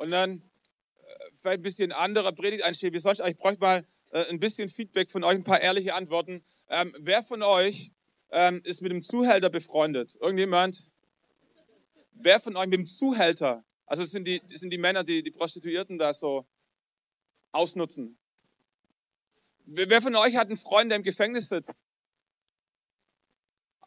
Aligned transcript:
Und 0.00 0.12
dann 0.12 0.30
äh, 0.30 1.14
vielleicht 1.34 1.60
ein 1.60 1.62
bisschen 1.62 1.92
anderer 1.92 2.32
Predigteinstieg. 2.32 2.94
Wie 2.94 2.98
soll 2.98 3.12
ich, 3.12 3.20
ich 3.20 3.36
bräuchte 3.36 3.60
mal 3.60 3.86
äh, 4.12 4.24
ein 4.30 4.40
bisschen 4.40 4.70
Feedback 4.70 5.10
von 5.10 5.22
euch, 5.24 5.34
ein 5.34 5.44
paar 5.44 5.60
ehrliche 5.60 5.92
Antworten. 5.92 6.42
Ähm, 6.70 6.96
wer 6.98 7.22
von 7.22 7.42
euch 7.42 7.92
ähm, 8.30 8.62
ist 8.64 8.80
mit 8.80 8.92
dem 8.92 9.02
Zuhälter 9.02 9.50
befreundet? 9.50 10.16
Irgendjemand? 10.18 10.86
Wer 12.12 12.40
von 12.40 12.56
euch 12.56 12.68
mit 12.68 12.78
dem 12.78 12.86
Zuhälter? 12.86 13.62
Also 13.84 14.02
das 14.02 14.10
sind 14.10 14.24
die, 14.24 14.40
das 14.40 14.60
sind 14.60 14.70
die 14.70 14.78
Männer, 14.78 15.04
die 15.04 15.22
die 15.22 15.30
Prostituierten 15.32 15.98
da 15.98 16.14
so 16.14 16.46
ausnutzen. 17.52 18.18
Wer 19.66 20.00
von 20.00 20.16
euch 20.16 20.34
hat 20.34 20.46
einen 20.46 20.56
Freund, 20.56 20.90
der 20.90 20.96
im 20.96 21.02
Gefängnis 21.02 21.48
sitzt? 21.48 21.74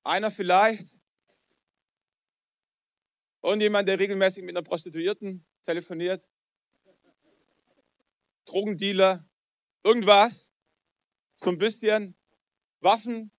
Einer 0.04 0.30
vielleicht. 0.30 0.93
Und 3.41 3.61
jemand, 3.61 3.89
der 3.89 4.00
regelmäßig 4.00 4.43
mit 4.43 4.55
einer 4.55 4.64
Prostituierten 4.64 5.43
telefoniert. 5.64 6.27
Drogendealer. 8.46 9.25
Irgendwas. 9.83 10.50
So 11.36 11.50
ein 11.50 11.57
bisschen. 11.57 12.15
Waffen. 12.82 13.32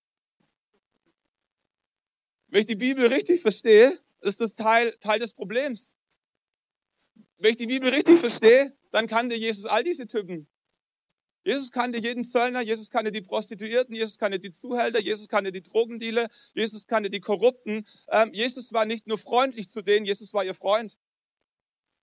Wenn 2.47 2.61
ich 2.61 2.65
die 2.65 2.75
Bibel 2.75 3.07
richtig 3.07 3.41
verstehe, 3.41 3.99
ist 4.21 4.41
das 4.41 4.55
Teil, 4.55 4.91
Teil 4.99 5.19
des 5.19 5.33
Problems. 5.33 5.91
Wenn 7.37 7.51
ich 7.51 7.57
die 7.57 7.67
Bibel 7.67 7.89
richtig 7.89 8.19
verstehe, 8.19 8.75
dann 8.91 9.07
kannte 9.07 9.35
Jesus 9.35 9.65
all 9.65 9.83
diese 9.83 10.07
Typen. 10.07 10.47
Jesus 11.43 11.71
kannte 11.71 11.99
jeden 11.99 12.23
Zöllner, 12.23 12.61
Jesus 12.61 12.89
kannte 12.89 13.11
die 13.11 13.21
Prostituierten, 13.21 13.95
Jesus 13.95 14.17
kannte 14.17 14.39
die 14.39 14.51
Zuhälter, 14.51 14.99
Jesus 14.99 15.27
kannte 15.27 15.51
die 15.51 15.61
Drogendealer, 15.61 16.27
Jesus 16.55 16.87
kannte 16.87 17.11
die 17.11 17.19
Korrupten. 17.19 17.85
Ähm, 18.07 18.33
Jesus 18.33 18.73
war 18.73 18.85
nicht 18.85 19.05
nur 19.05 19.19
freundlich 19.19 19.69
zu 19.69 19.83
denen, 19.83 20.07
Jesus 20.07 20.33
war 20.33 20.43
ihr 20.43 20.55
Freund. 20.55 20.97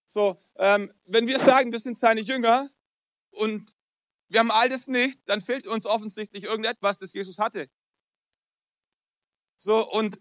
So, 0.07 0.39
ähm, 0.57 0.93
wenn 1.05 1.27
wir 1.27 1.39
sagen, 1.39 1.73
wir 1.73 1.79
sind 1.79 1.99
seine 1.99 2.21
Jünger 2.21 2.71
und 3.31 3.75
wir 4.29 4.41
haben 4.41 4.51
all 4.51 4.69
das 4.69 4.87
nicht, 4.87 5.21
dann 5.27 5.41
fehlt 5.41 5.67
uns 5.67 5.87
offensichtlich 5.87 6.45
irgendetwas, 6.45 6.99
das 6.99 7.13
Jesus 7.13 7.39
hatte. 7.39 7.69
So, 9.57 9.89
und 9.91 10.21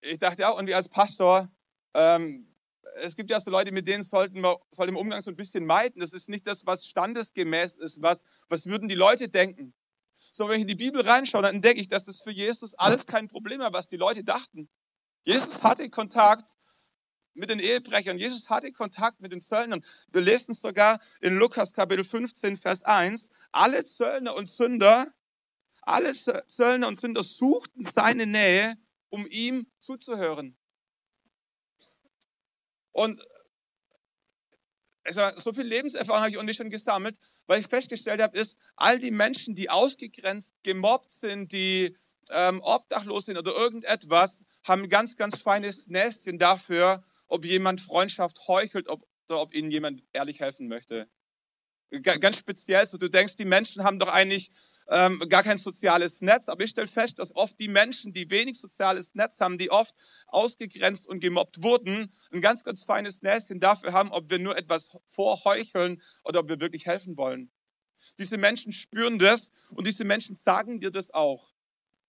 ich 0.00 0.18
dachte 0.18 0.48
auch, 0.48 0.58
und 0.58 0.66
wir 0.66 0.76
als 0.76 0.88
Pastor, 0.88 1.50
ähm, 1.94 2.52
es 2.96 3.14
gibt 3.16 3.30
ja 3.30 3.40
so 3.40 3.50
Leute, 3.50 3.72
mit 3.72 3.88
denen 3.88 4.02
sollten 4.02 4.40
wir 4.40 4.58
soll 4.70 4.88
im 4.88 4.96
Umgang 4.96 5.22
so 5.22 5.30
ein 5.30 5.36
bisschen 5.36 5.64
meiden. 5.64 6.00
Das 6.00 6.12
ist 6.12 6.28
nicht 6.28 6.46
das, 6.46 6.66
was 6.66 6.86
standesgemäß 6.86 7.78
ist. 7.78 8.02
Was, 8.02 8.24
was 8.48 8.66
würden 8.66 8.88
die 8.88 8.94
Leute 8.94 9.28
denken? 9.28 9.74
So, 10.32 10.48
wenn 10.48 10.56
ich 10.56 10.62
in 10.62 10.68
die 10.68 10.74
Bibel 10.74 11.00
reinschaue, 11.00 11.42
dann 11.42 11.56
entdecke 11.56 11.80
ich, 11.80 11.88
dass 11.88 12.04
das 12.04 12.20
für 12.20 12.30
Jesus 12.30 12.74
alles 12.74 13.06
kein 13.06 13.28
Problem 13.28 13.60
war, 13.60 13.72
was 13.72 13.88
die 13.88 13.96
Leute 13.96 14.24
dachten. 14.24 14.68
Jesus 15.24 15.62
hatte 15.62 15.88
Kontakt 15.90 16.50
mit 17.34 17.50
den 17.50 17.60
Ehebrechern. 17.60 18.18
Jesus 18.18 18.48
hatte 18.50 18.72
Kontakt 18.72 19.20
mit 19.20 19.32
den 19.32 19.40
Zöllnern. 19.40 19.84
Wir 20.08 20.20
lesen 20.20 20.54
sogar 20.54 21.00
in 21.20 21.36
Lukas 21.36 21.72
Kapitel 21.72 22.04
15, 22.04 22.56
Vers 22.56 22.82
1. 22.82 23.28
Alle 23.52 23.84
Zöllner 23.84 24.34
und 24.34 24.48
Sünder, 24.48 25.12
alle 25.82 26.12
Zöllner 26.12 26.88
und 26.88 26.98
Sünder 26.98 27.22
suchten 27.22 27.84
seine 27.84 28.26
Nähe, 28.26 28.76
um 29.08 29.26
ihm 29.26 29.66
zuzuhören. 29.80 30.56
Und 32.92 33.22
also 35.04 35.22
so 35.36 35.52
viel 35.52 35.64
Lebenserfahrung 35.64 36.20
habe 36.20 36.30
ich 36.30 36.36
irgendwie 36.36 36.54
schon 36.54 36.70
gesammelt, 36.70 37.18
weil 37.46 37.60
ich 37.60 37.66
festgestellt 37.66 38.20
habe, 38.20 38.38
ist, 38.38 38.56
all 38.76 39.00
die 39.00 39.10
Menschen, 39.10 39.54
die 39.54 39.68
ausgegrenzt, 39.68 40.52
gemobbt 40.62 41.10
sind, 41.10 41.50
die 41.52 41.96
ähm, 42.30 42.60
obdachlos 42.62 43.24
sind 43.24 43.36
oder 43.36 43.52
irgendetwas, 43.52 44.44
haben 44.64 44.84
ein 44.84 44.88
ganz, 44.88 45.16
ganz 45.16 45.40
feines 45.40 45.86
Näschen 45.86 46.38
dafür, 46.38 47.04
ob 47.26 47.44
jemand 47.44 47.80
Freundschaft 47.80 48.46
heuchelt 48.46 48.88
ob, 48.88 49.06
oder 49.28 49.40
ob 49.40 49.54
ihnen 49.54 49.70
jemand 49.70 50.02
ehrlich 50.12 50.40
helfen 50.40 50.68
möchte. 50.68 51.08
G 51.90 52.00
ganz 52.00 52.38
speziell, 52.38 52.86
so 52.86 52.96
du 52.98 53.08
denkst, 53.08 53.36
die 53.36 53.44
Menschen 53.44 53.84
haben 53.84 53.98
doch 53.98 54.12
eigentlich 54.12 54.50
ähm, 54.88 55.20
gar 55.28 55.42
kein 55.42 55.58
soziales 55.58 56.20
Netz. 56.20 56.48
Aber 56.48 56.64
ich 56.64 56.70
stelle 56.70 56.86
fest, 56.86 57.18
dass 57.18 57.34
oft 57.34 57.58
die 57.58 57.68
Menschen, 57.68 58.12
die 58.12 58.30
wenig 58.30 58.58
soziales 58.58 59.14
Netz 59.14 59.40
haben, 59.40 59.58
die 59.58 59.70
oft 59.70 59.94
ausgegrenzt 60.26 61.06
und 61.06 61.20
gemobbt 61.20 61.62
wurden, 61.62 62.12
ein 62.32 62.40
ganz, 62.40 62.64
ganz 62.64 62.82
feines 62.82 63.22
Näschen 63.22 63.60
dafür 63.60 63.92
haben, 63.92 64.12
ob 64.12 64.30
wir 64.30 64.38
nur 64.38 64.56
etwas 64.56 64.90
vorheucheln 65.08 66.02
oder 66.24 66.40
ob 66.40 66.48
wir 66.48 66.60
wirklich 66.60 66.86
helfen 66.86 67.16
wollen. 67.16 67.50
Diese 68.18 68.36
Menschen 68.36 68.72
spüren 68.72 69.18
das 69.18 69.50
und 69.70 69.86
diese 69.86 70.04
Menschen 70.04 70.34
sagen 70.34 70.80
dir 70.80 70.90
das 70.90 71.12
auch. 71.12 71.52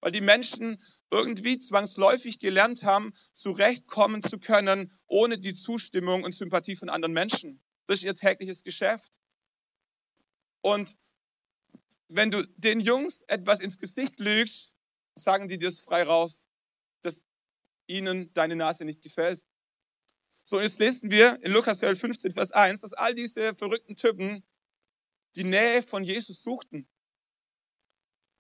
Weil 0.01 0.11
die 0.11 0.21
Menschen 0.21 0.81
irgendwie 1.13 1.59
zwangsläufig 1.59 2.39
gelernt 2.39 2.83
haben, 2.83 3.13
zurechtkommen 3.33 4.23
zu 4.23 4.39
können, 4.39 4.91
ohne 5.05 5.37
die 5.37 5.53
Zustimmung 5.53 6.23
und 6.23 6.33
Sympathie 6.33 6.75
von 6.75 6.89
anderen 6.89 7.13
Menschen. 7.13 7.61
Das 7.85 7.99
ist 7.99 8.03
ihr 8.03 8.15
tägliches 8.15 8.63
Geschäft. 8.63 9.11
Und 10.61 10.97
wenn 12.07 12.31
du 12.31 12.43
den 12.57 12.79
Jungs 12.79 13.21
etwas 13.27 13.59
ins 13.59 13.77
Gesicht 13.77 14.19
lügst, 14.19 14.71
sagen 15.15 15.47
die 15.47 15.57
dir 15.57 15.67
es 15.67 15.81
frei 15.81 16.03
raus, 16.03 16.41
dass 17.03 17.25
ihnen 17.85 18.33
deine 18.33 18.55
Nase 18.55 18.83
nicht 18.83 19.01
gefällt. 19.01 19.45
So, 20.45 20.59
jetzt 20.59 20.79
lesen 20.79 21.11
wir 21.11 21.41
in 21.43 21.51
Lukas 21.51 21.79
15, 21.79 22.31
Vers 22.33 22.51
1, 22.51 22.81
dass 22.81 22.93
all 22.93 23.13
diese 23.13 23.53
verrückten 23.55 23.95
Typen 23.95 24.43
die 25.35 25.43
Nähe 25.43 25.83
von 25.83 26.03
Jesus 26.03 26.41
suchten. 26.41 26.87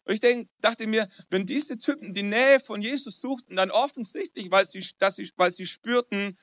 Und 0.05 0.13
ich 0.13 0.19
denk, 0.19 0.49
dachte 0.59 0.85
mir, 0.87 1.09
wenn 1.29 1.45
diese 1.45 1.77
Typen 1.77 2.13
die 2.13 2.23
Nähe 2.23 2.59
von 2.59 2.81
Jesus 2.81 3.19
suchten, 3.19 3.55
dann 3.55 3.71
offensichtlich, 3.71 4.51
weil 4.51 4.65
sie, 4.65 4.85
dass 4.99 5.15
sie, 5.15 5.31
weil 5.37 5.51
sie 5.51 5.65
spürten, 5.65 6.37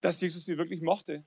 dass 0.00 0.20
Jesus 0.20 0.44
sie 0.44 0.58
wirklich 0.58 0.82
mochte 0.82 1.24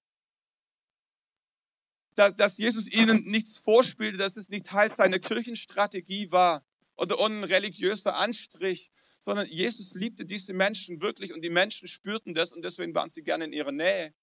dass, 2.16 2.36
dass 2.36 2.58
Jesus 2.58 2.88
ihnen 2.88 3.24
nichts 3.24 3.58
vorspielte, 3.58 4.18
dass 4.18 4.38
es 4.38 4.50
nicht 4.50 4.66
Teil 4.66 4.90
seiner 4.90 5.20
Kirchenstrategie 5.20 6.32
war 6.32 6.66
oder 6.96 7.20
ein 7.20 7.44
religiöser 7.44 8.16
Anstrich, 8.16 8.92
sondern 9.20 9.48
Jesus 9.48 9.94
liebte 9.94 10.26
diese 10.26 10.54
Menschen 10.54 11.02
wirklich 11.02 11.34
und 11.34 11.42
die 11.42 11.50
Menschen 11.50 11.88
spürten 11.88 12.34
das 12.34 12.54
und 12.54 12.64
deswegen 12.64 12.94
waren 12.94 13.10
sie 13.10 13.24
gerne 13.24 13.46
in 13.46 13.54
ihrer 13.54 13.72
Nähe. 13.72 14.14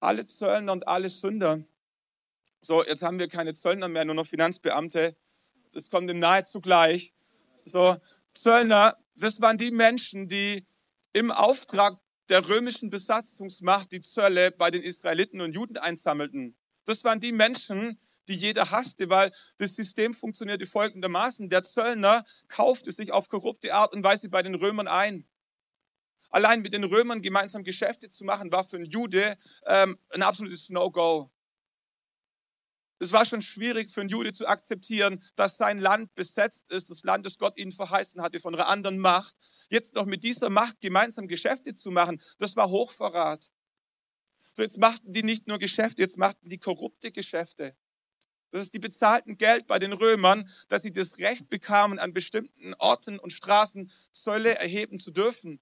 Alle 0.00 0.26
Zöllner 0.26 0.72
und 0.72 0.86
alle 0.86 1.10
Sünder. 1.10 1.64
So, 2.60 2.84
jetzt 2.84 3.02
haben 3.02 3.18
wir 3.18 3.28
keine 3.28 3.54
Zöllner 3.54 3.88
mehr, 3.88 4.04
nur 4.04 4.14
noch 4.14 4.26
Finanzbeamte. 4.26 5.16
Das 5.72 5.90
kommt 5.90 6.10
im 6.10 6.18
nahezu 6.18 6.60
gleich. 6.60 7.12
So, 7.64 7.96
Zöllner, 8.34 8.96
das 9.14 9.40
waren 9.40 9.58
die 9.58 9.70
Menschen, 9.70 10.28
die 10.28 10.66
im 11.12 11.30
Auftrag 11.30 11.98
der 12.28 12.46
römischen 12.48 12.90
Besatzungsmacht 12.90 13.92
die 13.92 14.00
Zölle 14.00 14.50
bei 14.50 14.70
den 14.70 14.82
Israeliten 14.82 15.40
und 15.40 15.54
Juden 15.54 15.78
einsammelten. 15.78 16.56
Das 16.84 17.04
waren 17.04 17.20
die 17.20 17.32
Menschen, 17.32 17.98
die 18.28 18.34
jeder 18.34 18.70
hasste, 18.70 19.08
weil 19.08 19.32
das 19.56 19.74
System 19.74 20.14
funktionierte 20.14 20.66
folgendermaßen. 20.66 21.48
Der 21.48 21.64
Zöllner 21.64 22.24
kaufte 22.48 22.92
sich 22.92 23.10
auf 23.12 23.28
korrupte 23.28 23.74
Art 23.74 23.94
und 23.94 24.04
Weise 24.04 24.28
bei 24.28 24.42
den 24.42 24.54
Römern 24.54 24.88
ein. 24.88 25.26
Allein 26.30 26.60
mit 26.60 26.74
den 26.74 26.84
Römern 26.84 27.22
gemeinsam 27.22 27.64
Geschäfte 27.64 28.10
zu 28.10 28.24
machen, 28.24 28.52
war 28.52 28.64
für 28.64 28.76
einen 28.76 28.84
Jude 28.84 29.38
ähm, 29.66 29.98
ein 30.10 30.22
absolutes 30.22 30.68
No-Go. 30.68 31.30
Es 33.00 33.12
war 33.12 33.24
schon 33.24 33.42
schwierig 33.42 33.92
für 33.92 34.00
einen 34.00 34.10
Jude 34.10 34.32
zu 34.32 34.46
akzeptieren, 34.46 35.22
dass 35.36 35.56
sein 35.56 35.78
Land 35.78 36.14
besetzt 36.14 36.70
ist, 36.70 36.90
das 36.90 37.04
Land, 37.04 37.26
das 37.26 37.38
Gott 37.38 37.56
ihnen 37.56 37.72
verheißen 37.72 38.20
hatte 38.20 38.40
von 38.40 38.54
einer 38.54 38.66
anderen 38.66 38.98
Macht. 38.98 39.36
Jetzt 39.70 39.94
noch 39.94 40.06
mit 40.06 40.24
dieser 40.24 40.50
Macht 40.50 40.80
gemeinsam 40.80 41.28
Geschäfte 41.28 41.74
zu 41.74 41.90
machen, 41.90 42.20
das 42.38 42.56
war 42.56 42.70
Hochverrat. 42.70 43.50
So, 44.54 44.62
jetzt 44.62 44.78
machten 44.78 45.12
die 45.12 45.22
nicht 45.22 45.46
nur 45.46 45.58
Geschäfte, 45.58 46.02
jetzt 46.02 46.16
machten 46.16 46.48
die 46.48 46.58
korrupte 46.58 47.12
Geschäfte. 47.12 47.76
Das 48.50 48.62
ist 48.62 48.74
die 48.74 48.78
bezahlten 48.78 49.36
Geld 49.36 49.66
bei 49.66 49.78
den 49.78 49.92
Römern, 49.92 50.48
dass 50.68 50.82
sie 50.82 50.90
das 50.90 51.18
Recht 51.18 51.48
bekamen, 51.48 51.98
an 51.98 52.14
bestimmten 52.14 52.74
Orten 52.78 53.18
und 53.18 53.32
Straßen 53.32 53.90
Zölle 54.12 54.56
erheben 54.56 54.98
zu 54.98 55.10
dürfen. 55.10 55.60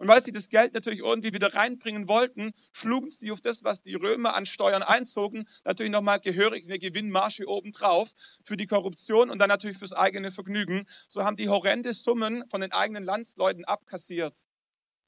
Und 0.00 0.08
weil 0.08 0.22
sie 0.22 0.32
das 0.32 0.48
Geld 0.48 0.72
natürlich 0.72 1.00
irgendwie 1.00 1.34
wieder 1.34 1.52
reinbringen 1.52 2.08
wollten, 2.08 2.54
schlugen 2.72 3.10
sie 3.10 3.30
auf 3.32 3.42
das, 3.42 3.64
was 3.64 3.82
die 3.82 3.96
Römer 3.96 4.34
an 4.34 4.46
Steuern 4.46 4.82
einzogen, 4.82 5.46
natürlich 5.62 5.92
nochmal 5.92 6.20
gehörig 6.20 6.64
eine 6.64 6.78
Gewinnmarge 6.78 7.46
obendrauf 7.46 8.14
für 8.42 8.56
die 8.56 8.66
Korruption 8.66 9.28
und 9.28 9.38
dann 9.38 9.50
natürlich 9.50 9.76
fürs 9.76 9.92
eigene 9.92 10.32
Vergnügen. 10.32 10.86
So 11.06 11.22
haben 11.22 11.36
die 11.36 11.50
horrende 11.50 11.92
Summen 11.92 12.48
von 12.48 12.62
den 12.62 12.72
eigenen 12.72 13.04
Landsleuten 13.04 13.66
abkassiert. 13.66 14.42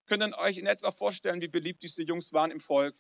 Könnt 0.05 0.23
ihr 0.23 0.39
euch 0.41 0.59
in 0.59 0.67
etwa 0.67 0.93
vorstellen, 0.93 1.41
wie 1.41 1.49
beliebt 1.49 1.83
diese 1.83 2.03
Jungs 2.03 2.35
waren 2.35 2.51
im 2.51 2.61
Volk? 2.61 2.95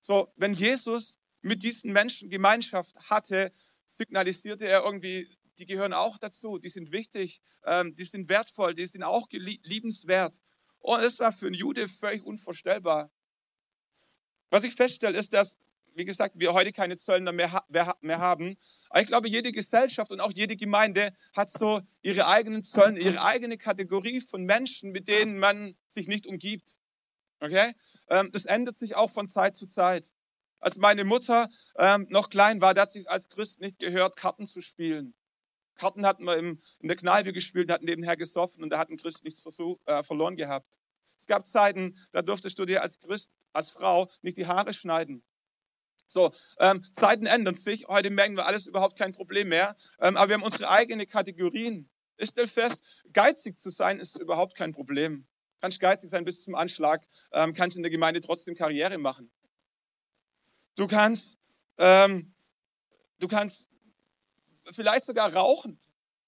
So, 0.00 0.32
wenn 0.36 0.54
Jesus 0.54 1.18
mit 1.42 1.62
diesen 1.62 1.92
Menschen 1.92 2.30
Gemeinschaft 2.30 2.96
hatte, 3.10 3.52
signalisierte 3.86 4.66
er 4.66 4.84
irgendwie 4.84 5.37
die 5.58 5.66
gehören 5.66 5.92
auch 5.92 6.18
dazu, 6.18 6.58
die 6.58 6.68
sind 6.68 6.92
wichtig, 6.92 7.40
ähm, 7.64 7.94
die 7.94 8.04
sind 8.04 8.28
wertvoll, 8.28 8.74
die 8.74 8.86
sind 8.86 9.02
auch 9.02 9.28
liebenswert. 9.30 10.40
Und 10.80 11.00
es 11.00 11.18
war 11.18 11.32
für 11.32 11.46
einen 11.46 11.54
Jude 11.54 11.88
völlig 11.88 12.24
unvorstellbar. 12.24 13.10
Was 14.50 14.64
ich 14.64 14.74
feststelle, 14.74 15.18
ist, 15.18 15.32
dass 15.34 15.54
wie 15.98 16.04
gesagt, 16.04 16.34
wir 16.38 16.54
heute 16.54 16.72
keine 16.72 16.96
Zöllner 16.96 17.32
mehr, 17.32 17.64
mehr 17.68 18.18
haben. 18.18 18.56
Aber 18.88 19.00
ich 19.02 19.08
glaube, 19.08 19.28
jede 19.28 19.52
Gesellschaft 19.52 20.10
und 20.10 20.20
auch 20.20 20.32
jede 20.32 20.56
Gemeinde 20.56 21.12
hat 21.34 21.50
so 21.50 21.82
ihre 22.02 22.26
eigenen 22.26 22.62
Zöllner, 22.62 23.00
ihre 23.00 23.22
eigene 23.22 23.58
Kategorie 23.58 24.20
von 24.20 24.44
Menschen, 24.44 24.92
mit 24.92 25.08
denen 25.08 25.38
man 25.38 25.76
sich 25.88 26.06
nicht 26.06 26.26
umgibt. 26.26 26.78
Okay? 27.40 27.74
Ähm, 28.08 28.30
das 28.32 28.46
ändert 28.46 28.76
sich 28.76 28.94
auch 28.94 29.10
von 29.10 29.28
Zeit 29.28 29.56
zu 29.56 29.66
Zeit. 29.66 30.10
Als 30.60 30.76
meine 30.76 31.04
Mutter 31.04 31.48
ähm, 31.76 32.06
noch 32.08 32.30
klein 32.30 32.60
war, 32.60 32.74
da 32.74 32.82
hat 32.82 32.92
sie 32.92 33.06
als 33.06 33.28
Christ 33.28 33.60
nicht 33.60 33.78
gehört, 33.78 34.16
Karten 34.16 34.46
zu 34.46 34.60
spielen. 34.60 35.14
Karten 35.78 36.04
hatten 36.04 36.24
wir 36.24 36.36
im, 36.36 36.60
in 36.80 36.88
der 36.88 36.96
Kneipe 36.96 37.32
gespielt, 37.32 37.70
hatten 37.70 37.86
nebenher 37.86 38.16
gesoffen 38.16 38.62
und 38.62 38.70
da 38.70 38.78
hat 38.78 38.90
ein 38.90 38.98
Christ 38.98 39.24
nichts 39.24 39.40
versuch, 39.40 39.78
äh, 39.86 40.02
verloren 40.02 40.36
gehabt. 40.36 40.78
Es 41.16 41.26
gab 41.26 41.46
Zeiten, 41.46 41.98
da 42.12 42.22
durftest 42.22 42.58
du 42.58 42.64
dir 42.64 42.82
als 42.82 42.98
Christ, 43.00 43.30
als 43.52 43.70
Frau 43.70 44.10
nicht 44.22 44.36
die 44.36 44.46
Haare 44.46 44.74
schneiden. 44.74 45.24
So, 46.06 46.32
ähm, 46.58 46.82
Zeiten 46.94 47.26
ändern 47.26 47.54
sich. 47.54 47.86
Heute 47.86 48.10
merken 48.10 48.36
wir 48.36 48.46
alles 48.46 48.66
überhaupt 48.66 48.98
kein 48.98 49.12
Problem 49.12 49.48
mehr. 49.48 49.76
Ähm, 50.00 50.16
aber 50.16 50.30
wir 50.30 50.34
haben 50.34 50.42
unsere 50.42 50.68
eigenen 50.68 51.06
Kategorien. 51.06 51.90
Ich 52.16 52.30
stelle 52.30 52.46
fest, 52.46 52.80
geizig 53.12 53.60
zu 53.60 53.70
sein 53.70 54.00
ist 54.00 54.16
überhaupt 54.16 54.56
kein 54.56 54.72
Problem. 54.72 55.26
Kannst 55.60 55.80
geizig 55.80 56.10
sein 56.10 56.24
bis 56.24 56.42
zum 56.42 56.54
Anschlag, 56.54 57.06
ähm, 57.32 57.52
kannst 57.52 57.76
in 57.76 57.82
der 57.82 57.90
Gemeinde 57.90 58.20
trotzdem 58.20 58.54
Karriere 58.54 58.96
machen. 58.96 59.30
Du 60.76 60.86
kannst, 60.86 61.36
ähm, 61.78 62.32
du 63.18 63.28
kannst 63.28 63.67
vielleicht 64.72 65.04
sogar 65.04 65.34
rauchen. 65.34 65.78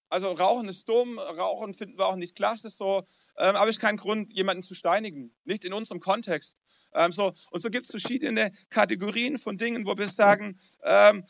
Also 0.09 0.33
Rauchen 0.33 0.69
ist 0.69 0.89
dumm, 0.89 1.19
Rauchen 1.19 1.73
finden 1.73 1.97
wir 1.97 2.07
auch 2.07 2.17
nicht 2.17 2.35
klasse, 2.35 2.69
so, 2.69 3.07
ähm, 3.39 3.55
aber 3.55 3.71
ist 3.71 3.79
kein 3.79 3.97
Grund, 3.97 4.33
jemanden 4.33 4.63
zu 4.63 4.75
steinigen. 4.75 5.33
Nicht 5.45 5.65
in 5.65 5.73
unserem 5.73 6.01
Kontext. 6.01 6.57
Ähm, 6.93 7.13
so, 7.13 7.33
und 7.53 7.61
so 7.61 7.71
gibt 7.71 7.85
es 7.85 7.91
verschiedene 7.93 8.53
Kategorien 8.71 9.39
von 9.39 9.57
Dingen, 9.57 9.87
wo 9.87 9.97
wir 9.97 10.09
sagen, 10.09 10.59
ähm, 10.83 11.25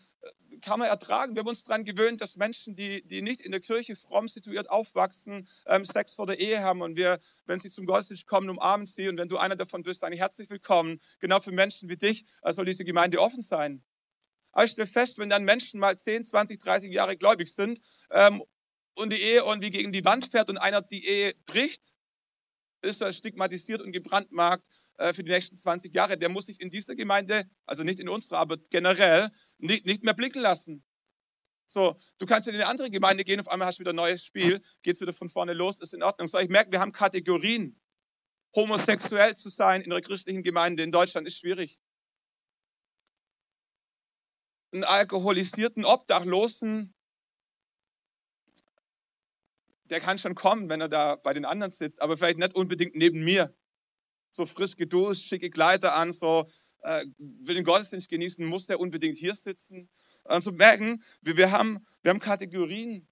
kann 0.60 0.78
man 0.78 0.88
ertragen. 0.88 1.34
Wir 1.34 1.40
haben 1.40 1.48
uns 1.48 1.64
daran 1.64 1.84
gewöhnt, 1.84 2.20
dass 2.20 2.36
Menschen, 2.36 2.74
die, 2.74 3.06
die 3.06 3.22
nicht 3.22 3.40
in 3.40 3.52
der 3.52 3.60
Kirche 3.60 3.96
fromm 3.96 4.28
situiert 4.28 4.70
aufwachsen, 4.70 5.48
ähm, 5.66 5.84
Sex 5.84 6.14
vor 6.14 6.26
der 6.26 6.38
Ehe 6.38 6.62
haben 6.62 6.82
und 6.82 6.96
wir, 6.96 7.20
wenn 7.46 7.58
sie 7.58 7.70
zum 7.70 7.86
Gottesdienst 7.86 8.26
kommen, 8.26 8.48
umarmen 8.48 8.86
sie 8.86 9.08
und 9.08 9.18
wenn 9.18 9.28
du 9.28 9.38
einer 9.38 9.56
davon 9.56 9.82
bist, 9.82 10.02
dann 10.02 10.12
herzlich 10.12 10.50
willkommen. 10.50 11.00
Genau 11.18 11.40
für 11.40 11.52
Menschen 11.52 11.88
wie 11.88 11.96
dich 11.96 12.24
äh, 12.42 12.52
soll 12.52 12.64
diese 12.64 12.84
Gemeinde 12.84 13.20
offen 13.20 13.42
sein. 13.42 13.82
Aber 14.52 14.64
ich 14.64 14.72
stelle 14.72 14.86
fest, 14.86 15.18
wenn 15.18 15.30
dann 15.30 15.44
Menschen 15.44 15.80
mal 15.80 15.98
10, 15.98 16.24
20, 16.24 16.58
30 16.60 16.92
Jahre 16.92 17.16
gläubig 17.16 17.54
sind 17.54 17.80
ähm, 18.10 18.42
und 18.94 19.12
die 19.12 19.20
Ehe 19.20 19.40
irgendwie 19.40 19.70
gegen 19.70 19.92
die 19.92 20.04
Wand 20.04 20.26
fährt 20.26 20.48
und 20.48 20.58
einer 20.58 20.82
die 20.82 21.06
Ehe 21.06 21.34
bricht, 21.46 21.82
ist 22.82 23.00
er 23.00 23.12
stigmatisiert 23.12 23.80
und 23.80 23.92
gebrandmarkt 23.92 24.66
äh, 24.98 25.12
für 25.12 25.22
die 25.22 25.30
nächsten 25.30 25.56
20 25.56 25.94
Jahre. 25.94 26.18
Der 26.18 26.28
muss 26.28 26.46
sich 26.46 26.60
in 26.60 26.70
dieser 26.70 26.94
Gemeinde, 26.94 27.48
also 27.66 27.84
nicht 27.84 28.00
in 28.00 28.08
unserer, 28.08 28.38
aber 28.38 28.56
generell, 28.70 29.30
nicht, 29.58 29.86
nicht 29.86 30.02
mehr 30.02 30.14
blicken 30.14 30.42
lassen. 30.42 30.84
So, 31.66 31.96
du 32.18 32.26
kannst 32.26 32.48
in 32.48 32.54
eine 32.54 32.66
andere 32.66 32.90
Gemeinde 32.90 33.22
gehen, 33.22 33.38
auf 33.38 33.46
einmal 33.46 33.68
hast 33.68 33.78
du 33.78 33.80
wieder 33.80 33.92
ein 33.92 33.96
neues 33.96 34.24
Spiel, 34.24 34.60
geht 34.82 34.96
es 34.96 35.00
wieder 35.00 35.12
von 35.12 35.28
vorne 35.28 35.52
los, 35.52 35.78
ist 35.78 35.94
in 35.94 36.02
Ordnung. 36.02 36.26
So, 36.26 36.38
ich 36.38 36.48
merke, 36.48 36.72
wir 36.72 36.80
haben 36.80 36.92
Kategorien. 36.92 37.80
Homosexuell 38.56 39.36
zu 39.36 39.48
sein 39.48 39.80
in 39.82 39.92
einer 39.92 40.00
christlichen 40.00 40.42
Gemeinde 40.42 40.82
in 40.82 40.90
Deutschland 40.90 41.28
ist 41.28 41.38
schwierig. 41.38 41.78
Einen 44.72 44.84
alkoholisierten 44.84 45.84
Obdachlosen, 45.84 46.94
der 49.84 50.00
kann 50.00 50.18
schon 50.18 50.34
kommen, 50.34 50.68
wenn 50.68 50.80
er 50.80 50.88
da 50.88 51.16
bei 51.16 51.34
den 51.34 51.44
anderen 51.44 51.72
sitzt, 51.72 52.00
aber 52.00 52.16
vielleicht 52.16 52.38
nicht 52.38 52.54
unbedingt 52.54 52.94
neben 52.94 53.24
mir 53.24 53.54
so 54.30 54.46
frisch 54.46 54.76
geduscht, 54.76 55.24
schicke 55.24 55.50
Kleider 55.50 55.94
an, 55.96 56.12
so 56.12 56.48
äh, 56.82 57.04
will 57.18 57.56
den 57.56 57.64
Gottesdienst 57.64 58.08
genießen, 58.08 58.44
muss 58.44 58.66
der 58.66 58.80
unbedingt 58.80 59.16
hier 59.16 59.34
sitzen. 59.34 59.90
Also 60.24 60.52
merken, 60.52 61.02
wir, 61.20 61.36
wir, 61.36 61.50
haben, 61.50 61.86
wir 62.02 62.10
haben 62.10 62.20
Kategorien. 62.20 63.08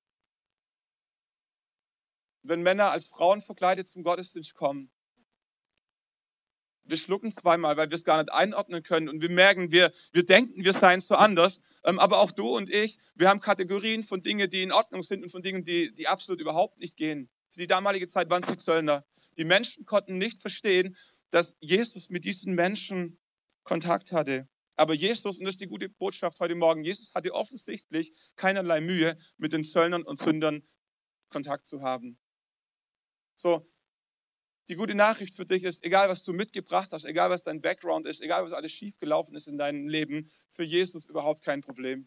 Wenn 2.43 2.63
Männer 2.63 2.93
als 2.93 3.09
Frauen 3.09 3.41
verkleidet 3.41 3.89
zum 3.89 4.03
Gottesdienst 4.05 4.55
kommen, 4.55 4.91
wir 6.89 6.97
schlucken 6.97 7.31
zweimal, 7.31 7.77
weil 7.77 7.91
wir 7.91 7.95
es 7.95 8.05
gar 8.05 8.17
nicht 8.17 8.33
einordnen 8.33 8.83
können 8.83 9.09
und 9.09 9.21
wir 9.21 9.31
merken, 9.31 9.71
wir, 9.71 9.93
wir 10.13 10.25
denken, 10.25 10.65
wir 10.65 10.73
seien 10.73 11.01
so 11.01 11.15
anders. 11.15 11.61
Ähm, 11.85 11.99
aber 11.99 12.19
auch 12.19 12.31
du 12.31 12.57
und 12.57 12.71
ich, 12.71 12.99
wir 13.15 13.29
haben 13.29 13.41
Kategorien 13.41 14.03
von 14.03 14.23
Dingen, 14.23 14.49
die 14.51 14.63
in 14.63 14.73
Ordnung 14.73 15.03
sind 15.03 15.23
und 15.23 15.31
von 15.31 15.43
Dingen, 15.43 15.65
die, 15.65 15.95
die 15.95 16.09
absolut 16.09 16.41
überhaupt 16.41 16.79
nicht 16.79 16.97
gehen. 16.97 17.29
Für 17.51 17.61
die 17.61 17.67
damalige 17.67 18.09
Zeit 18.09 18.31
waren 18.31 18.43
es 18.43 18.49
die 18.49 18.59
Zöllner. 18.59 19.05
Die 19.37 19.45
Menschen 19.45 19.85
konnten 19.85 20.19
nicht 20.19 20.41
verstehen, 20.41 20.97
dass 21.31 21.55
Jesus 21.61 22.09
mit 22.09 22.25
diesen 22.25 22.55
Menschen 22.55 23.19
Kontakt 23.63 24.13
hatte. 24.13 24.49
Aber 24.77 24.95
Jesus, 24.95 25.39
und 25.39 25.45
das 25.45 25.55
ist 25.55 25.61
die 25.61 25.67
gute 25.67 25.89
Botschaft 25.89 26.41
heute 26.41 26.55
Morgen, 26.55 26.85
Jesus 26.85 27.13
hatte 27.15 27.35
offensichtlich 27.35 28.15
keinerlei 28.37 28.81
Mühe, 28.81 29.19
mit 29.37 29.53
den 29.53 29.65
Zöllnern 29.65 30.05
und 30.05 30.19
Sündern 30.19 30.63
Kontakt 31.31 31.67
zu 31.67 31.83
haben. 31.83 32.19
So, 33.37 33.69
die 34.69 34.77
gute 34.77 34.95
Nachricht 34.95 35.35
für 35.35 35.47
dich 35.47 35.65
ist, 35.65 35.83
egal 35.83 36.09
was 36.09 36.23
du 36.23 36.33
mitgebracht 36.33 36.93
hast, 36.93 37.05
egal 37.05 37.31
was 37.31 37.43
dein 37.43 37.61
Background 37.61 38.07
ist, 38.07 38.21
egal 38.21 38.45
was 38.45 38.53
alles 38.53 38.73
schiefgelaufen 38.73 39.35
ist 39.35 39.49
in 39.49 39.57
deinem 39.57 39.89
Leben, 39.89 40.31
für 40.51 40.65
Jesus 40.65 41.07
überhaupt 41.07 41.43
kein 41.43 41.63
Problem. 41.63 42.07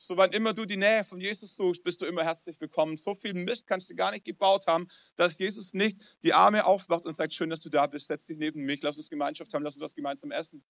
So 0.00 0.16
wann 0.16 0.30
immer 0.32 0.54
du 0.54 0.64
die 0.64 0.76
Nähe 0.76 1.02
von 1.02 1.20
Jesus 1.20 1.56
suchst, 1.56 1.82
bist 1.82 2.00
du 2.00 2.06
immer 2.06 2.22
herzlich 2.22 2.60
willkommen. 2.60 2.94
So 2.94 3.16
viel 3.16 3.34
Mist 3.34 3.66
kannst 3.66 3.90
du 3.90 3.96
gar 3.96 4.12
nicht 4.12 4.24
gebaut 4.24 4.68
haben, 4.68 4.86
dass 5.16 5.38
Jesus 5.38 5.74
nicht 5.74 6.00
die 6.22 6.32
Arme 6.32 6.64
aufmacht 6.64 7.04
und 7.04 7.12
sagt, 7.14 7.34
schön, 7.34 7.50
dass 7.50 7.60
du 7.60 7.68
da 7.68 7.88
bist, 7.88 8.06
setz 8.06 8.24
dich 8.24 8.38
neben 8.38 8.62
mich, 8.62 8.80
lass 8.82 8.96
uns 8.96 9.10
Gemeinschaft 9.10 9.52
haben, 9.52 9.64
lass 9.64 9.74
uns 9.74 9.80
das 9.80 9.96
gemeinsam 9.96 10.30
essen. 10.30 10.64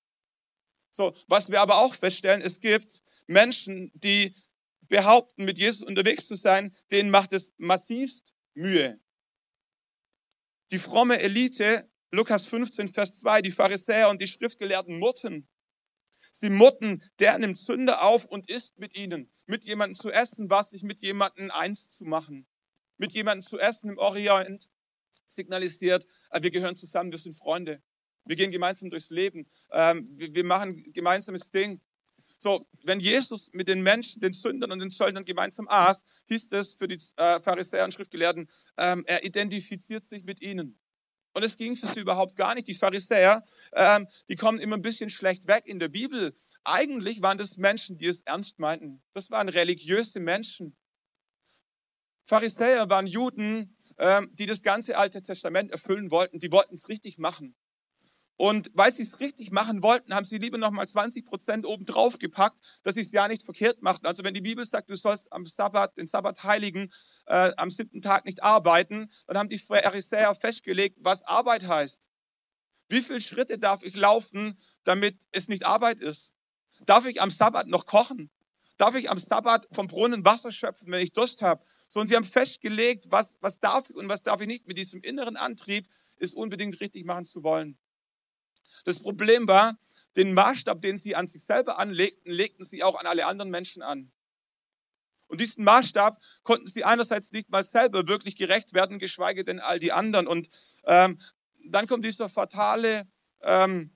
So, 0.91 1.15
was 1.27 1.51
wir 1.51 1.61
aber 1.61 1.77
auch 1.77 1.95
feststellen, 1.95 2.41
es 2.41 2.59
gibt 2.59 3.03
Menschen, 3.27 3.93
die 3.93 4.35
behaupten, 4.89 5.45
mit 5.45 5.59
Jesus 5.59 5.83
unterwegs 5.83 6.27
zu 6.27 6.35
sein, 6.35 6.75
denen 6.91 7.11
macht 7.11 7.35
es 7.35 7.53
massivst 7.59 8.33
Mühe. 8.55 8.99
Die 10.71 10.79
fromme 10.79 11.21
Elite, 11.21 11.91
Lukas 12.11 12.47
15, 12.47 12.93
Vers 12.93 13.19
2, 13.19 13.43
die 13.43 13.51
Pharisäer 13.51 14.09
und 14.09 14.21
die 14.21 14.27
Schriftgelehrten 14.27 14.99
murrten 14.99 15.49
Sie 16.33 16.51
mutten, 16.51 17.03
der 17.19 17.39
nimmt 17.39 17.59
Sünde 17.59 18.01
auf 18.01 18.25
und 18.25 18.49
isst 18.49 18.79
mit 18.79 18.97
ihnen. 18.97 19.33
Mit 19.47 19.65
jemandem 19.65 19.95
zu 19.95 20.11
essen, 20.11 20.51
was 20.51 20.71
sich 20.71 20.83
mit 20.83 21.01
jemandem 21.01 21.51
eins 21.51 21.91
zu 21.91 22.05
machen. 22.05 22.47
Mit 22.97 23.13
jemandem 23.13 23.43
zu 23.43 23.59
essen 23.59 23.91
im 23.91 23.99
Orient 23.99 24.69
signalisiert, 25.27 26.07
äh, 26.31 26.43
wir 26.43 26.51
gehören 26.51 26.77
zusammen, 26.77 27.13
wir 27.13 27.19
sind 27.19 27.35
Freunde. 27.35 27.83
Wir 28.25 28.37
gehen 28.37 28.51
gemeinsam 28.51 28.91
durchs 28.91 29.11
Leben. 29.11 29.51
Ähm, 29.73 30.09
wir 30.13 30.45
machen 30.45 30.93
gemeinsames 30.93 31.51
Ding. 31.51 31.81
So, 32.39 32.69
wenn 32.85 33.01
Jesus 33.01 33.51
mit 33.53 33.67
den 33.67 33.83
Menschen, 33.83 34.21
den 34.21 34.33
Sündern 34.33 34.71
und 34.71 34.79
den 34.79 34.93
Zöllnern 34.93 35.25
gemeinsam 35.25 35.67
aß, 35.69 36.05
hieß 36.27 36.53
es 36.53 36.75
für 36.75 36.87
die 36.87 37.01
äh, 37.17 37.41
Pharisäer 37.41 37.85
und 37.85 37.93
Schriftgelehrten, 37.93 38.49
ähm, 38.77 39.05
er 39.07 39.25
identifiziert 39.25 40.05
sich 40.05 40.23
mit 40.25 40.41
ihnen. 40.41 40.79
Und 41.35 41.43
es 41.43 41.57
ging 41.57 41.75
für 41.75 41.89
sie 41.89 42.01
überhaupt 42.01 42.37
gar 42.37 42.55
nicht. 42.55 42.69
Die 42.69 42.75
Pharisäer, 42.75 43.45
ähm, 43.73 44.07
die 44.29 44.37
kommen 44.37 44.59
immer 44.59 44.77
ein 44.77 44.83
bisschen 44.83 45.11
schlecht 45.11 45.49
weg 45.49 45.65
in 45.67 45.81
der 45.81 45.89
Bibel. 45.89 46.37
Eigentlich 46.65 47.23
waren 47.23 47.39
das 47.39 47.57
Menschen, 47.57 47.99
die 47.99 48.07
es 48.07 48.21
ernst 48.23 48.59
meinten. 48.59 49.03
Das 49.15 49.31
waren 49.31 49.49
religiöse 49.49 50.21
Menschen. 50.21 50.77
Pharisäer 52.25 52.89
waren 52.89 53.07
Juden, 53.07 53.77
ähm, 53.99 54.31
die 54.35 54.47
das 54.47 54.63
ganze 54.63 54.97
Alte 54.97 55.23
Testament 55.23 55.73
erfüllen 55.73 56.11
wollten. 56.11 56.39
Die 56.39 56.53
wollten 56.53 56.75
es 56.75 56.89
richtig 56.89 57.19
machen. 57.19 57.57
Und 58.39 58.71
weil 58.73 58.93
sie 58.93 59.03
es 59.03 59.19
richtig 59.19 59.51
machen 59.51 59.83
wollten, 59.83 60.15
haben 60.15 60.25
sie 60.25 60.39
lieber 60.39 60.59
nochmal 60.59 60.87
20 60.87 61.27
Prozent 61.27 61.67
obendrauf 61.67 62.21
gepackt, 62.21 62.57
dass 62.85 62.95
sie 62.95 63.01
es 63.01 63.11
ja 63.11 63.27
nicht 63.27 63.43
verkehrt 63.43 63.83
machten. 63.83 64.07
Also 64.07 64.23
wenn 64.23 64.33
die 64.33 64.41
Bibel 64.41 64.65
sagt, 64.65 64.89
du 64.89 64.97
sollst 64.97 65.33
am 65.33 65.45
Sabbat, 65.45 65.99
den 65.99 66.07
Sabbat 66.07 66.45
heiligen, 66.45 66.93
äh, 67.27 67.51
am 67.57 67.69
siebten 67.69 68.01
Tag 68.01 68.25
nicht 68.27 68.45
arbeiten, 68.45 69.11
dann 69.27 69.39
haben 69.39 69.49
die 69.49 69.59
Pharisäer 69.59 70.37
festgelegt, 70.37 70.99
was 71.01 71.25
Arbeit 71.25 71.67
heißt. 71.67 71.99
Wie 72.89 73.03
viele 73.03 73.21
Schritte 73.21 73.59
darf 73.59 73.83
ich 73.83 73.97
laufen, 73.97 74.57
damit 74.85 75.19
es 75.33 75.49
nicht 75.49 75.67
Arbeit 75.67 75.99
ist? 75.99 76.31
Darf 76.87 77.07
ich 77.07 77.21
am 77.21 77.33
Sabbat 77.33 77.67
noch 77.67 77.87
kochen? 77.87 78.31
Darf 78.77 78.95
ich 78.95 79.11
am 79.11 79.19
Sabbat 79.19 79.67
vom 79.73 79.89
Brunnen 79.89 80.25
Wasser 80.25 80.53
schöpfen, 80.53 80.93
wenn 80.93 81.03
ich 81.03 81.13
Durst 81.13 81.43
habe? 81.43 81.65
So, 81.89 81.99
und 81.99 82.07
sie 82.07 82.15
haben 82.15 82.23
festgelegt, 82.23 83.07
was, 83.09 83.35
was 83.41 83.59
darf 83.59 83.91
ich 83.91 83.97
und 83.97 84.09
was 84.09 84.23
darf 84.23 84.41
ich 84.41 84.47
nicht. 84.47 84.69
Mit 84.69 84.79
diesem 84.79 85.01
inneren 85.01 85.37
Antrieb 85.37 85.89
ist 86.19 86.35
unbedingt 86.35 86.81
richtig 86.81 87.05
machen 87.05 87.25
zu 87.25 87.43
wollen. 87.43 87.77
Das 88.85 89.01
Problem 89.01 89.49
war, 89.49 89.79
den 90.17 90.35
Maßstab, 90.35 90.81
den 90.81 90.97
sie 90.97 91.15
an 91.15 91.27
sich 91.27 91.45
selber 91.45 91.79
anlegten, 91.79 92.31
legten 92.33 92.65
sie 92.65 92.83
auch 92.83 92.99
an 92.99 93.07
alle 93.07 93.27
anderen 93.27 93.51
Menschen 93.51 93.83
an. 93.83 94.11
Und 95.29 95.41
diesen 95.41 95.63
Maßstab 95.65 96.21
konnten 96.43 96.67
sie 96.67 96.85
einerseits 96.85 97.31
nicht 97.31 97.51
mal 97.51 97.63
selber 97.63 98.09
wirklich 98.09 98.37
gerecht 98.37 98.73
werden, 98.73 98.99
geschweige 98.99 99.45
denn 99.45 99.61
all 99.61 99.79
die 99.79 99.93
anderen. 99.93 100.27
Und 100.27 100.49
ähm, 100.85 101.21
dann 101.67 101.87
kommt 101.87 102.05
dieser 102.05 102.29
fatale 102.31 103.07
ähm, 103.43 103.95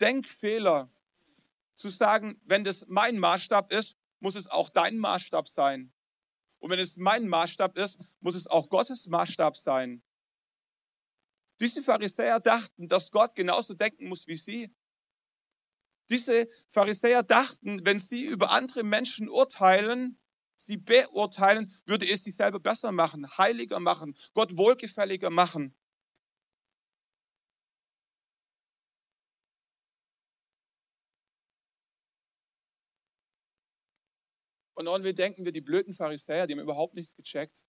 Denkfehler, 0.00 0.90
zu 1.82 1.88
sagen, 1.88 2.40
wenn 2.44 2.62
das 2.64 2.86
mein 2.86 3.18
Maßstab 3.18 3.72
ist, 3.72 3.96
muss 4.20 4.36
es 4.36 4.48
auch 4.48 4.70
dein 4.70 4.98
Maßstab 4.98 5.48
sein. 5.48 5.92
Und 6.60 6.70
wenn 6.70 6.78
es 6.78 6.96
mein 6.96 7.26
Maßstab 7.26 7.76
ist, 7.76 7.98
muss 8.20 8.36
es 8.36 8.46
auch 8.46 8.68
Gottes 8.68 9.06
Maßstab 9.06 9.56
sein. 9.56 10.02
Diese 11.62 11.80
Pharisäer 11.80 12.40
dachten, 12.40 12.88
dass 12.88 13.12
Gott 13.12 13.36
genauso 13.36 13.74
denken 13.74 14.08
muss 14.08 14.26
wie 14.26 14.34
sie. 14.34 14.74
Diese 16.10 16.50
Pharisäer 16.70 17.22
dachten, 17.22 17.86
wenn 17.86 18.00
sie 18.00 18.24
über 18.24 18.50
andere 18.50 18.82
Menschen 18.82 19.28
urteilen, 19.28 20.18
sie 20.56 20.76
beurteilen, 20.76 21.72
würde 21.86 22.10
es 22.10 22.24
sie 22.24 22.32
selber 22.32 22.58
besser 22.58 22.90
machen, 22.90 23.38
heiliger 23.38 23.78
machen, 23.78 24.16
Gott 24.34 24.58
wohlgefälliger 24.58 25.30
machen. 25.30 25.72
Und 34.74 34.86
dann 34.86 35.04
denken 35.14 35.44
wir, 35.44 35.52
die 35.52 35.60
blöden 35.60 35.94
Pharisäer, 35.94 36.48
die 36.48 36.54
haben 36.54 36.60
überhaupt 36.60 36.94
nichts 36.94 37.14
gecheckt. 37.14 37.62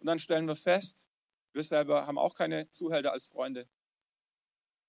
Und 0.00 0.06
dann 0.06 0.18
stellen 0.18 0.46
wir 0.46 0.56
fest, 0.56 1.02
wir 1.52 1.62
selber 1.62 2.06
haben 2.06 2.18
auch 2.18 2.34
keine 2.34 2.70
Zuhälter 2.70 3.12
als 3.12 3.26
Freunde. 3.26 3.68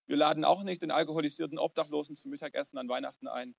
Wir 0.06 0.18
laden 0.18 0.44
auch 0.44 0.64
nicht 0.64 0.82
den 0.82 0.92
alkoholisierten 0.92 1.58
Obdachlosen 1.58 2.16
zum 2.16 2.32
Mittagessen 2.32 2.78
an 2.78 2.90
Weihnachten 2.90 3.28
ein. 3.28 3.56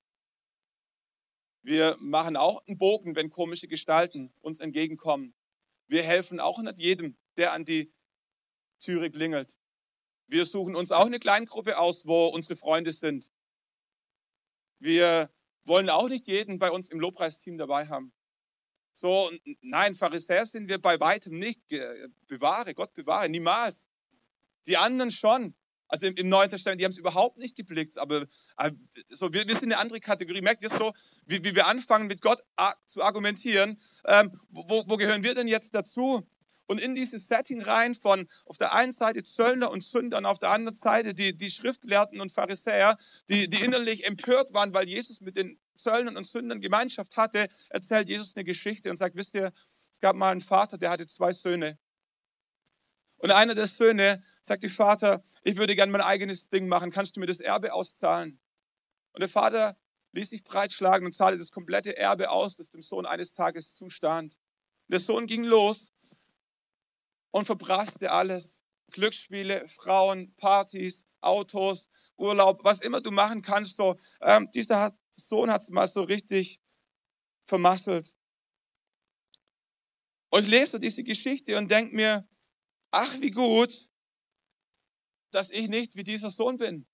Wir 1.63 1.97
machen 2.01 2.37
auch 2.37 2.67
einen 2.67 2.79
Bogen, 2.79 3.15
wenn 3.15 3.31
komische 3.31 3.69
Gestalten 3.69 4.35
uns 4.41 4.61
entgegenkommen. 4.61 5.35
Wir 5.87 6.03
helfen 6.03 6.41
auch 6.41 6.61
nicht 6.61 6.81
jedem, 6.81 7.17
der 7.37 7.53
an 7.53 7.65
die 7.65 7.93
Türe 8.81 9.11
klingelt. 9.11 9.57
Wir 10.27 10.45
suchen 10.45 10.75
uns 10.75 10.91
auch 10.91 11.07
eine 11.07 11.21
Kleingruppe 11.21 11.79
aus, 11.79 12.07
wo 12.07 12.27
unsere 12.27 12.57
Freunde 12.57 12.93
sind. 12.93 13.31
Wir 14.79 15.33
wollen 15.65 15.89
auch 15.89 16.09
nicht 16.09 16.27
jeden 16.27 16.59
bei 16.59 16.71
uns 16.71 16.91
im 16.91 16.99
Lobpreisteam 16.99 17.59
dabei 17.59 17.87
haben. 17.89 18.13
So, 18.93 19.31
nein, 19.63 19.95
Pharisäer 19.95 20.47
sind 20.47 20.69
wir 20.69 20.81
bei 20.81 21.01
weitem 21.01 21.39
nicht. 21.39 21.61
Bewahre, 22.27 22.75
Gott 22.75 22.95
bewahre, 22.95 23.29
niemals. 23.29 23.85
Die 24.67 24.77
anderen 24.77 25.11
schon. 25.11 25.55
Also 25.89 26.07
im, 26.07 26.15
im 26.15 26.29
Neuen 26.29 26.49
Testament, 26.49 26.81
die 26.81 26.85
haben 26.85 26.93
es 26.93 26.99
überhaupt 26.99 27.37
nicht 27.37 27.55
geblickt. 27.57 27.99
Aber, 27.99 28.27
aber 28.57 28.77
so, 29.11 29.33
wir, 29.33 29.47
wir, 29.47 29.55
sind 29.55 29.73
eine 29.73 29.79
andere 29.79 30.01
Kategorie. 30.01 30.41
Merkt 30.41 30.63
ihr 30.63 30.71
so, 30.71 30.93
wie, 31.27 31.45
wie 31.45 31.55
wir 31.55 31.67
anfangen, 31.67 32.07
mit 32.07 32.23
Gott 32.23 32.43
zu 32.87 33.03
argumentieren? 33.03 33.81
Ähm, 34.07 34.41
wo, 34.51 34.85
wo 34.89 34.97
gehören 34.97 35.23
wir 35.23 35.35
denn 35.35 35.49
jetzt 35.49 35.75
dazu? 35.75 36.27
und 36.67 36.81
in 36.81 36.95
dieses 36.95 37.29
Setting 37.29 37.61
rein 37.61 37.95
von 37.95 38.27
auf 38.47 38.57
der 38.57 38.75
einen 38.75 38.93
Seite 38.93 39.23
Zöllner 39.23 39.71
und 39.71 39.85
Sünder 39.85 40.19
und 40.19 40.25
auf 40.25 40.39
der 40.39 40.51
anderen 40.51 40.75
Seite 40.75 41.13
die, 41.13 41.37
die 41.37 41.51
Schriftgelehrten 41.51 42.21
und 42.21 42.33
Pharisäer, 42.33 42.97
die, 43.29 43.49
die 43.49 43.63
innerlich 43.63 44.07
empört 44.07 44.55
waren, 44.55 44.73
weil 44.73 44.89
Jesus 44.89 45.21
mit 45.21 45.37
den 45.37 45.59
Zöllnern 45.75 46.17
und 46.17 46.25
Sündern 46.25 46.61
Gemeinschaft 46.61 47.17
hatte, 47.17 47.49
erzählt 47.71 48.09
Jesus 48.09 48.37
eine 48.37 48.45
Geschichte 48.45 48.91
und 48.91 48.97
sagt, 48.97 49.17
wisst 49.17 49.35
ihr, 49.35 49.53
es 49.91 50.01
gab 50.01 50.17
mal 50.17 50.31
einen 50.31 50.41
Vater, 50.41 50.79
der 50.79 50.91
hatte 50.91 51.07
zwei 51.07 51.33
Söhne. 51.33 51.79
Und 53.19 53.31
einer 53.31 53.55
der 53.55 53.67
Söhne 53.67 54.23
sagt, 54.43 54.63
die 54.63 54.69
Vater, 54.69 55.25
ich 55.45 55.57
würde 55.57 55.77
gerne 55.77 55.93
mein 55.93 56.01
eigenes 56.01 56.49
Ding 56.49 56.67
machen, 56.67 56.91
kannst 56.91 57.17
du 57.17 57.21
mir 57.21 57.27
das 57.27 57.41
Erbe 57.41 57.73
auszahlen? 57.73 58.41
Und 59.13 59.21
der 59.21 59.29
Vater 59.29 59.77
ließ 60.13 60.31
sich 60.31 60.45
breitschlagen 60.45 61.07
und 61.07 61.13
zahlte 61.13 61.39
das 61.39 61.51
komplette 61.51 61.97
Erbe 61.97 62.31
aus, 62.31 62.57
das 62.57 62.71
dem 62.71 62.83
Sohn 62.83 63.07
eines 63.07 63.33
Tages 63.33 63.75
zustand. 63.75 64.39
Der 64.89 65.01
Sohn 65.01 65.27
ging 65.27 65.45
los 65.45 65.93
und 67.31 67.45
verbrasste 67.45 68.11
alles. 68.11 68.57
Glücksspiele, 68.91 69.69
Frauen, 69.69 70.35
Partys, 70.37 71.07
Autos, 71.21 71.87
Urlaub, 72.17 72.63
was 72.63 72.81
immer 72.81 73.01
du 73.01 73.11
machen 73.11 73.43
kannst. 73.43 73.77
So, 73.77 73.97
ähm, 74.21 74.51
dieser 74.53 74.97
Sohn 75.13 75.51
hat 75.51 75.63
es 75.63 75.69
mal 75.69 75.89
so 75.89 76.03
richtig 76.03 76.61
vermasselt. 77.45 78.15
Und 80.31 80.45
ich 80.45 80.49
lese 80.51 80.81
diese 80.81 81.03
Geschichte 81.03 81.59
und 81.59 81.71
denke 81.71 81.95
mir, 81.95 82.27
ach 82.91 83.21
wie 83.21 83.31
gut, 83.31 83.89
dass 85.31 85.51
ich 85.51 85.69
nicht 85.69 85.95
wie 85.95 86.05
dieser 86.05 86.31
Sohn 86.31 86.57
bin. 86.59 86.87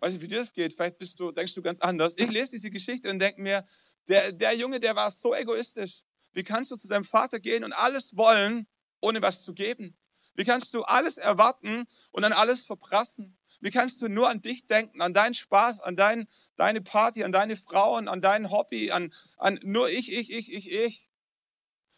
Weiß 0.00 0.14
nicht, 0.14 0.22
wie 0.22 0.28
dir 0.28 0.38
das 0.38 0.52
geht. 0.52 0.74
Vielleicht 0.74 0.98
bist 0.98 1.20
du, 1.20 1.30
denkst 1.30 1.54
du 1.54 1.62
ganz 1.62 1.80
anders. 1.80 2.14
Ich 2.16 2.30
lese 2.30 2.52
diese 2.52 2.70
Geschichte 2.70 3.10
und 3.10 3.18
denke 3.18 3.40
mir, 3.40 3.66
der, 4.08 4.32
der 4.32 4.52
Junge, 4.54 4.80
der 4.80 4.96
war 4.96 5.10
so 5.10 5.34
egoistisch. 5.34 6.02
Wie 6.32 6.42
kannst 6.42 6.70
du 6.70 6.76
zu 6.76 6.88
deinem 6.88 7.04
Vater 7.04 7.38
gehen 7.38 7.62
und 7.62 7.72
alles 7.72 8.16
wollen, 8.16 8.66
ohne 9.00 9.22
was 9.22 9.42
zu 9.42 9.54
geben? 9.54 9.96
Wie 10.34 10.44
kannst 10.44 10.72
du 10.74 10.82
alles 10.82 11.18
erwarten 11.18 11.84
und 12.10 12.22
dann 12.22 12.32
alles 12.32 12.64
verprassen? 12.64 13.38
Wie 13.62 13.70
kannst 13.70 14.02
du 14.02 14.08
nur 14.08 14.28
an 14.28 14.42
dich 14.42 14.66
denken, 14.66 15.00
an 15.00 15.14
deinen 15.14 15.34
Spaß, 15.34 15.80
an 15.80 15.94
dein, 15.94 16.26
deine 16.56 16.80
Party, 16.80 17.22
an 17.22 17.30
deine 17.30 17.56
Frauen, 17.56 18.08
an 18.08 18.20
dein 18.20 18.50
Hobby, 18.50 18.90
an, 18.90 19.14
an 19.36 19.60
nur 19.62 19.88
ich, 19.88 20.12
ich, 20.12 20.32
ich, 20.32 20.52
ich, 20.52 20.70
ich? 20.70 21.08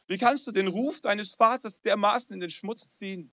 Wie 0.07 0.19
kannst 0.19 0.47
du 0.47 0.53
den 0.53 0.69
Ruf 0.69 1.01
deines 1.01 1.31
Vaters 1.31 1.81
dermaßen 1.81 2.35
in 2.35 2.41
den 2.41 2.51
Schmutz 2.51 2.87
ziehen? 2.99 3.33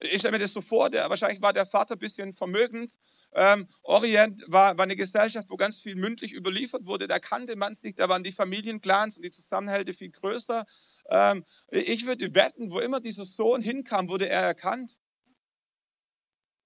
Ich 0.00 0.20
stelle 0.20 0.32
mir 0.32 0.38
das 0.38 0.54
so 0.54 0.62
vor, 0.62 0.88
der, 0.88 1.10
wahrscheinlich 1.10 1.42
war 1.42 1.52
der 1.52 1.66
Vater 1.66 1.96
ein 1.96 1.98
bisschen 1.98 2.32
vermögend. 2.32 2.96
Ähm, 3.34 3.68
Orient 3.82 4.42
war, 4.46 4.78
war, 4.78 4.84
eine 4.84 4.96
Gesellschaft, 4.96 5.50
wo 5.50 5.56
ganz 5.56 5.78
viel 5.78 5.94
mündlich 5.94 6.32
überliefert 6.32 6.86
wurde. 6.86 7.06
Da 7.06 7.18
kannte 7.18 7.54
man 7.56 7.74
sich, 7.74 7.96
da 7.96 8.08
waren 8.08 8.22
die 8.22 8.32
Familienclans 8.32 9.16
und 9.16 9.24
die 9.24 9.30
Zusammenhälte 9.30 9.92
viel 9.92 10.10
größer. 10.10 10.64
Ähm, 11.10 11.44
ich 11.70 12.06
würde 12.06 12.34
wetten, 12.34 12.70
wo 12.70 12.80
immer 12.80 13.00
dieser 13.00 13.26
Sohn 13.26 13.60
hinkam, 13.60 14.08
wurde 14.08 14.26
er 14.30 14.40
erkannt. 14.40 14.98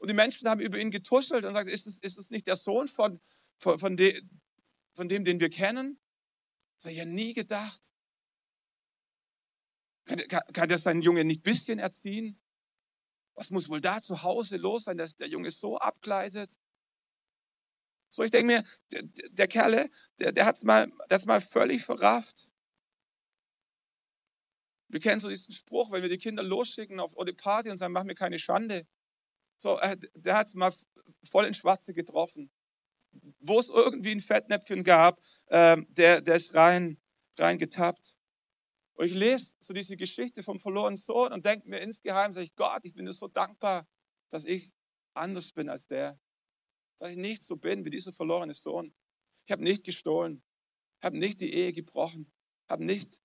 Und 0.02 0.08
die 0.08 0.14
Menschen 0.14 0.48
haben 0.48 0.60
über 0.60 0.80
ihn 0.80 0.90
getuschelt 0.90 1.44
und 1.44 1.50
gesagt, 1.50 1.70
ist 1.70 1.86
es, 1.86 1.98
ist 2.00 2.18
es 2.18 2.28
nicht 2.28 2.48
der 2.48 2.56
Sohn 2.56 2.88
von, 2.88 3.20
von, 3.58 3.78
von, 3.78 3.96
de, 3.96 4.20
von 4.96 5.08
dem, 5.08 5.24
den 5.24 5.38
wir 5.38 5.48
kennen? 5.48 5.96
Das 6.76 6.86
habe 6.86 6.92
ich 6.92 6.98
ja 6.98 7.04
nie 7.04 7.34
gedacht. 7.34 7.80
Kann, 10.04 10.18
kann, 10.26 10.42
kann 10.52 10.68
der 10.68 10.78
seinen 10.78 11.02
Junge 11.02 11.24
nicht 11.24 11.42
ein 11.42 11.44
bisschen 11.44 11.78
erziehen? 11.78 12.36
Was 13.34 13.50
muss 13.50 13.68
wohl 13.68 13.80
da 13.80 14.02
zu 14.02 14.24
Hause 14.24 14.56
los 14.56 14.82
sein, 14.82 14.98
dass 14.98 15.14
der 15.14 15.28
Junge 15.28 15.52
so 15.52 15.78
abgleitet? 15.78 16.50
So, 18.08 18.24
ich 18.24 18.32
denke 18.32 18.54
mir, 18.54 18.64
der, 18.90 19.04
der 19.04 19.46
Kerle, 19.46 19.88
der, 20.18 20.32
der 20.32 20.46
hat 20.46 20.64
mal, 20.64 20.90
mal 21.26 21.40
völlig 21.40 21.84
verrafft. 21.84 22.50
Wir 24.88 24.98
kennen 24.98 25.20
so 25.20 25.28
diesen 25.28 25.54
Spruch, 25.54 25.92
wenn 25.92 26.02
wir 26.02 26.08
die 26.08 26.18
Kinder 26.18 26.42
losschicken 26.42 26.98
auf 26.98 27.16
eine 27.16 27.32
Party 27.32 27.70
und 27.70 27.76
sagen, 27.76 27.92
mach 27.92 28.02
mir 28.02 28.16
keine 28.16 28.40
Schande. 28.40 28.84
So, 29.62 29.78
der 30.16 30.36
hat 30.36 30.52
mal 30.56 30.74
voll 31.30 31.44
ins 31.44 31.58
Schwarze 31.58 31.94
getroffen. 31.94 32.50
Wo 33.38 33.60
es 33.60 33.68
irgendwie 33.68 34.10
ein 34.10 34.20
Fettnäpfchen 34.20 34.82
gab, 34.82 35.22
ähm, 35.50 35.86
der, 35.90 36.20
der 36.20 36.34
ist 36.34 36.52
rein, 36.52 37.00
rein 37.38 37.58
getappt. 37.58 38.16
Und 38.94 39.06
ich 39.06 39.14
lese 39.14 39.52
so 39.60 39.72
diese 39.72 39.96
Geschichte 39.96 40.42
vom 40.42 40.58
verlorenen 40.58 40.96
Sohn 40.96 41.32
und 41.32 41.46
denke 41.46 41.68
mir 41.68 41.78
insgeheim, 41.78 42.32
sage 42.32 42.46
ich, 42.46 42.56
Gott, 42.56 42.80
ich 42.82 42.92
bin 42.92 43.06
dir 43.06 43.12
so 43.12 43.28
dankbar, 43.28 43.86
dass 44.30 44.44
ich 44.46 44.72
anders 45.14 45.52
bin 45.52 45.68
als 45.68 45.86
der. 45.86 46.18
Dass 46.98 47.12
ich 47.12 47.16
nicht 47.16 47.44
so 47.44 47.54
bin 47.54 47.84
wie 47.84 47.90
dieser 47.90 48.12
verlorene 48.12 48.54
Sohn. 48.54 48.92
Ich 49.46 49.52
habe 49.52 49.62
nicht 49.62 49.84
gestohlen, 49.84 50.42
habe 51.00 51.18
nicht 51.18 51.40
die 51.40 51.54
Ehe 51.54 51.72
gebrochen, 51.72 52.32
habe 52.68 52.84
nicht 52.84 53.20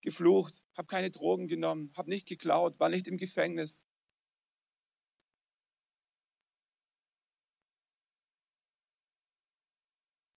geflucht, 0.00 0.64
habe 0.78 0.86
keine 0.86 1.10
Drogen 1.10 1.46
genommen, 1.46 1.92
habe 1.94 2.08
nicht 2.08 2.26
geklaut, 2.26 2.80
war 2.80 2.88
nicht 2.88 3.06
im 3.06 3.18
Gefängnis. 3.18 3.86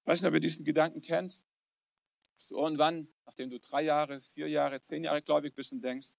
Ich 0.05 0.07
weiß 0.07 0.21
nicht, 0.21 0.29
ob 0.29 0.35
ihr 0.35 0.39
diesen 0.39 0.63
Gedanken 0.63 1.01
kennt. 1.01 1.43
So 2.37 2.59
irgendwann 2.59 3.07
nachdem 3.25 3.49
du 3.49 3.59
drei 3.59 3.81
Jahre, 3.81 4.21
vier 4.21 4.47
Jahre, 4.47 4.79
zehn 4.79 5.03
Jahre 5.03 5.21
gläubig 5.21 5.55
bist 5.55 5.71
und 5.71 5.83
denkst, 5.83 6.09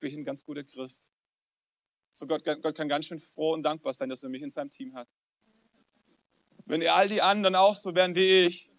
bin 0.00 0.10
ich 0.10 0.16
ein 0.16 0.24
ganz 0.24 0.44
guter 0.44 0.64
Christ. 0.64 1.00
So 2.14 2.26
Gott, 2.26 2.44
Gott 2.44 2.76
kann 2.76 2.88
ganz 2.88 3.06
schön 3.06 3.20
froh 3.20 3.54
und 3.54 3.62
dankbar 3.62 3.94
sein, 3.94 4.08
dass 4.08 4.22
er 4.22 4.28
mich 4.28 4.42
in 4.42 4.50
seinem 4.50 4.70
Team 4.70 4.94
hat. 4.94 5.08
Wenn 6.66 6.86
all 6.86 7.08
die 7.08 7.22
anderen 7.22 7.54
auch 7.54 7.74
so 7.74 7.94
wären 7.94 8.14
wie 8.14 8.46
ich, 8.46 8.70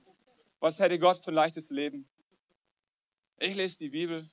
was 0.60 0.78
hätte 0.78 1.00
Gott 1.00 1.24
für 1.24 1.32
ein 1.32 1.36
leichtes 1.36 1.70
Leben? 1.70 2.08
Ich 3.40 3.56
lese 3.56 3.78
die 3.78 3.90
Bibel, 3.90 4.30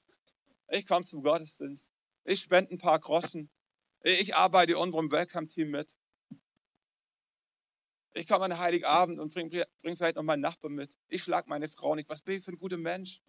ich 0.69 0.87
komme 0.87 1.05
zum 1.05 1.23
Gottesdienst, 1.23 1.89
ich 2.25 2.41
spende 2.41 2.75
ein 2.75 2.79
paar 2.79 2.99
Groschen, 2.99 3.49
ich 4.03 4.35
arbeite 4.35 4.77
unserem 4.77 5.11
Welcome-Team 5.11 5.71
mit. 5.71 5.97
Ich 8.13 8.27
komme 8.27 8.45
an 8.45 8.59
Heiligabend 8.59 9.21
und 9.21 9.33
bringe 9.33 9.67
bring 9.81 9.97
vielleicht 9.97 10.17
noch 10.17 10.23
meinen 10.23 10.41
Nachbarn 10.41 10.75
mit. 10.75 10.97
Ich 11.09 11.23
schlage 11.23 11.49
meine 11.49 11.69
Frau 11.69 11.95
nicht. 11.95 12.09
Was 12.09 12.23
bin 12.23 12.39
ich 12.39 12.45
für 12.45 12.53
ein 12.53 12.59
guter 12.59 12.77
Mensch? 12.77 13.21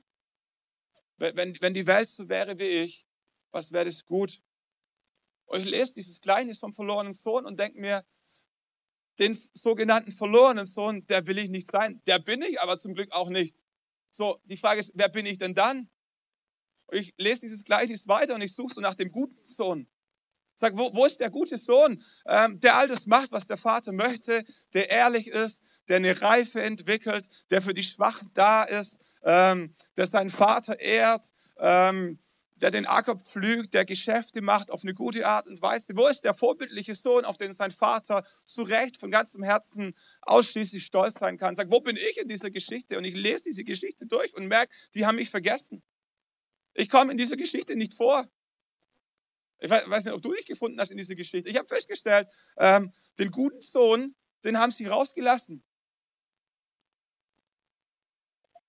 Wenn, 1.18 1.62
wenn 1.62 1.74
die 1.74 1.86
Welt 1.86 2.10
so 2.10 2.28
wäre 2.28 2.58
wie 2.58 2.64
ich, 2.64 3.06
was 3.52 3.72
wäre 3.72 3.86
das 3.86 4.04
gut? 4.04 4.42
Und 5.46 5.60
ich 5.62 5.68
lese 5.68 5.94
dieses 5.94 6.20
Gleichnis 6.20 6.60
vom 6.60 6.74
verlorenen 6.74 7.14
Sohn 7.14 7.46
und 7.46 7.60
denke 7.60 7.80
mir, 7.80 8.06
den 9.20 9.38
sogenannten 9.54 10.12
verlorenen 10.12 10.66
Sohn, 10.66 11.06
der 11.06 11.28
will 11.28 11.38
ich 11.38 11.50
nicht 11.50 11.70
sein. 11.70 12.02
Der 12.08 12.18
bin 12.18 12.42
ich 12.42 12.60
aber 12.60 12.78
zum 12.78 12.94
Glück 12.94 13.12
auch 13.12 13.30
nicht. 13.30 13.56
So, 14.10 14.40
die 14.46 14.58
Frage 14.58 14.80
ist, 14.80 14.92
wer 14.96 15.10
bin 15.10 15.26
ich 15.26 15.38
denn 15.38 15.54
dann? 15.54 15.90
Und 16.88 16.98
ich 16.98 17.14
lese 17.18 17.42
dieses 17.42 17.64
Gleichnis 17.64 18.08
weiter 18.08 18.36
und 18.36 18.42
ich 18.42 18.54
suche 18.54 18.74
so 18.74 18.82
nach 18.82 18.96
dem 18.96 19.12
guten 19.12 19.46
Sohn. 19.46 19.88
Sag, 20.62 20.78
wo, 20.78 20.94
wo 20.94 21.08
ist 21.08 21.20
der 21.20 21.32
gute 21.32 21.58
Sohn, 21.58 22.04
ähm, 22.28 22.60
der 22.60 22.76
all 22.76 22.88
das 22.88 23.08
macht, 23.08 23.32
was 23.32 23.48
der 23.48 23.58
Vater 23.58 23.92
möchte, 23.92 24.46
der 24.76 24.92
ehrlich 24.92 25.28
ist, 25.28 25.60
der 25.90 25.96
eine 25.96 26.22
Reife 26.22 26.62
entwickelt, 26.62 27.28
der 27.50 27.64
für 27.64 27.74
die 27.74 27.82
Schwachen 27.82 28.30
da 28.36 28.62
ist, 28.66 29.00
ähm, 29.24 29.74
der 29.98 30.06
seinen 30.06 30.30
Vater 30.30 30.80
ehrt, 30.80 31.32
ähm, 31.58 32.20
der 32.58 32.70
den 32.70 32.86
Acker 32.86 33.16
pflügt, 33.16 33.74
der 33.74 33.86
Geschäfte 33.86 34.44
macht 34.44 34.70
auf 34.70 34.84
eine 34.84 34.94
gute 34.94 35.26
Art 35.26 35.48
und 35.48 35.60
Weise? 35.64 35.96
Wo 35.96 36.06
ist 36.06 36.24
der 36.26 36.36
vorbildliche 36.36 36.94
Sohn, 36.94 37.26
auf 37.26 37.40
den 37.40 37.54
sein 37.54 37.72
Vater 37.72 38.24
zu 38.46 38.62
Recht 38.62 38.98
von 38.98 39.10
ganzem 39.10 39.42
Herzen 39.42 39.96
ausschließlich 40.22 40.86
stolz 40.86 41.18
sein 41.18 41.40
kann? 41.40 41.56
Sagt, 41.56 41.72
wo 41.72 41.80
bin 41.80 41.96
ich 41.96 42.20
in 42.20 42.28
dieser 42.28 42.52
Geschichte? 42.52 43.00
Und 43.00 43.06
ich 43.06 43.16
lese 43.16 43.42
diese 43.48 43.64
Geschichte 43.64 44.06
durch 44.06 44.32
und 44.36 44.46
merke, 44.46 44.72
die 44.94 45.08
haben 45.08 45.16
mich 45.16 45.32
vergessen. 45.32 45.82
Ich 46.76 46.88
komme 46.88 47.14
in 47.14 47.18
dieser 47.18 47.36
Geschichte 47.36 47.76
nicht 47.76 47.96
vor. 47.96 48.30
Ich 49.62 49.70
weiß 49.70 50.06
nicht, 50.06 50.14
ob 50.14 50.24
du 50.24 50.34
dich 50.34 50.48
gefunden 50.48 50.80
hast 50.80 50.90
in 50.90 50.98
dieser 50.98 51.14
Geschichte. 51.14 51.48
Ich 51.48 51.56
habe 51.56 51.68
festgestellt, 51.68 52.28
ähm, 52.58 52.92
den 53.20 53.30
guten 53.30 53.62
Sohn, 53.62 54.16
den 54.44 54.58
haben 54.58 54.72
sie 54.72 54.88
rausgelassen. 54.88 55.64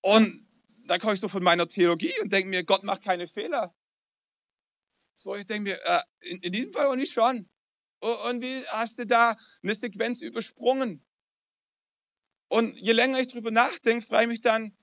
Und 0.03 0.47
dann 0.85 1.01
komme 1.01 1.15
ich 1.15 1.21
so 1.21 1.29
von 1.29 1.43
meiner 1.43 1.67
Theologie 1.67 2.13
und 2.21 2.31
denke 2.31 2.51
mir, 2.51 2.63
Gott 2.63 2.83
macht 2.83 3.03
keine 3.03 3.27
Fehler. 3.27 3.75
So, 5.15 5.35
ich 5.35 5.47
denke 5.47 5.71
mir, 5.71 5.81
äh, 5.83 6.03
in, 6.21 6.39
in, 6.41 6.53
diesem 6.53 6.73
Fall 6.73 6.87
auch 6.87 6.97
nicht 6.97 7.13
schon. 7.13 7.49
Und 8.01 8.43
wie 8.43 8.67
hast 8.67 8.99
du 8.99 9.07
da 9.07 9.39
eine 9.63 9.75
Sequenz 9.75 10.21
übersprungen? 10.21 11.03
Und 12.49 12.79
je 12.79 12.93
länger 12.93 13.19
ich 13.19 13.29
drüber 13.29 13.51
nachdenke, 13.51 14.05
frage 14.05 14.25
ich 14.25 14.29
mich 14.29 14.41
dann, 14.43 14.77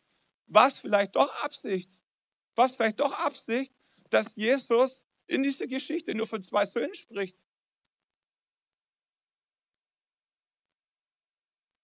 was 0.47 0.79
vielleicht 0.79 1.15
doch 1.15 1.43
Absicht? 1.43 1.99
Was 2.55 2.75
vielleicht 2.75 2.99
doch 2.99 3.13
Absicht, 3.19 3.73
dass 4.09 4.35
Jesus 4.35 5.05
in 5.29 5.43
dieser 5.43 5.67
Geschichte 5.67 6.15
nur 6.15 6.27
von 6.27 6.41
zwei 6.43 6.65
Söhnen 6.65 6.93
spricht? 6.93 7.43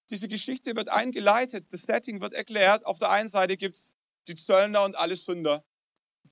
Diese 0.09 0.27
Geschichte 0.27 0.75
wird 0.75 0.89
eingeleitet, 0.89 1.71
das 1.71 1.83
Setting 1.83 2.21
wird 2.21 2.33
erklärt. 2.33 2.85
Auf 2.85 2.99
der 2.99 3.09
einen 3.09 3.29
Seite 3.29 3.57
gibt 3.57 3.77
es 3.77 3.93
die 4.27 4.35
Zöllner 4.35 4.83
und 4.83 4.95
alle 4.95 5.15
Sünder. 5.15 5.65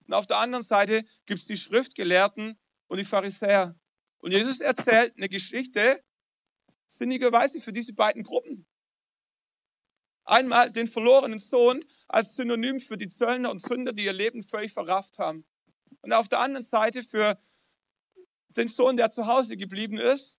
Und 0.07 0.13
auf 0.13 0.27
der 0.27 0.37
anderen 0.37 0.63
Seite 0.63 1.03
gibt 1.25 1.41
es 1.41 1.45
die 1.45 1.57
Schriftgelehrten 1.57 2.59
und 2.87 2.97
die 2.97 3.05
Pharisäer. 3.05 3.79
Und 4.19 4.31
Jesus 4.31 4.59
erzählt 4.59 5.15
eine 5.17 5.29
Geschichte, 5.29 6.03
sinnigerweise 6.87 7.61
für 7.61 7.73
diese 7.73 7.93
beiden 7.93 8.23
Gruppen. 8.23 8.65
Einmal 10.23 10.71
den 10.71 10.87
verlorenen 10.87 11.39
Sohn 11.39 11.83
als 12.07 12.35
Synonym 12.35 12.79
für 12.79 12.97
die 12.97 13.07
Zöllner 13.07 13.51
und 13.51 13.59
Sünder, 13.59 13.91
die 13.91 14.05
ihr 14.05 14.13
Leben 14.13 14.43
völlig 14.43 14.71
verrafft 14.71 15.19
haben. 15.19 15.45
Und 16.01 16.13
auf 16.13 16.27
der 16.27 16.39
anderen 16.39 16.63
Seite 16.63 17.03
für 17.03 17.37
den 18.49 18.67
Sohn, 18.67 18.97
der 18.97 19.11
zu 19.11 19.27
Hause 19.27 19.57
geblieben 19.57 19.97
ist, 19.97 20.37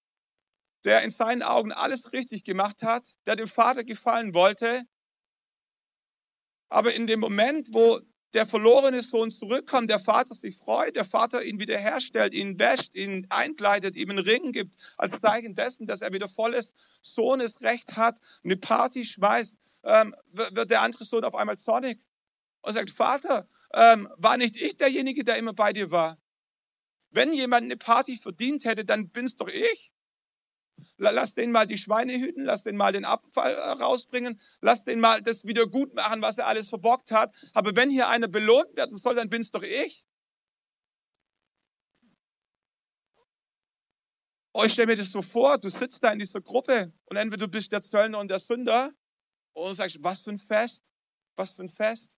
der 0.84 1.02
in 1.02 1.10
seinen 1.10 1.42
Augen 1.42 1.72
alles 1.72 2.12
richtig 2.12 2.44
gemacht 2.44 2.82
hat, 2.82 3.14
der 3.26 3.36
dem 3.36 3.48
Vater 3.48 3.84
gefallen 3.84 4.34
wollte, 4.34 4.86
aber 6.68 6.94
in 6.94 7.06
dem 7.06 7.20
Moment, 7.20 7.68
wo 7.72 8.00
der 8.34 8.46
verlorene 8.46 9.02
Sohn 9.02 9.30
zurückkommt, 9.30 9.90
der 9.90 10.00
Vater 10.00 10.34
sich 10.34 10.56
freut, 10.56 10.96
der 10.96 11.04
Vater 11.04 11.44
ihn 11.44 11.60
wiederherstellt, 11.60 12.34
ihn 12.34 12.58
wäscht, 12.58 12.94
ihn 12.96 13.26
einkleidet, 13.30 13.94
ihm 13.94 14.10
einen 14.10 14.18
Ring 14.18 14.50
gibt, 14.50 14.74
als 14.98 15.20
Zeichen 15.20 15.54
dessen, 15.54 15.86
dass 15.86 16.02
er 16.02 16.12
wieder 16.12 16.28
volles 16.28 16.74
Sohnesrecht 17.00 17.96
hat, 17.96 18.18
eine 18.42 18.56
Party 18.56 19.04
schmeißt, 19.04 19.56
ähm, 19.84 20.16
wird 20.32 20.70
der 20.70 20.82
andere 20.82 21.04
Sohn 21.04 21.24
auf 21.24 21.36
einmal 21.36 21.58
zornig 21.58 22.00
und 22.62 22.72
sagt, 22.72 22.90
Vater, 22.90 23.48
ähm, 23.74 24.08
war 24.16 24.36
nicht 24.36 24.60
ich 24.60 24.76
derjenige, 24.76 25.24
der 25.24 25.36
immer 25.36 25.52
bei 25.52 25.72
dir 25.72 25.90
war? 25.90 26.18
Wenn 27.10 27.32
jemand 27.32 27.64
eine 27.64 27.76
Party 27.76 28.16
verdient 28.16 28.64
hätte, 28.64 28.84
dann 28.84 29.10
bin's 29.10 29.36
doch 29.36 29.48
ich. 29.48 29.92
Lass 30.96 31.34
den 31.34 31.52
mal 31.52 31.66
die 31.66 31.76
Schweine 31.76 32.14
hüten, 32.14 32.44
lass 32.44 32.64
den 32.64 32.76
mal 32.76 32.92
den 32.92 33.04
Abfall 33.04 33.52
äh, 33.52 33.70
rausbringen, 33.82 34.40
lass 34.60 34.84
den 34.84 35.00
mal 35.00 35.22
das 35.22 35.44
wieder 35.44 35.66
gut 35.66 35.94
machen, 35.94 36.22
was 36.22 36.38
er 36.38 36.46
alles 36.46 36.68
verbockt 36.68 37.10
hat. 37.10 37.32
Aber 37.52 37.76
wenn 37.76 37.90
hier 37.90 38.08
einer 38.08 38.28
belohnt 38.28 38.76
werden 38.76 38.96
soll, 38.96 39.14
dann 39.14 39.28
bin's 39.28 39.50
doch 39.50 39.62
ich. 39.62 40.04
Oh, 44.52 44.62
ich 44.62 44.72
stelle 44.72 44.86
mir 44.86 44.96
das 44.96 45.10
so 45.10 45.20
vor, 45.20 45.58
du 45.58 45.68
sitzt 45.68 46.02
da 46.02 46.12
in 46.12 46.18
dieser 46.20 46.40
Gruppe 46.40 46.92
und 47.06 47.16
entweder 47.16 47.46
du 47.46 47.50
bist 47.50 47.72
der 47.72 47.82
Zöllner 47.82 48.20
und 48.20 48.30
der 48.30 48.38
Sünder 48.38 48.92
und 49.52 49.74
sagst, 49.74 49.98
was 50.00 50.20
für 50.20 50.30
ein 50.30 50.38
Fest, 50.38 50.84
was 51.36 51.52
für 51.52 51.62
ein 51.62 51.68
Fest. 51.68 52.16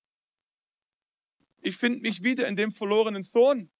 Ich 1.62 1.76
finde 1.76 2.00
mich 2.00 2.22
wieder 2.22 2.46
in 2.46 2.56
dem 2.56 2.72
verlorenen 2.72 3.22
Sohn. 3.22 3.70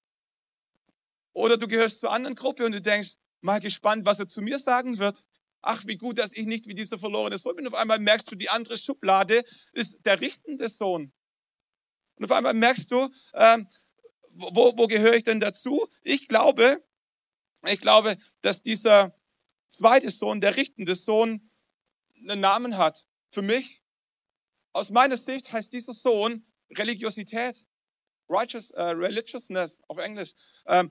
Oder 1.33 1.57
du 1.57 1.69
gehörst 1.69 2.01
zur 2.01 2.11
anderen 2.11 2.35
Gruppe 2.35 2.65
und 2.65 2.73
du 2.73 2.81
denkst, 2.81 3.17
Mal 3.47 3.61
gespannt, 3.61 4.05
was 4.05 4.19
er 4.19 4.29
zu 4.29 4.43
mir 4.43 4.59
sagen 4.59 4.99
wird. 4.99 5.25
Ach, 5.63 5.87
wie 5.87 5.97
gut, 5.97 6.19
dass 6.19 6.33
ich 6.33 6.47
nicht 6.47 6.67
wie 6.67 6.75
dieser 6.75 6.99
verlorene 6.99 7.39
Sohn 7.39 7.55
bin. 7.55 7.67
Auf 7.69 7.75
einmal 7.75 8.01
merkst 8.01 8.31
du, 8.31 8.35
die 8.35 8.51
andere 8.51 8.77
Schublade 8.77 9.45
ist 9.73 9.99
der 10.05 10.21
richtende 10.21 10.69
Sohn. 10.69 11.13
Und 12.17 12.25
auf 12.25 12.33
einmal 12.33 12.55
merkst 12.55 12.91
du, 12.91 13.09
ähm, 13.35 13.69
wo, 14.31 14.77
wo 14.77 14.89
gehöre 14.89 15.15
ich 15.15 15.23
denn 15.23 15.39
dazu? 15.39 15.87
Ich 16.03 16.27
glaube, 16.27 16.83
ich 17.65 17.81
glaube, 17.81 18.19
dass 18.41 18.63
dieser 18.63 19.17
zweite 19.69 20.11
Sohn, 20.11 20.41
der 20.41 20.57
richtende 20.57 20.97
Sohn, 20.97 21.51
einen 22.21 22.41
Namen 22.41 22.77
hat. 22.79 23.07
Für 23.31 23.43
mich, 23.43 23.81
aus 24.73 24.91
meiner 24.91 25.17
Sicht 25.17 25.53
heißt 25.53 25.73
dieser 25.73 25.95
Sohn 25.95 26.45
Religiosität. 26.71 27.65
Righteous, 28.29 28.71
uh, 28.73 28.93
religiousness 28.93 29.79
auf 29.89 29.99
Englisch. 29.99 30.33
Ähm, 30.67 30.91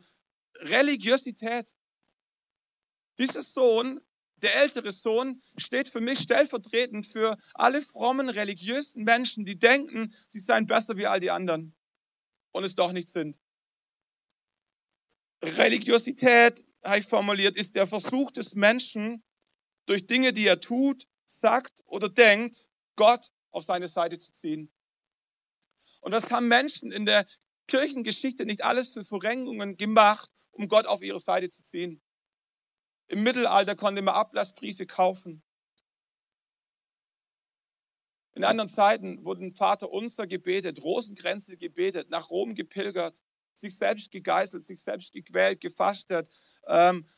Religiosität. 0.60 1.72
Dieser 3.18 3.44
Sohn, 3.44 4.02
der 4.38 4.56
ältere 4.56 4.92
Sohn, 4.92 5.42
steht 5.58 5.90
für 5.90 6.02
mich 6.02 6.20
stellvertretend 6.20 7.06
für 7.06 7.38
alle 7.54 7.82
frommen, 7.82 8.30
religiösen 8.30 9.04
Menschen, 9.04 9.46
die 9.46 9.58
denken, 9.58 10.14
sie 10.28 10.40
seien 10.40 10.66
besser 10.66 10.98
wie 10.98 11.08
all 11.08 11.20
die 11.20 11.32
anderen 11.32 11.76
und 12.52 12.64
es 12.64 12.76
doch 12.76 12.92
nicht 12.92 13.10
sind. 13.10 13.40
Religiosität, 15.44 16.64
habe 16.84 17.00
ich 17.00 17.08
formuliert, 17.08 17.58
ist 17.58 17.76
der 17.76 17.88
Versuch 17.88 18.32
des 18.32 18.56
Menschen, 18.56 19.24
durch 19.86 20.08
Dinge, 20.08 20.34
die 20.34 20.48
er 20.48 20.60
tut, 20.60 21.08
sagt 21.26 21.84
oder 21.86 22.10
denkt, 22.10 22.68
Gott 22.96 23.32
auf 23.52 23.64
seine 23.64 23.88
Seite 23.88 24.20
zu 24.20 24.32
ziehen. 24.34 24.72
Und 26.06 26.12
das 26.12 26.30
haben 26.30 26.48
Menschen 26.48 26.92
in 26.92 27.08
der 27.08 27.26
Kirchengeschichte 27.68 28.46
nicht 28.46 28.64
alles 28.64 28.90
für 28.90 29.04
Verrenkungen 29.04 29.76
gemacht, 29.76 30.32
um 30.52 30.68
Gott 30.68 30.86
auf 30.86 31.02
ihre 31.02 31.20
Seite 31.20 31.50
zu 31.50 31.64
ziehen. 31.64 32.00
Im 33.08 33.24
Mittelalter 33.24 33.76
konnte 33.76 34.04
man 34.04 34.14
Ablassbriefe 34.14 34.86
kaufen. 34.86 35.42
In 38.36 38.44
anderen 38.44 38.70
Zeiten 38.70 39.26
wurden 39.26 39.52
Vater 39.52 39.90
unser 39.90 40.28
gebetet, 40.28 40.84
Rosenkränze 40.84 41.58
gebetet, 41.58 42.12
nach 42.12 42.30
Rom 42.30 42.54
gepilgert, 42.54 43.18
sich 43.56 43.76
selbst 43.76 44.12
gegeißelt, 44.12 44.64
sich 44.64 44.84
selbst 44.84 45.12
gequält, 45.12 45.60
gefastet. 45.60 46.32
Ähm, 46.68 47.10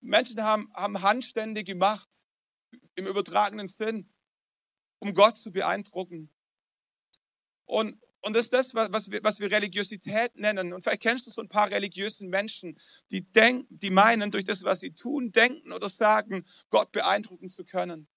Menschen 0.00 0.42
haben, 0.42 0.72
haben 0.74 1.02
Handstände 1.02 1.62
gemacht, 1.62 2.08
im 2.96 3.06
übertragenen 3.06 3.68
Sinn, 3.68 4.12
um 4.98 5.14
Gott 5.14 5.36
zu 5.36 5.52
beeindrucken. 5.52 6.34
Und 7.64 8.00
und 8.24 8.32
das 8.32 8.46
ist 8.46 8.52
das, 8.54 8.74
was 8.74 9.10
wir, 9.10 9.22
was 9.22 9.38
wir 9.38 9.50
Religiosität 9.50 10.34
nennen. 10.36 10.72
Und 10.72 10.80
vielleicht 10.80 11.02
kennst 11.02 11.26
du 11.26 11.30
so 11.30 11.42
ein 11.42 11.48
paar 11.48 11.70
religiösen 11.70 12.30
Menschen, 12.30 12.80
die 13.10 13.20
denken, 13.20 13.66
die 13.68 13.90
meinen, 13.90 14.30
durch 14.30 14.44
das, 14.44 14.62
was 14.62 14.80
sie 14.80 14.92
tun, 14.92 15.30
denken 15.30 15.72
oder 15.72 15.90
sagen, 15.90 16.46
Gott 16.70 16.90
beeindrucken 16.90 17.50
zu 17.50 17.66
können. 17.66 18.08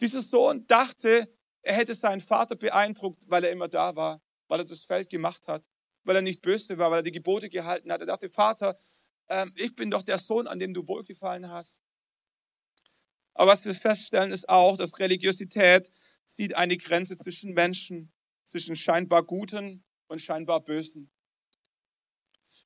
Dieser 0.00 0.22
Sohn 0.22 0.64
dachte, 0.68 1.28
er 1.62 1.74
hätte 1.74 1.94
seinen 1.96 2.20
Vater 2.20 2.54
beeindruckt, 2.54 3.24
weil 3.28 3.42
er 3.42 3.50
immer 3.50 3.66
da 3.66 3.96
war, 3.96 4.22
weil 4.46 4.60
er 4.60 4.64
das 4.64 4.84
Feld 4.84 5.10
gemacht 5.10 5.48
hat, 5.48 5.64
weil 6.04 6.14
er 6.14 6.22
nicht 6.22 6.40
böse 6.40 6.78
war, 6.78 6.92
weil 6.92 7.00
er 7.00 7.02
die 7.02 7.12
Gebote 7.12 7.50
gehalten 7.50 7.90
hat. 7.90 8.00
Er 8.00 8.06
dachte, 8.06 8.30
Vater, 8.30 8.78
ähm, 9.28 9.52
ich 9.56 9.74
bin 9.74 9.90
doch 9.90 10.02
der 10.02 10.18
Sohn, 10.18 10.46
an 10.46 10.60
dem 10.60 10.72
du 10.72 10.86
wohlgefallen 10.86 11.50
hast. 11.50 11.80
Aber 13.34 13.50
was 13.50 13.64
wir 13.64 13.74
feststellen, 13.74 14.30
ist 14.30 14.48
auch, 14.48 14.76
dass 14.76 14.98
Religiosität 15.00 15.90
zieht 16.28 16.54
eine 16.54 16.76
Grenze 16.76 17.16
zwischen 17.16 17.54
Menschen 17.54 18.12
zwischen 18.44 18.76
scheinbar 18.76 19.22
Guten 19.22 19.84
und 20.08 20.20
scheinbar 20.20 20.60
Bösen. 20.60 21.10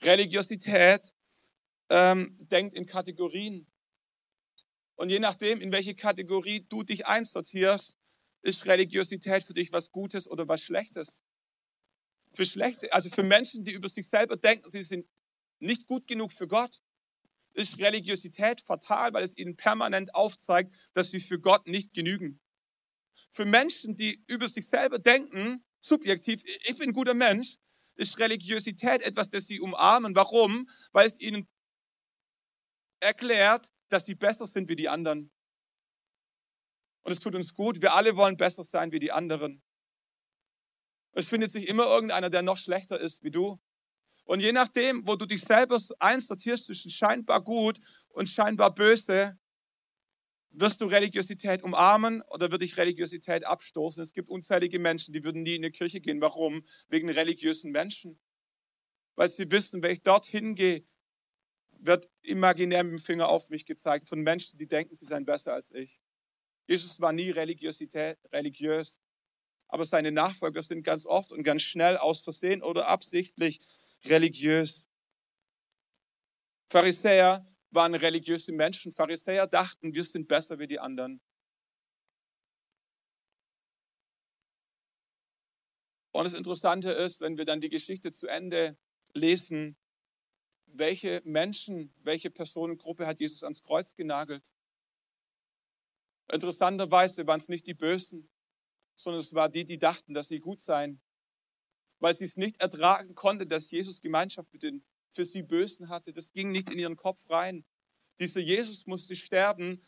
Religiosität 0.02 1.12
ähm, 1.88 2.36
denkt 2.40 2.74
in 2.74 2.86
Kategorien. 2.86 3.66
Und 4.96 5.10
je 5.10 5.18
nachdem, 5.18 5.60
in 5.60 5.72
welche 5.72 5.94
Kategorie 5.94 6.66
du 6.68 6.82
dich 6.82 7.06
einsortierst, 7.06 7.96
ist 8.42 8.66
Religiosität 8.66 9.44
für 9.44 9.54
dich 9.54 9.72
was 9.72 9.90
Gutes 9.90 10.28
oder 10.28 10.46
was 10.46 10.62
Schlechtes. 10.62 11.18
Für 12.32 12.44
schlechte, 12.44 12.92
also 12.92 13.08
für 13.08 13.22
Menschen, 13.22 13.64
die 13.64 13.72
über 13.72 13.88
sich 13.88 14.08
selber 14.08 14.36
denken, 14.36 14.70
sie 14.70 14.82
sind 14.82 15.06
nicht 15.58 15.86
gut 15.86 16.06
genug 16.06 16.32
für 16.32 16.46
Gott, 16.46 16.82
ist 17.54 17.78
Religiosität 17.78 18.60
fatal, 18.60 19.12
weil 19.12 19.22
es 19.22 19.36
ihnen 19.36 19.56
permanent 19.56 20.14
aufzeigt, 20.14 20.74
dass 20.92 21.10
sie 21.10 21.20
für 21.20 21.38
Gott 21.38 21.66
nicht 21.66 21.94
genügen. 21.94 22.40
Für 23.34 23.44
Menschen, 23.44 23.96
die 23.96 24.22
über 24.28 24.46
sich 24.46 24.68
selber 24.68 25.00
denken, 25.00 25.64
subjektiv, 25.80 26.44
ich 26.44 26.78
bin 26.78 26.90
ein 26.90 26.92
guter 26.92 27.14
Mensch, 27.14 27.56
ist 27.96 28.16
Religiosität 28.20 29.02
etwas, 29.02 29.28
das 29.28 29.46
sie 29.46 29.58
umarmen. 29.58 30.14
Warum? 30.14 30.70
Weil 30.92 31.08
es 31.08 31.18
ihnen 31.18 31.48
erklärt, 33.00 33.72
dass 33.88 34.04
sie 34.04 34.14
besser 34.14 34.46
sind 34.46 34.68
wie 34.68 34.76
die 34.76 34.88
anderen. 34.88 35.32
Und 37.02 37.10
es 37.10 37.18
tut 37.18 37.34
uns 37.34 37.54
gut. 37.54 37.82
Wir 37.82 37.94
alle 37.94 38.16
wollen 38.16 38.36
besser 38.36 38.62
sein 38.62 38.92
wie 38.92 39.00
die 39.00 39.10
anderen. 39.10 39.64
Es 41.10 41.28
findet 41.28 41.50
sich 41.50 41.66
immer 41.66 41.86
irgendeiner, 41.86 42.30
der 42.30 42.42
noch 42.42 42.56
schlechter 42.56 43.00
ist 43.00 43.24
wie 43.24 43.32
du. 43.32 43.60
Und 44.22 44.40
je 44.40 44.52
nachdem, 44.52 45.08
wo 45.08 45.16
du 45.16 45.26
dich 45.26 45.40
selber 45.40 45.80
einsortierst 45.98 46.66
zwischen 46.66 46.92
scheinbar 46.92 47.42
gut 47.42 47.80
und 48.10 48.28
scheinbar 48.28 48.72
böse, 48.72 49.36
wirst 50.56 50.80
du 50.80 50.86
Religiosität 50.86 51.62
umarmen 51.62 52.22
oder 52.22 52.50
wird 52.50 52.62
dich 52.62 52.76
Religiosität 52.76 53.44
abstoßen? 53.44 54.02
Es 54.02 54.12
gibt 54.12 54.28
unzählige 54.28 54.78
Menschen, 54.78 55.12
die 55.12 55.24
würden 55.24 55.42
nie 55.42 55.56
in 55.56 55.62
die 55.62 55.70
Kirche 55.70 56.00
gehen. 56.00 56.20
Warum? 56.20 56.64
Wegen 56.88 57.10
religiösen 57.10 57.70
Menschen. 57.70 58.18
Weil 59.16 59.28
sie 59.28 59.50
wissen, 59.50 59.82
wenn 59.82 59.92
ich 59.92 60.02
dorthin 60.02 60.54
gehe, 60.54 60.84
wird 61.72 62.08
imaginär 62.22 62.84
mit 62.84 62.92
dem 62.92 63.04
Finger 63.04 63.28
auf 63.28 63.48
mich 63.50 63.66
gezeigt 63.66 64.08
von 64.08 64.20
Menschen, 64.20 64.58
die 64.58 64.66
denken, 64.66 64.94
sie 64.94 65.06
seien 65.06 65.24
besser 65.24 65.52
als 65.52 65.70
ich. 65.72 66.00
Jesus 66.66 67.00
war 67.00 67.12
nie 67.12 67.30
Religiosität, 67.30 68.18
religiös, 68.32 68.98
aber 69.68 69.84
seine 69.84 70.12
Nachfolger 70.12 70.62
sind 70.62 70.82
ganz 70.82 71.04
oft 71.04 71.32
und 71.32 71.42
ganz 71.42 71.62
schnell 71.62 71.96
aus 71.96 72.22
Versehen 72.22 72.62
oder 72.62 72.88
absichtlich 72.88 73.60
religiös. 74.06 74.84
Pharisäer 76.68 77.46
waren 77.74 77.94
religiöse 77.94 78.52
Menschen. 78.52 78.92
Pharisäer 78.92 79.46
dachten, 79.46 79.94
wir 79.94 80.04
sind 80.04 80.28
besser 80.28 80.58
wie 80.58 80.66
die 80.66 80.80
anderen. 80.80 81.20
Und 86.12 86.24
das 86.24 86.34
Interessante 86.34 86.92
ist, 86.92 87.20
wenn 87.20 87.36
wir 87.36 87.44
dann 87.44 87.60
die 87.60 87.68
Geschichte 87.68 88.12
zu 88.12 88.28
Ende 88.28 88.78
lesen, 89.14 89.76
welche 90.66 91.22
Menschen, 91.24 91.92
welche 92.02 92.30
Personengruppe 92.30 93.06
hat 93.06 93.20
Jesus 93.20 93.42
ans 93.42 93.62
Kreuz 93.62 93.94
genagelt? 93.94 94.44
Interessanterweise 96.32 97.26
waren 97.26 97.40
es 97.40 97.48
nicht 97.48 97.66
die 97.66 97.74
Bösen, 97.74 98.30
sondern 98.94 99.20
es 99.20 99.34
waren 99.34 99.52
die, 99.52 99.64
die 99.64 99.78
dachten, 99.78 100.14
dass 100.14 100.28
sie 100.28 100.38
gut 100.38 100.60
seien, 100.60 101.00
weil 101.98 102.14
sie 102.14 102.24
es 102.24 102.36
nicht 102.36 102.60
ertragen 102.60 103.14
konnten, 103.14 103.48
dass 103.48 103.70
Jesus 103.70 104.00
Gemeinschaft 104.00 104.52
mit 104.52 104.62
den 104.62 104.84
für 105.14 105.24
sie 105.24 105.42
Bösen 105.42 105.88
hatte. 105.88 106.12
Das 106.12 106.32
ging 106.32 106.50
nicht 106.50 106.70
in 106.70 106.78
ihren 106.78 106.96
Kopf 106.96 107.28
rein. 107.30 107.64
Dieser 108.18 108.40
Jesus 108.40 108.86
musste 108.86 109.16
sterben 109.16 109.82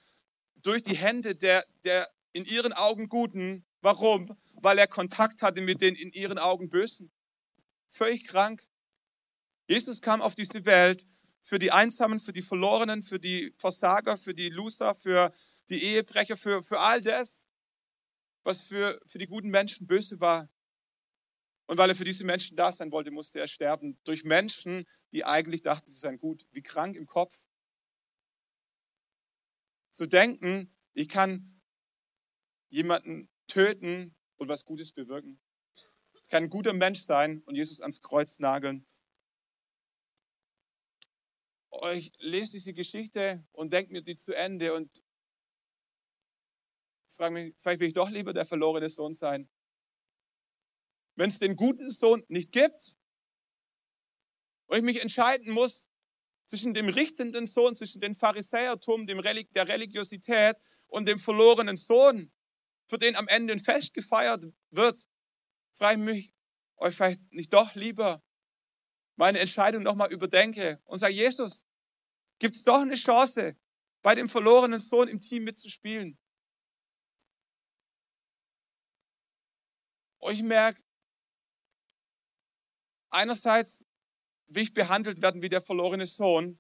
durch 0.57 0.83
die 0.83 0.97
Hände 0.97 1.35
der, 1.35 1.65
der 1.85 2.09
in 2.33 2.45
ihren 2.45 2.73
Augen 2.73 3.09
Guten. 3.09 3.65
Warum? 3.81 4.37
Weil 4.55 4.79
er 4.79 4.87
Kontakt 4.87 5.43
hatte 5.43 5.61
mit 5.61 5.81
den 5.81 5.95
in 5.95 6.11
ihren 6.11 6.39
Augen 6.39 6.71
Bösen. 6.71 7.13
Völlig 7.89 8.27
krank. 8.27 8.67
Jesus 9.69 10.01
kam 10.01 10.23
auf 10.23 10.35
diese 10.35 10.65
Welt 10.65 11.07
für 11.43 11.59
die 11.59 11.71
Einsamen, 11.71 12.21
für 12.21 12.33
die 12.33 12.43
Verlorenen, 12.43 13.03
für 13.03 13.19
die 13.19 13.53
Versager, 13.57 14.17
für 14.19 14.35
die 14.35 14.49
Loser, 14.49 14.95
für 14.95 15.33
die 15.69 15.83
Ehebrecher, 15.83 16.37
für, 16.37 16.63
für 16.63 16.81
all 16.81 17.01
das, 17.01 17.37
was 18.43 18.61
für, 18.61 19.01
für 19.07 19.19
die 19.19 19.27
guten 19.27 19.51
Menschen 19.51 19.87
böse 19.87 20.21
war. 20.21 20.49
Und 21.67 21.79
weil 21.79 21.91
er 21.91 21.97
für 21.97 22.05
diese 22.05 22.25
Menschen 22.25 22.57
da 22.57 22.71
sein 22.71 22.93
wollte, 22.93 23.11
musste 23.11 23.41
er 23.41 23.49
sterben. 23.49 23.99
Durch 24.05 24.25
Menschen, 24.25 24.87
die 25.13 25.25
eigentlich 25.25 25.63
dachten, 25.63 25.91
sie 25.91 25.99
seien 25.99 26.19
gut, 26.19 26.47
wie 26.53 26.63
krank 26.63 26.97
im 26.97 27.07
Kopf. 27.07 27.39
Zu 29.93 30.07
denken, 30.07 30.73
ich 30.93 31.09
kann 31.09 31.61
jemanden 32.69 33.29
töten 33.47 34.15
und 34.37 34.49
was 34.49 34.65
Gutes 34.65 34.93
bewirken. 34.93 35.41
Ich 36.15 36.29
kann 36.29 36.45
ein 36.45 36.51
guter 36.51 36.73
Mensch 36.73 37.03
sein 37.03 37.43
und 37.43 37.55
Jesus 37.55 37.81
ans 37.81 38.01
Kreuz 38.01 38.39
nageln. 38.39 38.87
Ich 41.93 42.13
lese 42.19 42.53
diese 42.53 42.73
Geschichte 42.73 43.45
und 43.53 43.73
denke 43.73 43.93
mir 43.93 44.03
die 44.03 44.17
zu 44.17 44.33
Ende 44.33 44.75
und 44.75 45.03
frage 47.17 47.35
mich, 47.35 47.55
vielleicht 47.59 47.81
will 47.81 47.89
ich 47.89 47.95
doch 47.95 48.11
lieber 48.11 48.33
der 48.33 48.47
verlorene 48.47 48.91
Sohn 48.91 49.15
sein. 49.15 49.49
Wenn 51.17 51.31
es 51.31 51.39
den 51.39 51.57
guten 51.57 51.91
Sohn 51.91 52.25
nicht 52.29 52.53
gibt 52.53 52.95
und 54.67 54.77
ich 54.77 54.85
mich 54.85 55.01
entscheiden 55.01 55.51
muss 55.51 55.85
zwischen 56.47 56.75
dem 56.75 56.89
richtenden 56.89 57.47
Sohn, 57.47 57.75
zwischen 57.75 58.01
dem 58.01 58.15
Pharisäertum, 58.15 59.07
dem 59.07 59.19
Relig 59.19 59.53
der 59.53 59.67
Religiosität 59.67 60.57
und 60.87 61.07
dem 61.07 61.19
verlorenen 61.19 61.77
Sohn, 61.77 62.33
für 62.89 62.99
den 62.99 63.17
am 63.17 63.27
Ende 63.29 63.55
ein 63.55 63.59
Fest 63.59 63.95
gefeiert 63.95 64.45
wird, 64.71 65.09
frage 65.75 65.99
ich 65.99 66.05
mich, 66.05 66.35
euch 66.77 66.95
vielleicht 66.95 67.21
nicht 67.33 67.53
doch 67.53 67.75
lieber 67.75 68.23
meine 69.17 69.41
Entscheidung 69.41 69.83
nochmal 69.83 70.13
überdenke 70.13 70.81
und 70.85 70.99
sage, 70.99 71.15
Jesus, 71.15 71.63
gibt 72.39 72.55
es 72.55 72.63
doch 72.63 72.81
eine 72.81 72.95
Chance, 72.95 73.57
bei 74.03 74.15
dem 74.15 74.29
verlorenen 74.29 74.79
Sohn 74.79 75.09
im 75.09 75.19
Team 75.19 75.45
mitzuspielen? 75.45 76.19
Und 80.19 80.35
ich 80.35 80.43
merke, 80.43 80.86
einerseits 83.17 83.81
will 84.47 84.63
ich 84.63 84.75
behandelt 84.75 85.23
werden 85.23 85.43
wie 85.43 85.49
der 85.49 85.63
verlorene 85.63 86.07
Sohn. 86.07 86.59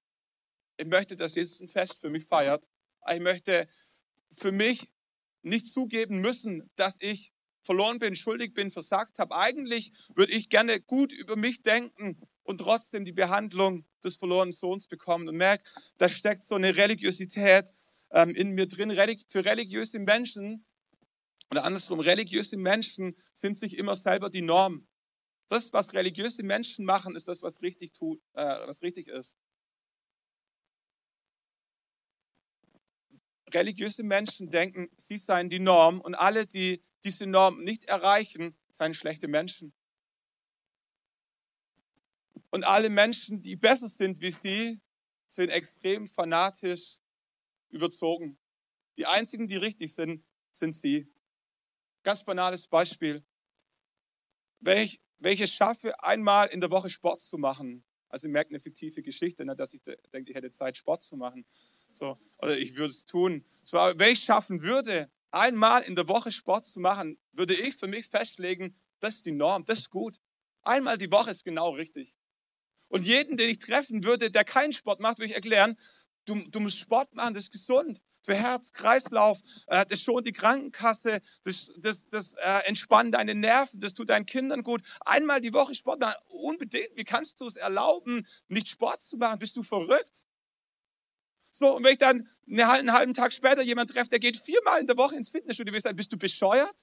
Ich 0.77 0.87
möchte, 0.87 1.17
dass 1.17 1.35
Jesus 1.35 1.61
ein 1.61 1.69
Fest 1.69 1.99
für 2.01 2.11
mich 2.11 2.25
feiert. 2.25 2.67
Ich 3.13 3.21
möchte 3.21 3.69
für 4.33 4.53
mich 4.53 4.89
nicht 5.43 5.69
zugeben 5.69 6.21
müssen, 6.21 6.69
dass 6.75 6.97
ich 7.01 7.33
verloren 7.63 7.99
bin, 7.99 8.17
schuldig 8.17 8.55
bin, 8.55 8.71
versagt 8.71 9.19
habe. 9.19 9.37
Eigentlich 9.37 9.93
würde 10.15 10.33
ich 10.33 10.49
gerne 10.49 10.81
gut 10.81 11.13
über 11.13 11.37
mich 11.37 11.63
denken 11.63 12.21
und 12.43 12.59
trotzdem 12.59 13.05
die 13.05 13.13
Behandlung 13.13 13.85
des 14.03 14.17
verlorenen 14.17 14.53
Sohns 14.53 14.87
bekommen 14.87 15.29
und 15.29 15.37
merke, 15.37 15.65
da 15.99 16.09
steckt 16.09 16.45
so 16.45 16.55
eine 16.55 16.77
Religiosität 16.77 17.73
ähm, 18.11 18.31
in 18.31 18.51
mir 18.53 18.67
drin. 18.67 18.91
Für 19.29 19.45
religiöse 19.45 19.99
Menschen 19.99 20.65
oder 21.51 21.65
andersrum, 21.65 22.01
religiöse 22.01 22.57
Menschen 22.57 23.17
sind 23.33 23.57
sich 23.57 23.77
immer 23.79 23.95
selber 23.95 24.31
die 24.31 24.43
Norm. 24.43 24.87
Das, 25.49 25.73
was 25.73 25.93
religiöse 25.93 26.43
Menschen 26.43 26.85
machen, 26.85 27.15
ist 27.15 27.29
das, 27.29 27.43
was 27.43 27.63
richtig, 27.63 27.93
tut, 27.93 28.21
äh, 28.35 28.67
was 28.67 28.83
richtig 28.83 29.09
ist. 29.09 29.35
Religiöse 33.53 34.03
Menschen 34.03 34.51
denken, 34.51 34.91
sie 34.97 35.19
seien 35.19 35.49
die 35.49 35.61
Norm 35.61 36.01
und 36.01 36.17
alle, 36.17 36.47
die 36.47 36.83
diese 37.05 37.27
Norm 37.27 37.63
nicht 37.63 37.85
erreichen, 37.85 38.57
seien 38.71 38.93
schlechte 38.93 39.29
Menschen. 39.29 39.73
Und 42.51 42.65
alle 42.65 42.91
Menschen, 42.91 43.43
die 43.43 43.55
besser 43.55 43.89
sind 43.89 44.21
wie 44.21 44.31
sie, 44.31 44.81
sind 45.29 45.51
extrem 45.51 46.09
fanatisch 46.09 46.99
überzogen. 47.69 48.39
Die 48.97 49.07
einzigen, 49.07 49.47
die 49.47 49.57
richtig 49.57 49.95
sind, 49.95 50.25
sind 50.53 50.75
sie. 50.75 51.07
Ganz 52.03 52.25
banales 52.25 52.67
Beispiel. 52.67 53.25
Wenn 54.61 54.79
ich, 54.79 55.01
wenn 55.19 55.33
ich 55.33 55.41
es 55.41 55.53
schaffe, 55.53 56.03
einmal 56.03 56.49
in 56.49 56.61
der 56.61 56.71
Woche 56.71 56.91
Sport 56.91 57.21
zu 57.21 57.39
machen, 57.39 57.85
also 58.09 58.27
ihr 58.27 58.33
merkt 58.33 58.51
eine 58.51 58.61
fiktive 58.61 59.03
Geschichte, 59.03 59.45
ne, 59.45 59.57
dass 59.57 59.73
ich 59.73 59.83
denke, 60.13 60.31
ich 60.31 60.37
hätte 60.37 60.53
Zeit, 60.53 60.77
Sport 60.77 61.03
zu 61.03 61.17
machen. 61.17 61.45
So, 61.93 62.19
oder 62.39 62.57
ich 62.57 62.77
würde 62.77 62.91
es 62.91 63.05
tun. 63.05 63.45
So, 63.63 63.79
wenn 63.79 64.13
ich 64.13 64.21
schaffen 64.21 64.63
würde, 64.63 65.11
einmal 65.31 65.83
in 65.83 65.97
der 65.97 66.09
Woche 66.09 66.31
Sport 66.31 66.67
zu 66.67 66.81
machen, 66.81 67.19
würde 67.33 67.55
ich 67.55 67.77
für 67.77 67.87
mich 67.87 68.07
festlegen, 68.07 68.77
das 69.01 69.17
ist 69.17 69.27
die 69.27 69.33
Norm, 69.33 69.65
das 69.65 69.81
ist 69.81 69.91
gut. 69.91 70.21
Einmal 70.63 70.99
die 70.99 71.11
Woche 71.11 71.31
ist 71.31 71.45
genau 71.45 71.71
richtig. 71.71 72.17
Und 72.89 73.05
jeden, 73.05 73.37
den 73.37 73.51
ich 73.51 73.59
treffen 73.59 74.05
würde, 74.05 74.31
der 74.31 74.45
keinen 74.45 74.73
Sport 74.73 75.01
macht, 75.01 75.19
würde 75.19 75.31
ich 75.31 75.35
erklären, 75.35 75.79
du, 76.27 76.45
du 76.49 76.61
musst 76.61 76.79
Sport 76.79 77.15
machen, 77.15 77.35
das 77.35 77.45
ist 77.45 77.53
gesund 77.53 78.03
für 78.27 78.35
Herz, 78.35 78.73
Kreislauf, 78.73 79.41
äh, 79.69 79.87
das 79.87 80.03
schont 80.03 80.27
die 80.27 80.33
Krankenkasse, 80.33 81.23
das, 81.45 81.73
das, 81.79 82.09
das 82.11 82.35
äh, 82.35 82.67
entspannt 82.67 83.15
deine 83.15 83.35
Nerven, 83.35 83.81
das 83.81 83.95
tut 83.95 84.11
deinen 84.11 84.27
Kindern 84.27 84.63
gut. 84.63 84.83
Einmal 85.01 85.41
die 85.41 85.55
Woche 85.55 85.75
Sport 85.75 86.01
machen, 86.01 86.17
unbedingt. 86.27 86.91
Wie 86.97 87.05
kannst 87.05 87.41
du 87.41 87.47
es 87.47 87.57
erlauben, 87.57 88.27
nicht 88.49 88.69
Sport 88.69 89.03
zu 89.03 89.17
machen? 89.17 89.39
Bist 89.39 89.57
du 89.57 89.63
verrückt? 89.63 90.27
So, 91.53 91.75
und 91.77 91.85
wenn 91.85 91.93
ich 91.93 91.99
dann 91.99 92.29
einen 92.51 92.93
halben 92.93 93.15
Tag 93.15 93.33
später 93.33 93.63
jemanden 93.63 93.95
treffe, 93.95 94.11
der 94.11 94.19
geht 94.19 94.37
viermal 94.37 94.81
in 94.81 94.87
der 94.87 94.97
Woche 94.99 95.17
ins 95.17 95.31
Fitnessstudio, 95.31 95.73
ich 95.73 95.83
sagen, 95.83 95.97
bist 95.97 96.13
du 96.13 96.19
bescheuert? 96.19 96.77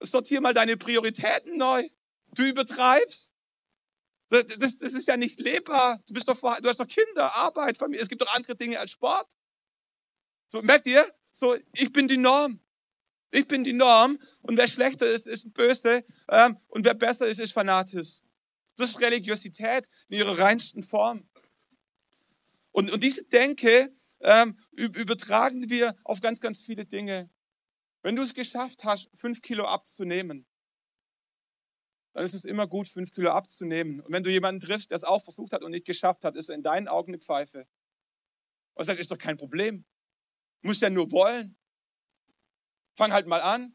Sortier 0.00 0.40
mal 0.40 0.54
deine 0.54 0.76
Prioritäten 0.76 1.58
neu. 1.58 1.88
Du 2.32 2.44
übertreibst. 2.44 3.27
Das, 4.30 4.44
das, 4.58 4.92
ist 4.92 5.08
ja 5.08 5.16
nicht 5.16 5.40
lebbar. 5.40 6.02
Du, 6.06 6.14
bist 6.14 6.28
doch, 6.28 6.38
du 6.38 6.68
hast 6.68 6.78
doch 6.78 6.86
Kinder, 6.86 7.34
Arbeit, 7.34 7.78
Familie. 7.78 8.02
Es 8.02 8.08
gibt 8.08 8.20
doch 8.20 8.34
andere 8.34 8.54
Dinge 8.54 8.78
als 8.78 8.90
Sport. 8.90 9.26
So, 10.48 10.60
merkt 10.62 10.86
ihr? 10.86 11.06
So, 11.32 11.56
ich 11.72 11.92
bin 11.92 12.08
die 12.08 12.16
Norm. 12.16 12.60
Ich 13.30 13.46
bin 13.46 13.62
die 13.62 13.74
Norm 13.74 14.18
und 14.42 14.56
wer 14.56 14.66
schlechter 14.66 15.06
ist, 15.06 15.26
ist 15.26 15.52
böse 15.52 16.04
ähm, 16.28 16.58
und 16.68 16.84
wer 16.84 16.94
besser 16.94 17.26
ist, 17.26 17.38
ist 17.38 17.52
fanatisch. 17.52 18.16
Das 18.76 18.90
ist 18.90 19.00
Religiosität 19.00 19.88
in 20.08 20.18
ihrer 20.18 20.38
reinsten 20.38 20.82
Form. 20.82 21.28
Und, 22.72 22.90
und 22.90 23.02
diese 23.02 23.24
Denke 23.24 23.94
ähm, 24.20 24.58
übertragen 24.72 25.68
wir 25.68 25.94
auf 26.04 26.20
ganz, 26.20 26.40
ganz 26.40 26.58
viele 26.58 26.86
Dinge. 26.86 27.28
Wenn 28.02 28.16
du 28.16 28.22
es 28.22 28.32
geschafft 28.32 28.84
hast, 28.84 29.10
fünf 29.14 29.42
Kilo 29.42 29.66
abzunehmen, 29.66 30.46
dann 32.18 32.26
ist 32.26 32.34
es 32.34 32.44
immer 32.44 32.66
gut, 32.66 32.88
fünf 32.88 33.12
Kilo 33.12 33.30
abzunehmen. 33.30 34.00
Und 34.00 34.12
wenn 34.12 34.24
du 34.24 34.30
jemanden 34.30 34.60
triffst, 34.60 34.90
der 34.90 34.96
es 34.96 35.04
auch 35.04 35.22
versucht 35.22 35.52
hat 35.52 35.62
und 35.62 35.70
nicht 35.70 35.86
geschafft 35.86 36.24
hat, 36.24 36.34
ist 36.34 36.48
er 36.48 36.56
in 36.56 36.64
deinen 36.64 36.88
Augen 36.88 37.12
eine 37.12 37.20
Pfeife. 37.20 37.68
Und 38.74 38.88
das 38.88 38.98
ist 38.98 39.12
doch 39.12 39.18
kein 39.18 39.36
Problem. 39.36 39.84
Muss 40.62 40.80
ja 40.80 40.90
nur 40.90 41.12
wollen. 41.12 41.56
Fang 42.96 43.12
halt 43.12 43.28
mal 43.28 43.40
an. 43.40 43.72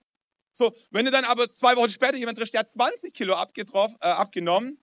So, 0.52 0.76
wenn 0.92 1.06
du 1.06 1.12
dann 1.12 1.24
aber 1.24 1.56
zwei 1.56 1.78
Wochen 1.78 1.88
später 1.88 2.18
jemand 2.18 2.38
triffst, 2.38 2.54
der 2.54 2.60
hat 2.60 2.70
20 2.74 3.14
Kilo 3.14 3.34
abgetroffen, 3.34 3.98
äh, 4.02 4.08
abgenommen, 4.08 4.78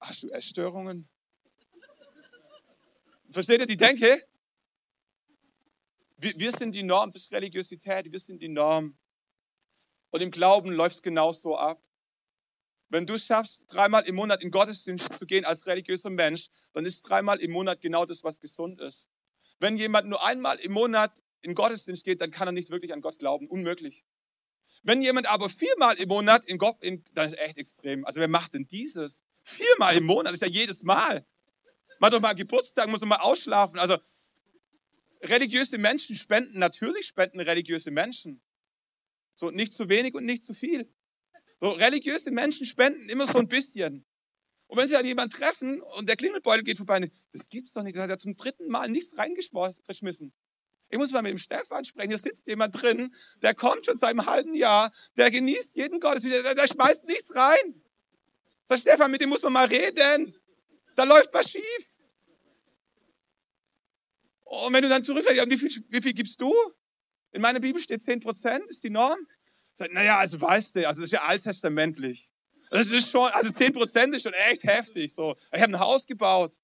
hast 0.00 0.24
du 0.24 0.28
Essstörungen? 0.28 1.08
Versteht 3.30 3.60
ihr 3.60 3.66
die 3.66 3.78
Denke? 3.78 4.28
Wir, 6.18 6.34
wir 6.36 6.52
sind 6.52 6.74
die 6.74 6.82
Norm, 6.82 7.12
das 7.12 7.22
ist 7.22 7.32
Religiosität, 7.32 8.12
wir 8.12 8.20
sind 8.20 8.42
die 8.42 8.48
Norm. 8.48 8.98
Und 10.10 10.22
im 10.22 10.30
Glauben 10.30 10.72
läuft 10.72 10.96
es 10.96 11.02
genauso 11.02 11.56
ab. 11.56 11.82
Wenn 12.88 13.06
du 13.06 13.14
es 13.14 13.26
schaffst, 13.26 13.64
dreimal 13.66 14.04
im 14.04 14.14
Monat 14.14 14.42
in 14.42 14.50
Gottesdienst 14.50 15.12
zu 15.14 15.26
gehen 15.26 15.44
als 15.44 15.66
religiöser 15.66 16.10
Mensch, 16.10 16.48
dann 16.72 16.86
ist 16.86 17.02
dreimal 17.02 17.40
im 17.40 17.50
Monat 17.50 17.80
genau 17.80 18.04
das, 18.04 18.22
was 18.22 18.38
gesund 18.38 18.80
ist. 18.80 19.06
Wenn 19.58 19.76
jemand 19.76 20.08
nur 20.08 20.24
einmal 20.24 20.58
im 20.58 20.72
Monat 20.72 21.12
in 21.40 21.54
Gottesdienst 21.54 22.04
geht, 22.04 22.20
dann 22.20 22.30
kann 22.30 22.48
er 22.48 22.52
nicht 22.52 22.70
wirklich 22.70 22.92
an 22.92 23.00
Gott 23.00 23.18
glauben. 23.18 23.48
Unmöglich. 23.48 24.04
Wenn 24.82 25.02
jemand 25.02 25.26
aber 25.26 25.48
viermal 25.48 25.96
im 25.96 26.08
Monat 26.08 26.44
in 26.44 26.58
Gott, 26.58 26.82
in, 26.82 27.04
dann 27.12 27.28
ist 27.28 27.38
echt 27.38 27.58
extrem. 27.58 28.04
Also 28.04 28.20
wer 28.20 28.28
macht 28.28 28.54
denn 28.54 28.68
dieses? 28.68 29.20
Viermal 29.42 29.96
im 29.96 30.04
Monat, 30.04 30.26
das 30.26 30.34
ist 30.34 30.42
ja 30.42 30.48
jedes 30.48 30.82
Mal. 30.82 31.26
Mach 31.98 32.10
doch 32.10 32.20
mal 32.20 32.34
Geburtstag, 32.34 32.88
muss 32.88 33.00
doch 33.00 33.06
mal 33.06 33.16
ausschlafen. 33.16 33.78
Also 33.78 33.96
religiöse 35.22 35.78
Menschen 35.78 36.14
spenden, 36.16 36.58
natürlich 36.58 37.06
spenden 37.06 37.40
religiöse 37.40 37.90
Menschen. 37.90 38.42
So 39.36 39.50
nicht 39.50 39.72
zu 39.72 39.88
wenig 39.88 40.14
und 40.14 40.24
nicht 40.24 40.42
zu 40.42 40.54
viel. 40.54 40.90
So, 41.60 41.70
religiöse 41.70 42.30
Menschen 42.30 42.66
spenden 42.66 43.08
immer 43.08 43.26
so 43.26 43.38
ein 43.38 43.48
bisschen. 43.48 44.04
Und 44.66 44.78
wenn 44.78 44.88
sie 44.88 44.94
dann 44.94 45.06
jemanden 45.06 45.36
treffen 45.36 45.80
und 45.80 46.08
der 46.08 46.16
Klingelbeutel 46.16 46.64
geht 46.64 46.78
vorbei, 46.78 47.10
das 47.32 47.48
gibt's 47.48 47.70
doch 47.72 47.82
nicht, 47.82 47.96
da 47.96 48.02
hat 48.02 48.10
er 48.10 48.18
zum 48.18 48.36
dritten 48.36 48.68
Mal 48.68 48.88
nichts 48.88 49.16
reingeschmissen. 49.16 50.32
Ich 50.88 50.98
muss 50.98 51.12
mal 51.12 51.22
mit 51.22 51.32
dem 51.32 51.38
Stefan 51.38 51.84
sprechen, 51.84 52.10
hier 52.10 52.18
sitzt 52.18 52.46
jemand 52.46 52.80
drin, 52.80 53.14
der 53.42 53.54
kommt 53.54 53.86
schon 53.86 53.96
seit 53.96 54.10
einem 54.10 54.26
halben 54.26 54.54
Jahr, 54.54 54.92
der 55.16 55.30
genießt 55.30 55.74
jeden 55.74 56.00
Gottesdienst, 56.00 56.44
der, 56.44 56.54
der 56.54 56.66
schmeißt 56.66 57.04
nichts 57.04 57.34
rein. 57.34 57.82
Sag 58.64 58.78
Stefan, 58.78 59.10
mit 59.10 59.20
dem 59.20 59.28
muss 59.28 59.42
man 59.42 59.52
mal 59.52 59.66
reden. 59.66 60.36
Da 60.96 61.04
läuft 61.04 61.32
was 61.32 61.50
schief. 61.50 61.90
Und 64.44 64.72
wenn 64.72 64.82
du 64.82 64.88
dann 64.88 65.04
zurückfällst, 65.04 65.50
wie 65.50 65.58
viel, 65.58 65.84
wie 65.88 66.00
viel 66.00 66.12
gibst 66.12 66.40
du? 66.40 66.52
In 67.36 67.42
meiner 67.42 67.60
Bibel 67.60 67.82
steht 67.82 68.02
10 68.02 68.20
Prozent, 68.20 68.64
ist 68.70 68.82
die 68.82 68.88
Norm. 68.88 69.18
Sag, 69.74 69.92
naja, 69.92 70.16
also 70.16 70.40
weißt 70.40 70.74
du, 70.74 70.88
also 70.88 71.02
das 71.02 71.08
ist 71.08 71.12
ja 71.12 71.22
alttestamentlich. 71.22 72.30
Das 72.70 72.86
ist 72.86 73.10
schon, 73.10 73.30
also 73.30 73.52
10 73.52 73.74
Prozent 73.74 74.14
ist 74.14 74.22
schon 74.22 74.32
echt 74.32 74.64
heftig. 74.64 75.12
So. 75.12 75.36
Ich 75.52 75.60
habe 75.60 75.74
ein 75.74 75.78
Haus 75.78 76.06
gebaut. 76.06 76.56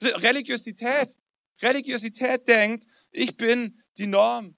Religiosität. 0.00 1.16
Religiosität 1.60 2.46
denkt, 2.46 2.86
ich 3.10 3.36
bin 3.36 3.82
die 3.98 4.06
Norm. 4.06 4.56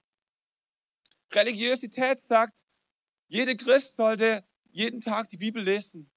Religiosität 1.33 2.19
sagt, 2.19 2.59
jeder 3.27 3.55
Christ 3.55 3.95
sollte 3.95 4.45
jeden 4.69 5.01
Tag 5.01 5.29
die 5.29 5.37
Bibel 5.37 5.63
lesen. 5.63 6.11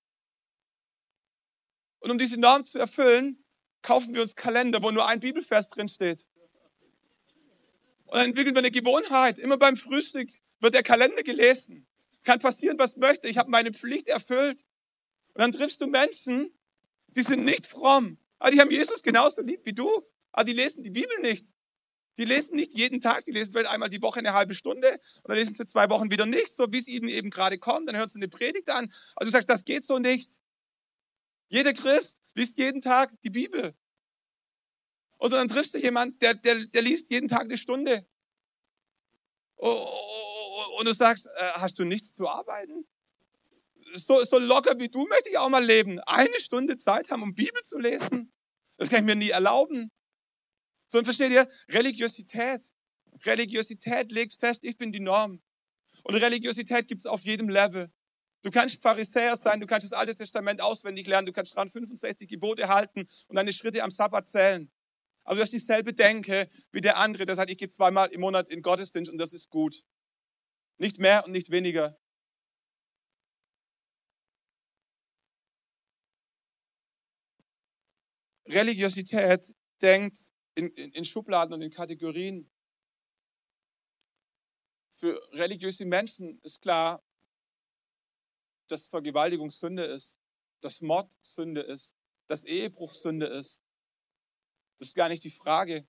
Und 2.00 2.10
um 2.10 2.18
diese 2.18 2.38
Norm 2.38 2.66
zu 2.66 2.78
erfüllen, 2.78 3.42
kaufen 3.80 4.12
wir 4.12 4.20
uns 4.20 4.36
Kalender, 4.36 4.82
wo 4.82 4.90
nur 4.90 5.08
ein 5.08 5.20
Bibelvers 5.20 5.70
drin 5.70 5.88
steht. 5.88 6.26
Und 8.08 8.16
dann 8.16 8.28
entwickeln 8.30 8.54
wir 8.54 8.60
eine 8.60 8.70
Gewohnheit. 8.70 9.38
Immer 9.38 9.58
beim 9.58 9.76
Frühstück 9.76 10.30
wird 10.60 10.74
der 10.74 10.82
Kalender 10.82 11.22
gelesen. 11.22 11.86
Kann 12.24 12.38
passieren, 12.38 12.78
was 12.78 12.96
möchte. 12.96 13.28
Ich 13.28 13.36
habe 13.36 13.50
meine 13.50 13.72
Pflicht 13.72 14.08
erfüllt. 14.08 14.64
Und 15.34 15.42
dann 15.42 15.52
triffst 15.52 15.80
du 15.80 15.86
Menschen, 15.86 16.50
die 17.08 17.22
sind 17.22 17.44
nicht 17.44 17.66
fromm. 17.66 18.18
Aber 18.38 18.50
die 18.50 18.60
haben 18.60 18.70
Jesus 18.70 19.02
genauso 19.02 19.42
lieb 19.42 19.60
wie 19.64 19.74
du. 19.74 19.88
Aber 20.32 20.44
die 20.44 20.54
lesen 20.54 20.82
die 20.82 20.90
Bibel 20.90 21.18
nicht. 21.20 21.46
Die 22.16 22.24
lesen 22.24 22.56
nicht 22.56 22.76
jeden 22.76 23.00
Tag, 23.00 23.26
die 23.26 23.30
lesen 23.30 23.52
vielleicht 23.52 23.70
einmal 23.70 23.90
die 23.90 24.02
Woche 24.02 24.18
eine 24.18 24.32
halbe 24.32 24.52
Stunde 24.54 24.90
und 25.22 25.28
dann 25.28 25.36
lesen 25.36 25.54
sie 25.54 25.66
zwei 25.66 25.88
Wochen 25.88 26.10
wieder 26.10 26.26
nicht, 26.26 26.52
so 26.56 26.66
wie 26.72 26.78
es 26.78 26.88
ihnen 26.88 27.08
eben 27.08 27.30
gerade 27.30 27.58
kommt. 27.58 27.88
Dann 27.88 27.96
hören 27.96 28.08
sie 28.08 28.16
eine 28.16 28.26
Predigt 28.26 28.70
an. 28.70 28.92
Also 29.14 29.26
du 29.26 29.30
sagst, 29.30 29.48
das 29.48 29.64
geht 29.64 29.84
so 29.84 30.00
nicht. 30.00 30.32
Jeder 31.48 31.72
Christ 31.72 32.16
liest 32.34 32.58
jeden 32.58 32.80
Tag 32.80 33.12
die 33.22 33.30
Bibel. 33.30 33.74
Und 35.18 35.32
dann 35.32 35.48
triffst 35.48 35.74
du 35.74 35.78
jemanden, 35.78 36.18
der, 36.20 36.34
der, 36.34 36.64
der 36.66 36.82
liest 36.82 37.10
jeden 37.10 37.28
Tag 37.28 37.42
eine 37.42 37.58
Stunde. 37.58 38.06
Und 39.56 40.86
du 40.86 40.92
sagst, 40.92 41.26
äh, 41.26 41.50
hast 41.54 41.78
du 41.78 41.84
nichts 41.84 42.14
zu 42.14 42.28
arbeiten? 42.28 42.86
So, 43.94 44.22
so 44.24 44.38
locker 44.38 44.78
wie 44.78 44.88
du 44.88 45.04
möchte 45.06 45.30
ich 45.30 45.38
auch 45.38 45.48
mal 45.48 45.64
leben. 45.64 45.98
Eine 46.00 46.38
Stunde 46.38 46.76
Zeit 46.76 47.10
haben, 47.10 47.22
um 47.22 47.34
Bibel 47.34 47.60
zu 47.62 47.78
lesen. 47.78 48.32
Das 48.76 48.88
kann 48.90 49.00
ich 49.00 49.06
mir 49.06 49.16
nie 49.16 49.30
erlauben. 49.30 49.90
So, 50.86 50.98
und 50.98 51.04
versteht 51.04 51.32
ihr? 51.32 51.48
Religiosität. 51.68 52.62
Religiosität 53.24 54.12
legt 54.12 54.34
fest, 54.34 54.62
ich 54.62 54.76
bin 54.76 54.92
die 54.92 55.00
Norm. 55.00 55.42
Und 56.04 56.14
Religiosität 56.14 56.86
gibt 56.86 57.00
es 57.00 57.06
auf 57.06 57.24
jedem 57.24 57.48
Level. 57.48 57.90
Du 58.42 58.50
kannst 58.50 58.80
Pharisäer 58.80 59.36
sein, 59.36 59.60
du 59.60 59.66
kannst 59.66 59.84
das 59.84 59.92
Alte 59.92 60.14
Testament 60.14 60.60
auswendig 60.60 61.08
lernen, 61.08 61.26
du 61.26 61.32
kannst 61.32 61.54
65 61.54 62.28
Gebote 62.28 62.68
halten 62.68 63.08
und 63.26 63.34
deine 63.34 63.52
Schritte 63.52 63.82
am 63.82 63.90
Sabbat 63.90 64.28
zählen. 64.28 64.70
Aber 65.28 65.34
du 65.34 65.42
hast 65.42 65.52
dieselbe 65.52 65.92
Denke 65.92 66.48
wie 66.72 66.80
der 66.80 66.96
andere, 66.96 67.26
der 67.26 67.34
sagt, 67.34 67.50
ich 67.50 67.58
gehe 67.58 67.68
zweimal 67.68 68.10
im 68.12 68.22
Monat 68.22 68.48
in 68.48 68.62
Gottesdienst 68.62 69.12
und 69.12 69.18
das 69.18 69.34
ist 69.34 69.50
gut. 69.50 69.84
Nicht 70.78 70.98
mehr 70.98 71.26
und 71.26 71.32
nicht 71.32 71.50
weniger. 71.50 72.00
Religiosität 78.46 79.54
denkt 79.82 80.30
in, 80.54 80.68
in, 80.68 80.92
in 80.92 81.04
Schubladen 81.04 81.52
und 81.52 81.60
in 81.60 81.70
Kategorien. 81.72 82.50
Für 84.96 85.20
religiöse 85.32 85.84
Menschen 85.84 86.40
ist 86.40 86.62
klar, 86.62 87.04
dass 88.66 88.86
Vergewaltigung 88.86 89.50
Sünde 89.50 89.84
ist, 89.84 90.14
dass 90.62 90.80
Mord 90.80 91.12
Sünde 91.20 91.60
ist, 91.60 91.94
dass 92.28 92.44
Ehebruch 92.44 92.94
Sünde 92.94 93.26
ist. 93.26 93.60
Das 94.78 94.88
ist 94.88 94.94
gar 94.94 95.08
nicht 95.08 95.24
die 95.24 95.30
Frage. 95.30 95.86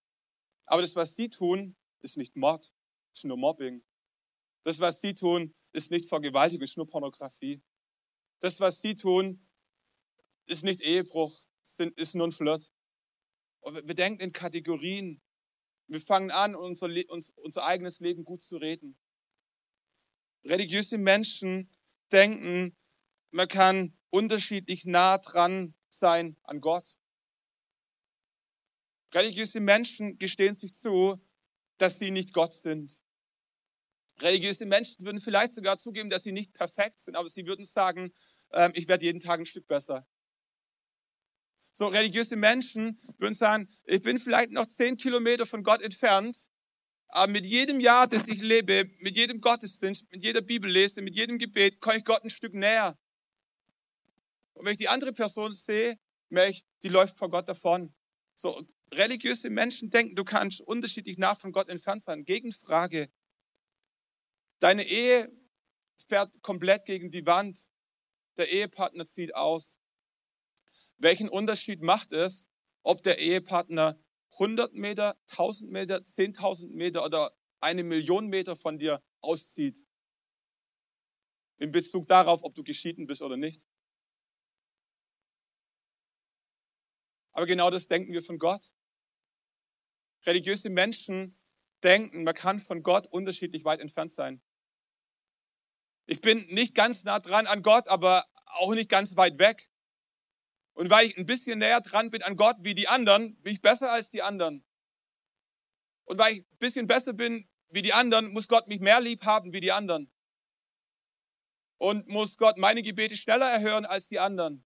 Aber 0.66 0.82
das, 0.82 0.96
was 0.96 1.16
sie 1.16 1.30
tun, 1.30 1.76
ist 2.02 2.18
nicht 2.18 2.36
Mord, 2.36 2.72
ist 3.14 3.26
nur 3.26 3.38
Mobbing. 3.38 3.84
Das, 4.64 4.80
was 4.80 5.02
sie 5.02 5.14
tun, 5.14 5.56
ist 5.72 5.92
nicht 5.92 6.08
Vergewaltigung, 6.08 6.64
ist 6.64 6.78
nur 6.78 6.88
Pornografie. 6.88 7.62
Das, 8.40 8.60
was 8.60 8.80
sie 8.80 8.96
tun, 8.96 9.48
ist 10.46 10.64
nicht 10.64 10.82
Ehebruch, 10.82 11.46
ist 11.96 12.16
nur 12.16 12.28
ein 12.28 12.32
Flirt. 12.32 12.72
Und 13.62 13.88
wir 13.88 13.96
denken 13.96 14.22
in 14.22 14.32
Kategorien. 14.32 15.22
Wir 15.88 16.02
fangen 16.02 16.32
an, 16.32 16.56
unser, 16.56 16.88
uns, 17.10 17.32
unser 17.32 17.66
eigenes 17.66 18.00
Leben 18.00 18.24
gut 18.24 18.42
zu 18.42 18.58
reden. 18.58 18.98
Religiöse 20.46 20.98
Menschen 20.98 21.70
denken, 22.12 22.78
man 23.32 23.48
kann 23.48 23.98
unterschiedlich 24.10 24.86
nah 24.86 25.18
dran 25.18 25.76
sein 25.90 26.38
an 26.44 26.62
Gott. 26.62 26.99
Religiöse 29.14 29.60
Menschen 29.60 30.18
gestehen 30.18 30.54
sich 30.54 30.76
zu, 30.76 31.20
dass 31.78 31.98
sie 31.98 32.12
nicht 32.12 32.34
Gott 32.34 32.54
sind. 32.54 32.98
Religiöse 34.20 34.66
Menschen 34.66 35.06
würden 35.06 35.20
vielleicht 35.20 35.54
sogar 35.54 35.78
zugeben, 35.78 36.10
dass 36.10 36.24
sie 36.24 36.32
nicht 36.32 36.54
perfekt 36.54 37.00
sind, 37.00 37.16
aber 37.16 37.30
sie 37.30 37.46
würden 37.46 37.66
sagen, 37.66 38.14
ähm, 38.52 38.72
ich 38.76 38.88
werde 38.88 39.06
jeden 39.06 39.20
Tag 39.20 39.40
ein 39.40 39.46
Stück 39.46 39.68
besser. 39.68 40.06
So 41.72 41.88
religiöse 41.88 42.36
Menschen 42.36 43.00
würden 43.18 43.34
sagen, 43.34 43.70
ich 43.86 44.02
bin 44.02 44.20
vielleicht 44.20 44.52
noch 44.52 44.66
zehn 44.66 44.98
Kilometer 44.98 45.46
von 45.46 45.64
Gott 45.64 45.82
entfernt, 45.82 46.38
aber 47.08 47.32
mit 47.32 47.46
jedem 47.46 47.80
Jahr, 47.80 48.08
das 48.08 48.28
ich 48.28 48.42
lebe, 48.42 48.90
mit 49.00 49.16
jedem 49.16 49.40
Gottesdienst, 49.40 50.12
mit 50.12 50.24
jeder 50.24 50.42
Bibel 50.42 50.70
lese, 50.70 51.02
mit 51.02 51.16
jedem 51.16 51.38
Gebet, 51.38 51.80
komme 51.80 51.98
ich 51.98 52.06
Gott 52.06 52.24
ein 52.24 52.30
Stück 52.30 52.54
näher. 52.54 53.00
Und 54.54 54.66
wenn 54.66 54.74
ich 54.74 54.78
die 54.78 54.90
andere 54.90 55.14
Person 55.14 55.54
sehe, 55.54 55.98
merke 56.28 56.52
ich, 56.52 56.66
die 56.84 56.90
läuft 56.90 57.18
vor 57.18 57.30
Gott 57.30 57.48
davon. 57.48 57.94
So, 58.42 58.66
religiöse 58.94 59.50
Menschen 59.50 59.90
denken, 59.90 60.16
du 60.16 60.24
kannst 60.24 60.62
unterschiedlich 60.62 61.18
nah 61.18 61.36
von 61.36 61.52
Gott 61.52 61.68
entfernt 61.68 62.04
sein. 62.04 62.24
Gegenfrage. 62.24 63.12
Deine 64.60 64.88
Ehe 64.88 65.30
fährt 66.08 66.32
komplett 66.42 66.86
gegen 66.86 67.12
die 67.12 67.26
Wand. 67.26 67.66
Der 68.38 68.50
Ehepartner 68.50 69.06
zieht 69.06 69.36
aus. 69.36 69.74
Welchen 71.00 71.28
Unterschied 71.28 71.82
macht 71.82 72.14
es, 72.14 72.48
ob 72.82 73.04
der 73.04 73.20
Ehepartner 73.20 74.00
100 74.32 74.74
Meter, 74.74 75.18
1000 75.32 75.70
Meter, 75.70 75.98
10.000 75.98 76.70
Meter 76.70 77.04
oder 77.04 77.36
eine 77.60 77.84
Million 77.84 78.28
Meter 78.28 78.56
von 78.56 78.80
dir 78.80 79.04
auszieht? 79.20 79.86
In 81.58 81.74
Bezug 81.74 82.08
darauf, 82.08 82.42
ob 82.44 82.56
du 82.56 82.64
geschieden 82.64 83.06
bist 83.06 83.22
oder 83.22 83.36
nicht. 83.36 83.62
Aber 87.40 87.46
genau 87.46 87.70
das 87.70 87.88
denken 87.88 88.12
wir 88.12 88.22
von 88.22 88.38
Gott. 88.38 88.70
Religiöse 90.26 90.70
Menschen 90.70 91.40
denken, 91.82 92.26
man 92.26 92.34
kann 92.34 92.60
von 92.60 92.84
Gott 92.84 93.08
unterschiedlich 93.08 93.64
weit 93.64 93.80
entfernt 93.80 94.12
sein. 94.12 94.42
Ich 96.06 96.20
bin 96.20 96.46
nicht 96.48 96.76
ganz 96.76 97.06
nah 97.06 97.22
dran 97.22 97.48
an 97.48 97.62
Gott, 97.62 97.88
aber 97.88 98.26
auch 98.44 98.74
nicht 98.74 98.90
ganz 98.90 99.16
weit 99.16 99.40
weg. 99.40 99.72
Und 100.74 100.90
weil 100.90 101.08
ich 101.08 101.18
ein 101.18 101.26
bisschen 101.26 101.60
näher 101.60 101.80
dran 101.80 102.10
bin 102.10 102.24
an 102.24 102.36
Gott 102.36 102.58
wie 102.60 102.76
die 102.76 102.90
anderen, 102.90 103.38
bin 103.42 103.54
ich 103.54 103.62
besser 103.62 103.90
als 103.90 104.10
die 104.10 104.22
anderen. 104.22 104.66
Und 106.04 106.18
weil 106.18 106.34
ich 106.34 106.40
ein 106.40 106.58
bisschen 106.58 106.88
besser 106.88 107.14
bin 107.14 107.48
wie 107.70 107.82
die 107.82 107.94
anderen, 107.94 108.34
muss 108.34 108.50
Gott 108.50 108.68
mich 108.68 108.82
mehr 108.82 109.00
lieb 109.00 109.24
haben 109.24 109.54
wie 109.54 109.62
die 109.62 109.72
anderen. 109.72 110.12
Und 111.78 112.06
muss 112.10 112.36
Gott 112.36 112.58
meine 112.58 112.84
Gebete 112.84 113.16
schneller 113.16 113.50
erhören 113.50 113.86
als 113.86 114.10
die 114.10 114.20
anderen. 114.20 114.66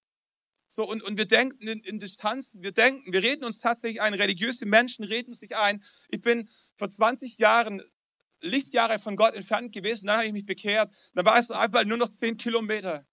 So, 0.74 0.84
und, 0.90 1.04
und 1.04 1.20
wir 1.20 1.26
denken 1.26 1.68
in, 1.68 1.82
in 1.82 2.00
Distanzen, 2.00 2.64
wir 2.64 2.72
denken, 2.72 3.14
wir 3.14 3.22
reden 3.22 3.46
uns 3.46 3.60
tatsächlich 3.60 4.02
ein, 4.02 4.16
religiöse 4.16 4.66
Menschen 4.66 5.06
reden 5.06 5.36
sich 5.36 5.56
ein. 5.56 5.84
Ich 6.10 6.22
bin 6.22 6.50
vor 6.78 6.90
20 6.90 7.38
Jahren 7.38 7.84
Lichtjahre 8.42 8.98
von 8.98 9.16
Gott 9.16 9.36
entfernt 9.36 9.72
gewesen, 9.72 10.08
dann 10.08 10.18
habe 10.18 10.26
ich 10.26 10.34
mich 10.34 10.48
bekehrt. 10.48 10.92
Dann 11.14 11.26
war 11.26 11.38
es 11.38 11.52
einfach 11.52 11.86
nur 11.86 11.98
noch 11.98 12.10
10 12.10 12.38
Kilometer. 12.38 13.06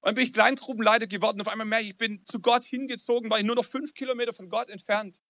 Und 0.00 0.08
dann 0.08 0.14
bin 0.16 0.24
ich 0.24 0.32
Kleingruppenleiter 0.32 1.06
geworden. 1.06 1.40
Auf 1.40 1.46
einmal 1.46 1.66
merke 1.66 1.84
ich, 1.84 1.90
ich 1.90 1.96
bin 1.96 2.26
zu 2.26 2.40
Gott 2.40 2.64
hingezogen, 2.64 3.30
war 3.30 3.38
ich 3.38 3.46
nur 3.46 3.54
noch 3.54 3.64
5 3.64 3.94
Kilometer 3.94 4.32
von 4.32 4.48
Gott 4.48 4.68
entfernt. 4.68 5.20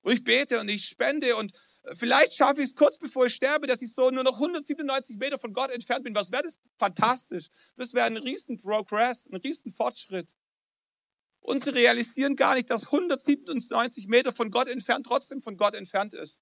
Und 0.00 0.14
ich 0.14 0.24
bete 0.24 0.58
und 0.58 0.70
ich 0.70 0.86
spende 0.86 1.36
und 1.36 1.52
äh, 1.82 1.94
vielleicht 1.96 2.32
schaffe 2.32 2.62
ich 2.62 2.68
es 2.68 2.74
kurz 2.74 2.96
bevor 2.96 3.26
ich 3.26 3.34
sterbe, 3.34 3.66
dass 3.66 3.82
ich 3.82 3.92
so 3.92 4.08
nur 4.10 4.24
noch 4.24 4.36
197 4.36 5.18
Meter 5.18 5.38
von 5.38 5.52
Gott 5.52 5.70
entfernt 5.70 6.04
bin. 6.04 6.14
Was 6.14 6.32
wäre 6.32 6.44
das? 6.44 6.58
Fantastisch. 6.78 7.50
Das 7.76 7.92
wäre 7.92 8.06
ein 8.06 8.16
riesen 8.16 8.56
Progress, 8.56 9.26
ein 9.26 9.36
riesen 9.36 9.70
Fortschritt. 9.70 10.34
Und 11.40 11.64
sie 11.64 11.70
realisieren 11.70 12.36
gar 12.36 12.54
nicht, 12.54 12.70
dass 12.70 12.86
197 12.86 14.06
Meter 14.06 14.32
von 14.32 14.50
Gott 14.50 14.68
entfernt 14.68 15.06
trotzdem 15.06 15.42
von 15.42 15.56
Gott 15.56 15.74
entfernt 15.74 16.14
ist. 16.14 16.38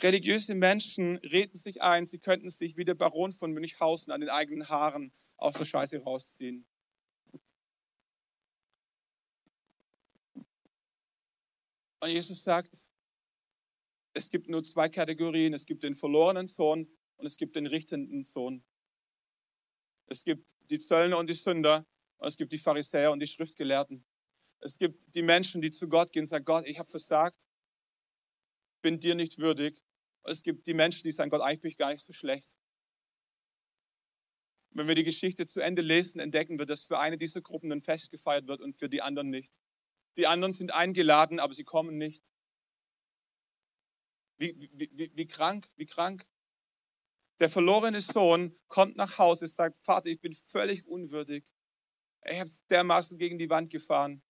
Religiöse 0.00 0.54
Menschen 0.54 1.16
reden 1.16 1.56
sich 1.56 1.82
ein, 1.82 2.04
sie 2.06 2.18
könnten 2.18 2.50
sich 2.50 2.76
wie 2.76 2.84
der 2.84 2.94
Baron 2.94 3.32
von 3.32 3.52
Münchhausen 3.52 4.12
an 4.12 4.20
den 4.20 4.30
eigenen 4.30 4.68
Haaren 4.68 5.12
aus 5.36 5.54
der 5.54 5.64
Scheiße 5.64 5.98
rausziehen. 5.98 6.66
Und 12.00 12.10
Jesus 12.10 12.42
sagt, 12.44 12.84
es 14.12 14.30
gibt 14.30 14.48
nur 14.48 14.62
zwei 14.62 14.88
Kategorien. 14.88 15.54
Es 15.54 15.66
gibt 15.66 15.82
den 15.82 15.94
verlorenen 15.94 16.46
Sohn 16.46 16.88
und 17.16 17.26
es 17.26 17.36
gibt 17.36 17.56
den 17.56 17.66
richtenden 17.66 18.24
Sohn. 18.24 18.64
Es 20.06 20.24
gibt 20.24 20.54
die 20.70 20.78
Zöllner 20.78 21.18
und 21.18 21.28
die 21.28 21.34
Sünder 21.34 21.86
und 22.18 22.28
es 22.28 22.36
gibt 22.36 22.52
die 22.52 22.58
Pharisäer 22.58 23.10
und 23.10 23.20
die 23.20 23.26
Schriftgelehrten. 23.26 24.04
Es 24.60 24.78
gibt 24.78 25.14
die 25.14 25.22
Menschen, 25.22 25.60
die 25.60 25.70
zu 25.70 25.88
Gott 25.88 26.12
gehen 26.12 26.22
und 26.22 26.26
sagen, 26.26 26.44
Gott, 26.44 26.66
ich 26.66 26.78
habe 26.78 26.90
versagt, 26.90 27.38
bin 28.82 29.00
dir 29.00 29.14
nicht 29.14 29.38
würdig. 29.38 29.84
Und 30.22 30.32
es 30.32 30.42
gibt 30.42 30.66
die 30.66 30.74
Menschen, 30.74 31.02
die 31.04 31.12
sagen, 31.12 31.30
Gott, 31.30 31.42
eigentlich 31.42 31.60
bin 31.60 31.70
ich 31.70 31.76
gar 31.76 31.92
nicht 31.92 32.04
so 32.04 32.12
schlecht. 32.12 32.48
Wenn 34.70 34.88
wir 34.88 34.94
die 34.94 35.04
Geschichte 35.04 35.46
zu 35.46 35.60
Ende 35.60 35.82
lesen, 35.82 36.18
entdecken 36.18 36.58
wir, 36.58 36.66
dass 36.66 36.82
für 36.82 36.98
eine 36.98 37.16
dieser 37.16 37.40
Gruppen 37.40 37.70
ein 37.70 37.82
Fest 37.82 38.10
gefeiert 38.10 38.46
wird 38.46 38.60
und 38.60 38.78
für 38.78 38.88
die 38.88 39.02
anderen 39.02 39.30
nicht. 39.30 39.54
Die 40.16 40.26
anderen 40.26 40.52
sind 40.52 40.72
eingeladen, 40.72 41.40
aber 41.40 41.54
sie 41.54 41.64
kommen 41.64 41.96
nicht. 41.96 42.24
Wie, 44.36 44.68
wie, 44.72 44.90
wie, 44.92 45.12
wie 45.14 45.26
krank, 45.26 45.70
wie 45.76 45.86
krank. 45.86 46.26
Der 47.40 47.48
verlorene 47.48 48.00
Sohn 48.00 48.56
kommt 48.68 48.96
nach 48.96 49.18
Hause, 49.18 49.48
sagt, 49.48 49.80
Vater, 49.82 50.06
ich 50.06 50.20
bin 50.20 50.34
völlig 50.34 50.86
unwürdig. 50.86 51.44
Ich 52.24 52.38
habe 52.38 52.48
es 52.48 52.64
dermaßen 52.66 53.18
gegen 53.18 53.38
die 53.38 53.50
Wand 53.50 53.70
gefahren. 53.70 54.22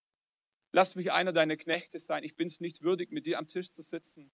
Lass 0.72 0.94
mich 0.94 1.12
einer 1.12 1.32
deiner 1.32 1.56
Knechte 1.56 1.98
sein. 1.98 2.24
Ich 2.24 2.34
bin 2.34 2.48
es 2.48 2.60
nicht 2.60 2.82
würdig, 2.82 3.12
mit 3.12 3.26
dir 3.26 3.38
am 3.38 3.46
Tisch 3.46 3.72
zu 3.72 3.82
sitzen. 3.82 4.32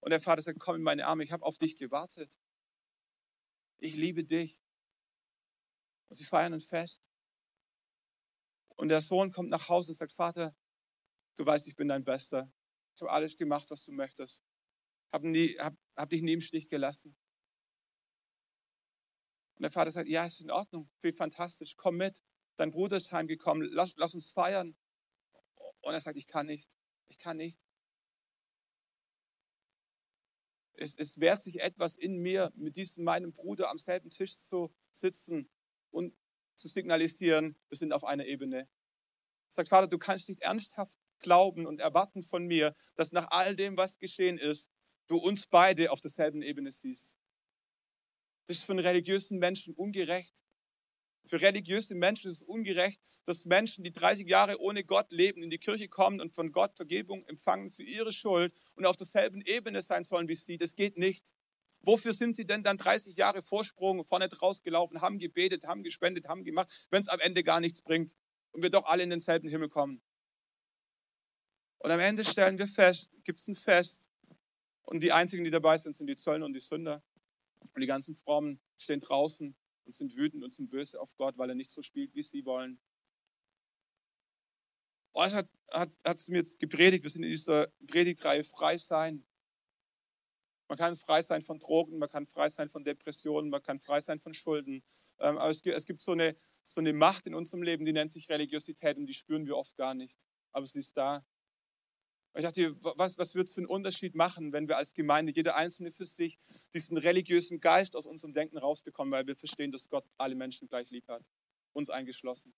Und 0.00 0.10
der 0.10 0.20
Vater 0.20 0.42
sagt, 0.42 0.58
komm 0.58 0.76
in 0.76 0.82
meine 0.82 1.06
Arme, 1.06 1.24
ich 1.24 1.32
habe 1.32 1.44
auf 1.44 1.58
dich 1.58 1.76
gewartet. 1.76 2.30
Ich 3.78 3.94
liebe 3.96 4.24
dich. 4.24 4.58
Und 6.08 6.16
sie 6.16 6.24
feiern 6.24 6.54
ein 6.54 6.60
Fest. 6.60 7.02
Und 8.76 8.88
der 8.88 9.00
Sohn 9.00 9.30
kommt 9.30 9.50
nach 9.50 9.68
Hause 9.68 9.90
und 9.90 9.96
sagt, 9.96 10.12
Vater, 10.12 10.56
du 11.36 11.44
weißt, 11.44 11.66
ich 11.66 11.76
bin 11.76 11.88
dein 11.88 12.04
Bester. 12.04 12.50
Ich 12.94 13.02
habe 13.02 13.10
alles 13.10 13.36
gemacht, 13.36 13.70
was 13.70 13.82
du 13.82 13.92
möchtest. 13.92 14.42
Habe 15.12 15.28
hab, 15.58 15.76
hab 15.96 16.08
dich 16.08 16.22
nie 16.22 16.32
im 16.32 16.40
Stich 16.40 16.68
gelassen. 16.68 17.16
Und 19.56 19.62
der 19.62 19.70
Vater 19.70 19.90
sagt, 19.90 20.08
ja, 20.08 20.26
ist 20.26 20.40
in 20.40 20.50
Ordnung, 20.50 20.90
viel 21.00 21.14
fantastisch, 21.14 21.76
komm 21.76 21.96
mit. 21.96 22.22
Dein 22.56 22.70
Bruder 22.70 22.96
ist 22.96 23.10
heimgekommen, 23.10 23.68
lass, 23.72 23.94
lass 23.96 24.14
uns 24.14 24.30
feiern. 24.30 24.76
Und 25.80 25.94
er 25.94 26.00
sagt, 26.00 26.18
ich 26.18 26.26
kann 26.26 26.46
nicht, 26.46 26.70
ich 27.08 27.18
kann 27.18 27.38
nicht. 27.38 27.58
Es, 30.74 30.94
es 30.98 31.18
wehrt 31.18 31.42
sich 31.42 31.60
etwas 31.60 31.94
in 31.94 32.18
mir, 32.18 32.52
mit 32.54 32.76
diesem 32.76 33.04
meinem 33.04 33.32
Bruder 33.32 33.70
am 33.70 33.78
selben 33.78 34.10
Tisch 34.10 34.36
zu 34.38 34.74
sitzen 34.92 35.48
und 35.90 36.14
zu 36.54 36.68
signalisieren, 36.68 37.56
wir 37.68 37.78
sind 37.78 37.94
auf 37.94 38.04
einer 38.04 38.26
Ebene. 38.26 38.58
Er 38.58 38.68
sagt, 39.48 39.70
Vater, 39.70 39.88
du 39.88 39.96
kannst 39.96 40.28
nicht 40.28 40.42
ernsthaft 40.42 40.92
glauben 41.20 41.66
und 41.66 41.80
erwarten 41.80 42.22
von 42.22 42.44
mir, 42.44 42.74
dass 42.94 43.12
nach 43.12 43.30
all 43.30 43.56
dem, 43.56 43.78
was 43.78 43.98
geschehen 43.98 44.36
ist, 44.36 44.68
du 45.06 45.16
uns 45.16 45.46
beide 45.46 45.90
auf 45.92 46.02
derselben 46.02 46.42
Ebene 46.42 46.72
siehst. 46.72 47.15
Das 48.46 48.58
ist 48.58 48.64
für 48.64 48.72
einen 48.72 48.84
religiösen 48.86 49.38
Menschen 49.38 49.74
ungerecht. 49.74 50.34
Für 51.26 51.40
religiöse 51.40 51.94
Menschen 51.94 52.30
ist 52.30 52.36
es 52.36 52.42
ungerecht, 52.42 53.00
dass 53.24 53.44
Menschen, 53.44 53.82
die 53.82 53.92
30 53.92 54.28
Jahre 54.28 54.60
ohne 54.60 54.84
Gott 54.84 55.10
leben, 55.10 55.42
in 55.42 55.50
die 55.50 55.58
Kirche 55.58 55.88
kommen 55.88 56.20
und 56.20 56.32
von 56.32 56.52
Gott 56.52 56.76
Vergebung 56.76 57.24
empfangen 57.26 57.72
für 57.72 57.82
ihre 57.82 58.12
Schuld 58.12 58.54
und 58.76 58.86
auf 58.86 58.96
derselben 58.96 59.42
Ebene 59.42 59.82
sein 59.82 60.04
sollen 60.04 60.28
wie 60.28 60.36
sie. 60.36 60.56
Das 60.56 60.76
geht 60.76 60.96
nicht. 60.96 61.32
Wofür 61.80 62.12
sind 62.12 62.36
sie 62.36 62.46
denn 62.46 62.62
dann 62.62 62.78
30 62.78 63.16
Jahre 63.16 63.42
Vorsprung 63.42 64.04
vorne 64.04 64.28
draus 64.28 64.62
gelaufen, 64.62 65.00
haben 65.00 65.18
gebetet, 65.18 65.64
haben 65.64 65.82
gespendet, 65.82 66.26
haben 66.28 66.44
gemacht, 66.44 66.68
wenn 66.90 67.02
es 67.02 67.08
am 67.08 67.20
Ende 67.20 67.42
gar 67.42 67.60
nichts 67.60 67.82
bringt 67.82 68.14
und 68.52 68.62
wir 68.62 68.70
doch 68.70 68.84
alle 68.84 69.02
in 69.02 69.10
denselben 69.10 69.48
Himmel 69.48 69.68
kommen? 69.68 70.00
Und 71.78 71.90
am 71.90 72.00
Ende 72.00 72.24
stellen 72.24 72.58
wir 72.58 72.68
fest, 72.68 73.10
gibt 73.24 73.40
es 73.40 73.48
ein 73.48 73.56
Fest 73.56 74.06
und 74.82 75.02
die 75.02 75.12
einzigen, 75.12 75.44
die 75.44 75.50
dabei 75.50 75.78
sind, 75.78 75.96
sind 75.96 76.06
die 76.06 76.16
Zöllner 76.16 76.46
und 76.46 76.54
die 76.54 76.60
Sünder. 76.60 77.02
Und 77.60 77.80
die 77.80 77.86
ganzen 77.86 78.16
Frommen 78.16 78.60
stehen 78.78 79.00
draußen 79.00 79.54
und 79.84 79.92
sind 79.92 80.16
wütend 80.16 80.44
und 80.44 80.54
sind 80.54 80.70
böse 80.70 81.00
auf 81.00 81.14
Gott, 81.16 81.38
weil 81.38 81.50
er 81.50 81.54
nicht 81.54 81.70
so 81.70 81.82
spielt, 81.82 82.14
wie 82.14 82.22
sie 82.22 82.44
wollen. 82.44 82.80
Oh, 85.12 85.22
es 85.22 85.34
hat, 85.34 85.48
hat, 85.70 85.90
hat 86.04 86.28
mir 86.28 86.38
jetzt 86.38 86.58
gepredigt, 86.58 87.02
wir 87.02 87.10
sind 87.10 87.22
in 87.22 87.30
dieser 87.30 87.68
Predigtreihe 87.86 88.44
frei 88.44 88.76
sein. 88.76 89.24
Man 90.68 90.76
kann 90.76 90.96
frei 90.96 91.22
sein 91.22 91.42
von 91.42 91.58
Drogen, 91.58 91.98
man 91.98 92.10
kann 92.10 92.26
frei 92.26 92.48
sein 92.48 92.68
von 92.68 92.84
Depressionen, 92.84 93.50
man 93.50 93.62
kann 93.62 93.80
frei 93.80 94.00
sein 94.00 94.20
von 94.20 94.34
Schulden. 94.34 94.82
Ähm, 95.18 95.38
aber 95.38 95.50
es 95.50 95.62
gibt, 95.62 95.76
es 95.76 95.86
gibt 95.86 96.02
so, 96.02 96.12
eine, 96.12 96.36
so 96.62 96.80
eine 96.80 96.92
Macht 96.92 97.26
in 97.26 97.34
unserem 97.34 97.62
Leben, 97.62 97.84
die 97.84 97.92
nennt 97.92 98.12
sich 98.12 98.28
Religiosität 98.28 98.98
und 98.98 99.06
die 99.06 99.14
spüren 99.14 99.46
wir 99.46 99.56
oft 99.56 99.76
gar 99.76 99.94
nicht. 99.94 100.18
Aber 100.52 100.66
sie 100.66 100.80
ist 100.80 100.96
da. 100.96 101.24
Ich 102.36 102.42
dachte, 102.42 102.76
was, 102.82 103.16
was 103.16 103.34
wird 103.34 103.48
es 103.48 103.54
für 103.54 103.60
einen 103.60 103.66
Unterschied 103.66 104.14
machen, 104.14 104.52
wenn 104.52 104.68
wir 104.68 104.76
als 104.76 104.92
Gemeinde, 104.92 105.32
jeder 105.34 105.56
Einzelne 105.56 105.90
für 105.90 106.04
sich, 106.04 106.38
diesen 106.74 106.98
religiösen 106.98 107.60
Geist 107.60 107.96
aus 107.96 108.04
unserem 108.04 108.34
Denken 108.34 108.58
rausbekommen, 108.58 109.10
weil 109.10 109.26
wir 109.26 109.36
verstehen, 109.36 109.72
dass 109.72 109.88
Gott 109.88 110.04
alle 110.18 110.34
Menschen 110.34 110.68
gleich 110.68 110.90
lieb 110.90 111.08
hat, 111.08 111.24
uns 111.72 111.88
eingeschlossen. 111.88 112.52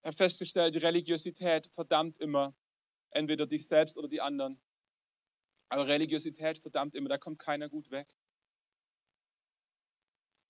Ich 0.00 0.06
habe 0.06 0.16
festgestellt, 0.16 0.74
die 0.74 0.78
Religiosität 0.78 1.66
verdammt 1.74 2.18
immer 2.18 2.54
entweder 3.10 3.46
dich 3.46 3.66
selbst 3.66 3.98
oder 3.98 4.08
die 4.08 4.22
anderen. 4.22 4.58
Aber 5.68 5.86
Religiosität 5.86 6.60
verdammt 6.60 6.94
immer, 6.94 7.10
da 7.10 7.18
kommt 7.18 7.38
keiner 7.38 7.68
gut 7.68 7.90
weg. 7.90 8.08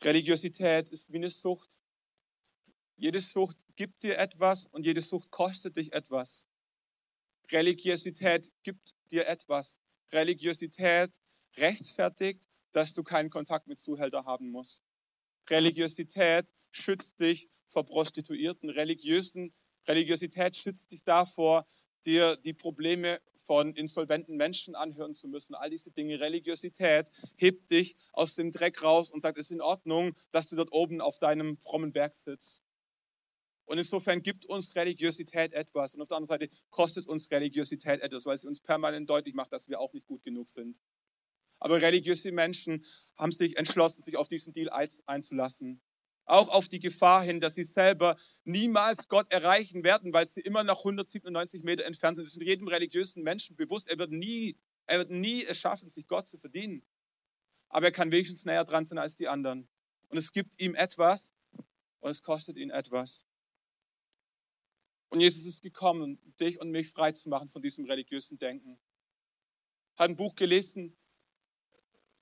Religiosität 0.04 0.88
ist 0.90 1.10
wie 1.12 1.16
eine 1.16 1.28
Sucht. 1.28 1.68
Jede 2.98 3.20
Sucht 3.20 3.56
gibt 3.76 4.02
dir 4.02 4.18
etwas 4.18 4.66
und 4.66 4.84
jede 4.84 5.00
Sucht 5.02 5.30
kostet 5.30 5.76
dich 5.76 5.92
etwas. 5.92 6.44
Religiosität 7.52 8.50
gibt 8.64 8.96
dir 9.12 9.28
etwas. 9.28 9.76
Religiosität 10.10 11.12
rechtfertigt, 11.56 12.44
dass 12.72 12.94
du 12.94 13.04
keinen 13.04 13.30
Kontakt 13.30 13.68
mit 13.68 13.78
Zuhälter 13.78 14.24
haben 14.24 14.50
musst. 14.50 14.82
Religiosität 15.48 16.52
schützt 16.72 17.20
dich 17.20 17.48
vor 17.66 17.86
Prostituierten. 17.86 18.68
Religiösen, 18.68 19.54
Religiosität 19.86 20.56
schützt 20.56 20.90
dich 20.90 21.04
davor, 21.04 21.68
dir 22.04 22.36
die 22.36 22.52
Probleme 22.52 23.20
von 23.46 23.74
insolventen 23.76 24.36
Menschen 24.36 24.74
anhören 24.74 25.14
zu 25.14 25.28
müssen. 25.28 25.54
All 25.54 25.70
diese 25.70 25.92
Dinge. 25.92 26.18
Religiosität 26.18 27.06
hebt 27.36 27.70
dich 27.70 27.96
aus 28.12 28.34
dem 28.34 28.50
Dreck 28.50 28.82
raus 28.82 29.08
und 29.08 29.20
sagt, 29.20 29.38
es 29.38 29.46
ist 29.46 29.52
in 29.52 29.62
Ordnung, 29.62 30.16
dass 30.32 30.48
du 30.48 30.56
dort 30.56 30.72
oben 30.72 31.00
auf 31.00 31.20
deinem 31.20 31.56
frommen 31.58 31.92
Berg 31.92 32.16
sitzt. 32.16 32.64
Und 33.68 33.76
insofern 33.76 34.22
gibt 34.22 34.46
uns 34.46 34.74
Religiosität 34.74 35.52
etwas. 35.52 35.94
Und 35.94 36.00
auf 36.00 36.08
der 36.08 36.16
anderen 36.16 36.40
Seite 36.40 36.48
kostet 36.70 37.06
uns 37.06 37.30
Religiosität 37.30 38.00
etwas, 38.00 38.24
weil 38.24 38.38
sie 38.38 38.46
uns 38.46 38.62
permanent 38.62 39.10
deutlich 39.10 39.34
macht, 39.34 39.52
dass 39.52 39.68
wir 39.68 39.78
auch 39.78 39.92
nicht 39.92 40.06
gut 40.06 40.24
genug 40.24 40.48
sind. 40.48 40.78
Aber 41.58 41.82
religiöse 41.82 42.32
Menschen 42.32 42.86
haben 43.18 43.30
sich 43.30 43.58
entschlossen, 43.58 44.02
sich 44.02 44.16
auf 44.16 44.28
diesen 44.28 44.54
Deal 44.54 44.70
einzulassen. 45.04 45.82
Auch 46.24 46.48
auf 46.48 46.68
die 46.68 46.80
Gefahr 46.80 47.22
hin, 47.22 47.40
dass 47.40 47.56
sie 47.56 47.64
selber 47.64 48.16
niemals 48.44 49.06
Gott 49.06 49.30
erreichen 49.30 49.84
werden, 49.84 50.14
weil 50.14 50.26
sie 50.26 50.40
immer 50.40 50.64
noch 50.64 50.78
197 50.78 51.62
Meter 51.62 51.84
entfernt 51.84 52.16
sind. 52.16 52.26
Das 52.26 52.34
ist 52.34 52.42
jedem 52.42 52.68
religiösen 52.68 53.22
Menschen 53.22 53.54
bewusst. 53.54 53.88
Er 53.88 53.98
wird 53.98 54.12
nie, 54.12 54.56
er 54.86 55.00
wird 55.00 55.10
nie 55.10 55.44
es 55.44 55.58
schaffen, 55.58 55.90
sich 55.90 56.08
Gott 56.08 56.26
zu 56.26 56.38
verdienen. 56.38 56.86
Aber 57.68 57.84
er 57.84 57.92
kann 57.92 58.10
wenigstens 58.12 58.46
näher 58.46 58.64
dran 58.64 58.86
sein 58.86 58.96
als 58.96 59.16
die 59.16 59.28
anderen. 59.28 59.68
Und 60.08 60.16
es 60.16 60.32
gibt 60.32 60.58
ihm 60.58 60.74
etwas 60.74 61.30
und 62.00 62.10
es 62.10 62.22
kostet 62.22 62.56
ihn 62.56 62.70
etwas. 62.70 63.27
Und 65.10 65.20
Jesus 65.20 65.46
ist 65.46 65.62
gekommen, 65.62 66.18
dich 66.38 66.60
und 66.60 66.70
mich 66.70 66.90
frei 66.90 67.12
zu 67.12 67.28
machen 67.28 67.48
von 67.48 67.62
diesem 67.62 67.86
religiösen 67.86 68.38
Denken. 68.38 68.78
Hat 69.96 70.10
ein 70.10 70.16
Buch 70.16 70.34
gelesen, 70.34 70.96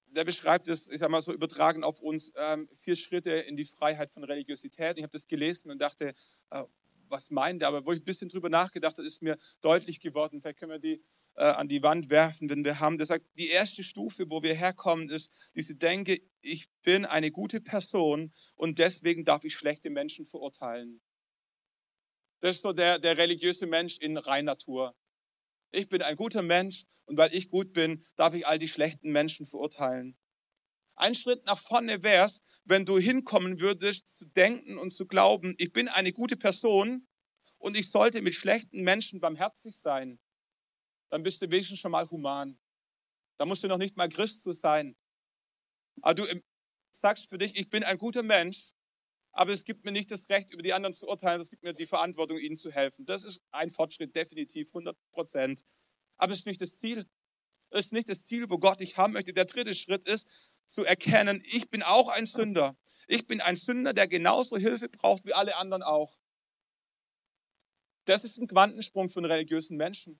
der 0.06 0.24
beschreibt 0.24 0.68
es, 0.68 0.88
ich 0.88 1.00
sag 1.00 1.10
mal 1.10 1.20
so 1.20 1.32
übertragen 1.32 1.84
auf 1.84 2.00
uns, 2.00 2.32
ähm, 2.36 2.68
vier 2.80 2.96
Schritte 2.96 3.32
in 3.32 3.56
die 3.56 3.64
Freiheit 3.64 4.10
von 4.12 4.24
Religiosität. 4.24 4.96
Ich 4.96 5.02
habe 5.02 5.12
das 5.12 5.26
gelesen 5.26 5.70
und 5.70 5.80
dachte, 5.80 6.14
äh, 6.50 6.64
was 7.08 7.30
meint 7.30 7.62
er? 7.62 7.68
Aber 7.68 7.84
wo 7.84 7.92
ich 7.92 8.00
ein 8.00 8.04
bisschen 8.04 8.28
drüber 8.28 8.48
nachgedacht 8.48 8.96
habe, 8.96 9.06
ist 9.06 9.20
mir 9.20 9.36
deutlich 9.60 10.00
geworden. 10.00 10.40
Vielleicht 10.40 10.58
können 10.58 10.72
wir 10.72 10.78
die 10.78 11.02
äh, 11.36 11.44
an 11.44 11.68
die 11.68 11.82
Wand 11.82 12.10
werfen, 12.10 12.48
wenn 12.48 12.64
wir 12.64 12.80
haben. 12.80 12.98
Der 12.98 13.06
sagt, 13.06 13.26
die 13.38 13.48
erste 13.48 13.84
Stufe, 13.84 14.30
wo 14.30 14.42
wir 14.42 14.54
herkommen, 14.54 15.10
ist 15.10 15.30
diese 15.54 15.74
Denke, 15.74 16.20
ich 16.40 16.68
bin 16.82 17.04
eine 17.04 17.30
gute 17.30 17.60
Person 17.60 18.32
und 18.54 18.78
deswegen 18.78 19.24
darf 19.24 19.44
ich 19.44 19.54
schlechte 19.54 19.90
Menschen 19.90 20.26
verurteilen. 20.26 21.00
Das 22.40 22.56
ist 22.56 22.62
so 22.62 22.72
der, 22.72 22.98
der 22.98 23.16
religiöse 23.16 23.66
Mensch 23.66 23.98
in 23.98 24.16
Reinnatur. 24.16 24.94
Ich 25.72 25.88
bin 25.88 26.02
ein 26.02 26.16
guter 26.16 26.42
Mensch 26.42 26.84
und 27.06 27.16
weil 27.16 27.34
ich 27.34 27.48
gut 27.48 27.72
bin, 27.72 28.04
darf 28.16 28.34
ich 28.34 28.46
all 28.46 28.58
die 28.58 28.68
schlechten 28.68 29.10
Menschen 29.10 29.46
verurteilen. 29.46 30.16
Ein 30.96 31.14
Schritt 31.14 31.44
nach 31.46 31.58
vorne 31.58 32.02
wäre 32.02 32.26
es, 32.26 32.40
wenn 32.64 32.84
du 32.84 32.98
hinkommen 32.98 33.60
würdest, 33.60 34.16
zu 34.16 34.24
denken 34.24 34.78
und 34.78 34.92
zu 34.92 35.06
glauben, 35.06 35.54
ich 35.58 35.72
bin 35.72 35.88
eine 35.88 36.12
gute 36.12 36.36
Person 36.36 37.06
und 37.58 37.76
ich 37.76 37.90
sollte 37.90 38.22
mit 38.22 38.34
schlechten 38.34 38.82
Menschen 38.82 39.20
barmherzig 39.20 39.76
sein. 39.78 40.18
Dann 41.10 41.22
bist 41.22 41.40
du 41.40 41.50
wenigstens 41.50 41.78
schon 41.78 41.92
mal 41.92 42.08
human. 42.10 42.58
Da 43.38 43.44
musst 43.44 43.62
du 43.62 43.68
noch 43.68 43.78
nicht 43.78 43.96
mal 43.96 44.08
Christus 44.08 44.60
sein. 44.60 44.96
Aber 46.02 46.14
du 46.14 46.26
ähm, 46.26 46.42
sagst 46.92 47.28
für 47.28 47.38
dich, 47.38 47.58
ich 47.58 47.68
bin 47.70 47.84
ein 47.84 47.98
guter 47.98 48.22
Mensch 48.22 48.72
aber 49.36 49.52
es 49.52 49.64
gibt 49.64 49.84
mir 49.84 49.92
nicht 49.92 50.10
das 50.10 50.28
Recht, 50.30 50.50
über 50.50 50.62
die 50.62 50.72
anderen 50.72 50.94
zu 50.94 51.06
urteilen, 51.06 51.40
es 51.40 51.50
gibt 51.50 51.62
mir 51.62 51.74
die 51.74 51.86
Verantwortung, 51.86 52.38
ihnen 52.38 52.56
zu 52.56 52.72
helfen. 52.72 53.04
Das 53.04 53.22
ist 53.22 53.42
ein 53.50 53.70
Fortschritt, 53.70 54.16
definitiv, 54.16 54.68
100 54.68 54.96
Prozent. 55.12 55.62
Aber 56.16 56.32
es 56.32 56.40
ist 56.40 56.46
nicht 56.46 56.60
das 56.62 56.78
Ziel. 56.78 57.06
Es 57.68 57.86
ist 57.86 57.92
nicht 57.92 58.08
das 58.08 58.24
Ziel, 58.24 58.48
wo 58.48 58.58
Gott 58.58 58.80
dich 58.80 58.96
haben 58.96 59.12
möchte. 59.12 59.34
Der 59.34 59.44
dritte 59.44 59.74
Schritt 59.74 60.08
ist, 60.08 60.26
zu 60.66 60.84
erkennen, 60.84 61.42
ich 61.44 61.68
bin 61.68 61.82
auch 61.82 62.08
ein 62.08 62.24
Sünder. 62.24 62.76
Ich 63.06 63.26
bin 63.26 63.40
ein 63.42 63.56
Sünder, 63.56 63.92
der 63.92 64.08
genauso 64.08 64.56
Hilfe 64.56 64.88
braucht 64.88 65.26
wie 65.26 65.34
alle 65.34 65.56
anderen 65.56 65.82
auch. 65.82 66.18
Das 68.06 68.24
ist 68.24 68.38
ein 68.38 68.48
Quantensprung 68.48 69.10
für 69.10 69.18
einen 69.18 69.30
religiösen 69.30 69.76
Menschen. 69.76 70.18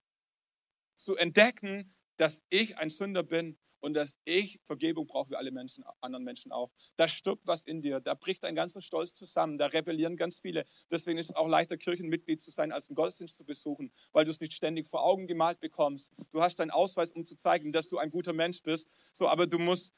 Zu 0.97 1.17
entdecken, 1.17 1.95
dass 2.17 2.43
ich 2.51 2.77
ein 2.77 2.91
Sünder 2.91 3.23
bin 3.23 3.59
und 3.87 3.95
dass 3.95 4.19
ich 4.25 4.59
Vergebung 4.65 5.07
brauche 5.07 5.31
wie 5.31 5.37
alle 5.37 5.53
Menschen, 5.53 5.85
anderen 6.01 6.25
Menschen 6.25 6.51
auch. 6.51 6.73
Da 6.97 7.07
stirbt 7.07 7.47
was 7.47 7.63
in 7.63 7.83
dir, 7.83 8.01
da 8.01 8.15
bricht 8.15 8.43
dein 8.43 8.57
ganzer 8.57 8.83
Stolz 8.83 9.15
zusammen, 9.15 9.59
da 9.59 9.67
rebellieren 9.67 10.17
ganz 10.17 10.41
viele. 10.41 10.65
Deswegen 10.91 11.19
ist 11.19 11.31
es 11.31 11.37
auch 11.37 11.47
leichter, 11.47 11.77
Kirchenmitglied 11.77 12.41
zu 12.41 12.51
sein, 12.51 12.73
als 12.73 12.89
einen 12.89 12.97
Gottesdienst 12.97 13.37
zu 13.37 13.45
besuchen, 13.45 13.93
weil 14.13 14.25
du 14.25 14.33
es 14.33 14.41
nicht 14.41 14.55
ständig 14.55 14.89
vor 14.89 15.05
Augen 15.05 15.29
gemalt 15.29 15.61
bekommst. 15.61 16.11
Du 16.33 16.43
hast 16.43 16.59
deinen 16.59 16.73
Ausweis, 16.73 17.13
um 17.13 17.25
zu 17.25 17.37
zeigen, 17.37 17.71
dass 17.71 17.89
du 17.89 17.99
ein 17.99 18.11
guter 18.11 18.33
Mensch 18.33 18.61
bist, 18.61 18.89
so, 19.13 19.29
aber 19.29 19.47
du 19.47 19.61
musst 19.61 19.95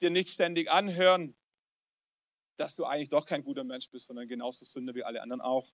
dir 0.00 0.10
nicht 0.10 0.30
ständig 0.30 0.68
anhören, 0.68 1.36
dass 2.56 2.74
du 2.74 2.84
eigentlich 2.84 3.10
doch 3.10 3.26
kein 3.26 3.44
guter 3.44 3.62
Mensch 3.62 3.88
bist, 3.90 4.06
sondern 4.06 4.26
genauso 4.26 4.64
Sünder 4.64 4.96
wie 4.96 5.04
alle 5.04 5.22
anderen 5.22 5.40
auch 5.40 5.72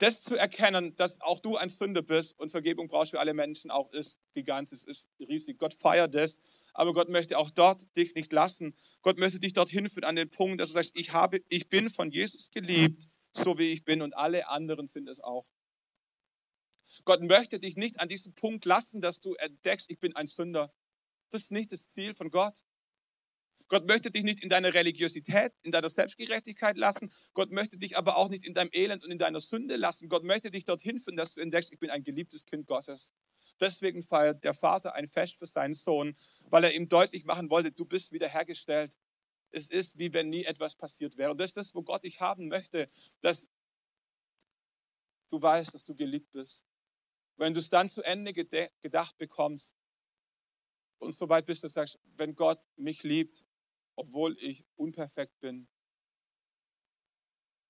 das 0.00 0.22
zu 0.22 0.34
erkennen, 0.34 0.96
dass 0.96 1.20
auch 1.20 1.40
du 1.40 1.56
ein 1.56 1.68
Sünder 1.68 2.02
bist 2.02 2.38
und 2.38 2.50
Vergebung 2.50 2.88
brauchst 2.88 3.10
für 3.10 3.20
alle 3.20 3.34
Menschen 3.34 3.70
auch, 3.70 3.92
ist 3.92 4.18
gigantisch, 4.32 4.82
ist 4.84 5.06
riesig. 5.18 5.58
Gott 5.58 5.74
feiert 5.74 6.14
das, 6.14 6.38
aber 6.72 6.94
Gott 6.94 7.10
möchte 7.10 7.38
auch 7.38 7.50
dort 7.50 7.84
dich 7.96 8.14
nicht 8.14 8.32
lassen. 8.32 8.74
Gott 9.02 9.18
möchte 9.18 9.38
dich 9.38 9.52
dorthin 9.52 9.90
führen 9.90 10.04
an 10.04 10.16
den 10.16 10.30
Punkt, 10.30 10.60
dass 10.60 10.70
du 10.70 10.74
sagst, 10.74 10.92
ich, 10.94 11.12
habe, 11.12 11.40
ich 11.48 11.68
bin 11.68 11.90
von 11.90 12.10
Jesus 12.10 12.50
geliebt, 12.50 13.08
so 13.32 13.58
wie 13.58 13.72
ich 13.72 13.84
bin 13.84 14.00
und 14.00 14.14
alle 14.14 14.48
anderen 14.48 14.88
sind 14.88 15.08
es 15.08 15.20
auch. 15.20 15.46
Gott 17.04 17.20
möchte 17.20 17.60
dich 17.60 17.76
nicht 17.76 18.00
an 18.00 18.08
diesem 18.08 18.34
Punkt 18.34 18.64
lassen, 18.64 19.00
dass 19.00 19.20
du 19.20 19.34
entdeckst, 19.34 19.90
ich 19.90 20.00
bin 20.00 20.16
ein 20.16 20.26
Sünder. 20.26 20.72
Das 21.28 21.42
ist 21.42 21.52
nicht 21.52 21.72
das 21.72 21.88
Ziel 21.90 22.14
von 22.14 22.30
Gott. 22.30 22.62
Gott 23.70 23.86
möchte 23.86 24.10
dich 24.10 24.24
nicht 24.24 24.42
in 24.42 24.48
deiner 24.48 24.74
Religiosität, 24.74 25.52
in 25.62 25.70
deiner 25.70 25.88
Selbstgerechtigkeit 25.88 26.76
lassen. 26.76 27.12
Gott 27.34 27.52
möchte 27.52 27.78
dich 27.78 27.96
aber 27.96 28.16
auch 28.16 28.28
nicht 28.28 28.44
in 28.44 28.52
deinem 28.52 28.70
Elend 28.72 29.04
und 29.04 29.12
in 29.12 29.18
deiner 29.18 29.38
Sünde 29.38 29.76
lassen. 29.76 30.08
Gott 30.08 30.24
möchte 30.24 30.50
dich 30.50 30.64
dorthin 30.64 30.98
führen, 30.98 31.16
dass 31.16 31.34
du 31.34 31.40
entdeckst, 31.40 31.72
ich 31.72 31.78
bin 31.78 31.88
ein 31.88 32.02
geliebtes 32.02 32.44
Kind 32.44 32.66
Gottes. 32.66 33.12
Deswegen 33.60 34.02
feiert 34.02 34.42
der 34.42 34.54
Vater 34.54 34.94
ein 34.94 35.08
Fest 35.08 35.36
für 35.36 35.46
seinen 35.46 35.74
Sohn, 35.74 36.16
weil 36.48 36.64
er 36.64 36.74
ihm 36.74 36.88
deutlich 36.88 37.24
machen 37.24 37.48
wollte, 37.48 37.70
du 37.70 37.84
bist 37.84 38.10
wiederhergestellt. 38.10 38.92
Es 39.52 39.68
ist, 39.68 39.96
wie 39.96 40.12
wenn 40.12 40.30
nie 40.30 40.44
etwas 40.44 40.74
passiert 40.74 41.16
wäre. 41.16 41.30
Und 41.30 41.38
das 41.38 41.50
ist 41.50 41.56
das, 41.56 41.74
wo 41.74 41.82
Gott 41.82 42.02
dich 42.02 42.20
haben 42.20 42.48
möchte, 42.48 42.90
dass 43.20 43.46
du 45.28 45.40
weißt, 45.40 45.74
dass 45.74 45.84
du 45.84 45.94
geliebt 45.94 46.32
bist. 46.32 46.60
Wenn 47.36 47.54
du 47.54 47.60
es 47.60 47.68
dann 47.68 47.88
zu 47.88 48.02
Ende 48.02 48.32
gedacht 48.32 49.16
bekommst 49.16 49.72
und 50.98 51.12
so 51.12 51.28
weit 51.28 51.46
bist, 51.46 51.62
du 51.62 51.68
sagst, 51.68 52.00
wenn 52.16 52.34
Gott 52.34 52.60
mich 52.76 53.04
liebt, 53.04 53.44
obwohl 54.00 54.38
ich 54.40 54.64
unperfekt 54.76 55.38
bin, 55.40 55.68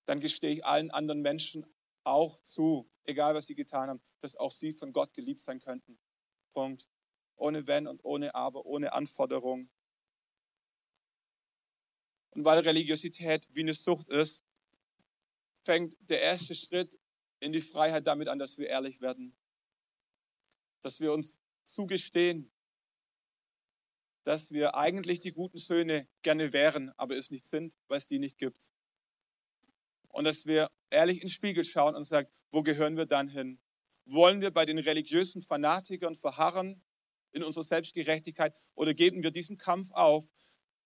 dann 0.06 0.20
gestehe 0.20 0.52
ich 0.52 0.64
allen 0.64 0.92
anderen 0.92 1.22
Menschen 1.22 1.66
auch 2.04 2.40
zu, 2.42 2.88
egal 3.02 3.34
was 3.34 3.46
sie 3.46 3.56
getan 3.56 3.88
haben, 3.88 4.00
dass 4.20 4.36
auch 4.36 4.52
sie 4.52 4.72
von 4.72 4.92
Gott 4.92 5.12
geliebt 5.12 5.40
sein 5.40 5.58
könnten. 5.58 5.98
Punkt. 6.52 6.88
Ohne 7.34 7.66
Wenn 7.66 7.88
und 7.88 8.04
ohne 8.04 8.34
Aber, 8.34 8.64
ohne 8.64 8.92
Anforderung. 8.92 9.70
Und 12.30 12.44
weil 12.44 12.60
Religiosität 12.60 13.48
wie 13.52 13.62
eine 13.62 13.74
Sucht 13.74 14.08
ist, 14.08 14.40
fängt 15.64 15.96
der 16.08 16.22
erste 16.22 16.54
Schritt 16.54 16.96
in 17.40 17.50
die 17.52 17.60
Freiheit 17.60 18.06
damit 18.06 18.28
an, 18.28 18.38
dass 18.38 18.56
wir 18.56 18.68
ehrlich 18.68 19.00
werden. 19.00 19.36
Dass 20.82 21.00
wir 21.00 21.12
uns 21.12 21.36
zugestehen, 21.64 22.52
dass 24.24 24.52
wir 24.52 24.74
eigentlich 24.74 25.20
die 25.20 25.32
guten 25.32 25.58
Söhne 25.58 26.08
gerne 26.22 26.52
wären, 26.52 26.92
aber 26.96 27.16
es 27.16 27.30
nicht 27.30 27.46
sind, 27.46 27.74
weil 27.88 27.98
es 27.98 28.06
die 28.06 28.18
nicht 28.18 28.38
gibt. 28.38 28.70
Und 30.08 30.24
dass 30.24 30.46
wir 30.46 30.70
ehrlich 30.90 31.18
in 31.18 31.26
den 31.26 31.30
Spiegel 31.30 31.64
schauen 31.64 31.94
und 31.94 32.04
sagen, 32.04 32.28
wo 32.50 32.62
gehören 32.62 32.96
wir 32.96 33.06
dann 33.06 33.28
hin? 33.28 33.60
Wollen 34.06 34.40
wir 34.40 34.50
bei 34.50 34.66
den 34.66 34.78
religiösen 34.78 35.40
Fanatikern 35.42 36.16
verharren 36.16 36.82
in 37.32 37.42
unserer 37.44 37.64
Selbstgerechtigkeit 37.64 38.54
oder 38.74 38.92
geben 38.92 39.22
wir 39.22 39.30
diesen 39.30 39.56
Kampf 39.56 39.90
auf, 39.92 40.26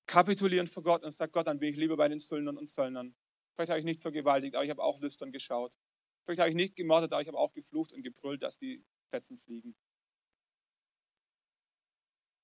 kapitulieren 0.07 0.67
vor 0.67 0.83
Gott 0.83 1.03
und 1.03 1.11
sagen, 1.11 1.33
Gott, 1.33 1.47
dann 1.47 1.59
bin 1.59 1.71
ich 1.71 1.77
lieber 1.77 1.97
bei 1.97 2.09
den 2.09 2.21
Zöllnern 2.21 2.59
und 2.59 2.69
Zöllnern. 2.69 3.15
Vielleicht 3.55 3.71
habe 3.71 3.79
ich 3.79 3.87
nicht 3.87 4.01
vergewaltigt, 4.01 4.55
aber 4.55 4.65
ich 4.65 4.71
habe 4.71 4.83
auch 4.83 5.01
lüstern 5.01 5.33
geschaut. 5.33 5.73
Vielleicht 6.25 6.41
habe 6.41 6.51
ich 6.51 6.57
nicht 6.57 6.77
gemordet, 6.77 7.13
aber 7.13 7.23
ich 7.23 7.29
habe 7.29 7.39
auch 7.39 7.53
geflucht 7.53 7.93
und 7.93 8.03
gebrüllt, 8.03 8.43
dass 8.43 8.59
die 8.59 8.85
Fetzen 9.11 9.39
fliegen. 9.39 9.75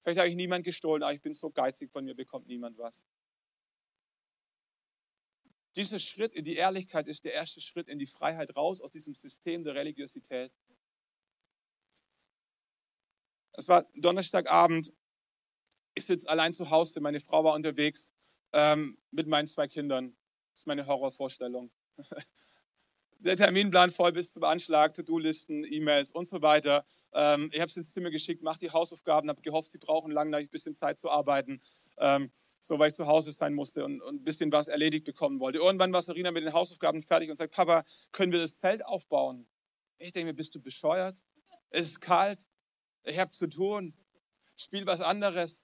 Vielleicht 0.03 0.19
habe 0.19 0.29
ich 0.29 0.37
niemand 0.37 0.65
gestohlen, 0.65 1.03
aber 1.03 1.13
ich 1.13 1.21
bin 1.21 1.35
so 1.35 1.51
geizig, 1.51 1.91
von 1.91 2.05
mir 2.05 2.15
bekommt 2.15 2.47
niemand 2.47 2.79
was. 2.79 3.03
Dieser 5.77 5.99
Schritt 5.99 6.35
in 6.35 6.45
die 6.45 6.57
Ehrlichkeit 6.57 7.07
ist 7.07 7.25
der 7.25 7.33
erste 7.33 7.61
Schritt 7.61 7.89
in 7.89 7.99
die 7.99 8.07
Freiheit 8.07 8.57
raus 8.57 8.81
aus 8.81 8.91
diesem 8.91 9.15
System 9.15 9.63
der 9.63 9.75
Religiosität. 9.75 10.53
Es 13.53 13.69
war 13.69 13.87
Donnerstagabend. 13.95 14.93
Ich 15.95 16.07
sitze 16.07 16.29
allein 16.29 16.53
zu 16.55 16.71
Hause. 16.71 17.01
Meine 17.01 17.21
Frau 17.21 17.45
war 17.45 17.55
unterwegs 17.55 18.11
ähm, 18.53 18.99
mit 19.11 19.27
meinen 19.27 19.49
zwei 19.49 19.69
Kindern. 19.69 20.17
Das 20.53 20.63
ist 20.63 20.67
meine 20.67 20.87
Horrorvorstellung. 20.87 21.71
Der 23.19 23.37
Terminplan 23.37 23.91
voll 23.91 24.13
bis 24.13 24.33
zum 24.33 24.45
Anschlag, 24.45 24.95
To-Do-Listen, 24.95 25.65
E-Mails 25.71 26.11
und 26.11 26.25
so 26.25 26.41
weiter. 26.41 26.87
Ähm, 27.13 27.51
ich 27.53 27.61
habe 27.61 27.71
es 27.71 27.77
ins 27.77 27.93
Zimmer 27.93 28.11
geschickt, 28.11 28.43
mache 28.43 28.59
die 28.59 28.71
Hausaufgaben, 28.71 29.29
habe 29.29 29.41
gehofft, 29.41 29.73
sie 29.73 29.79
brauchen 29.79 30.11
lang, 30.13 30.33
ein 30.35 30.49
bisschen 30.49 30.75
Zeit 30.75 30.99
zu 30.99 31.11
arbeiten. 31.11 31.61
Ähm, 31.99 32.31
so, 32.61 32.79
weil 32.79 32.89
ich 32.89 32.95
zu 32.95 33.07
Hause 33.07 33.33
sein 33.33 33.55
musste 33.55 33.85
und, 33.85 34.03
und, 34.03 34.17
ein 34.17 34.25
bisschen 34.25 34.53
was 34.53 34.69
erledigt 34.69 35.07
bekommen 35.07 35.41
wollte. 35.41 35.59
Irgendwann 35.59 35.93
war 35.93 36.03
Sarina 36.03 36.31
mit 36.31 36.45
den 36.45 36.53
Hausaufgaben 36.53 37.03
fertig 37.03 37.31
und 37.31 37.37
sagt, 37.37 37.55
Papa, 37.55 37.85
können 38.13 38.33
wir 38.33 38.41
das 38.41 38.59
Zelt 38.59 38.85
aufbauen? 38.85 39.47
Ich 39.99 40.13
denke 40.13 40.27
mir, 40.33 40.35
bist 40.35 40.55
du 40.55 40.61
bescheuert? 40.61 41.23
Es 41.71 41.89
ist 41.89 42.01
kalt, 42.01 42.47
ich 43.05 43.19
habe 43.19 43.31
zu 43.31 43.47
tun, 43.47 43.95
spiel 44.57 44.87
was 44.87 45.01
anderes. 45.01 45.63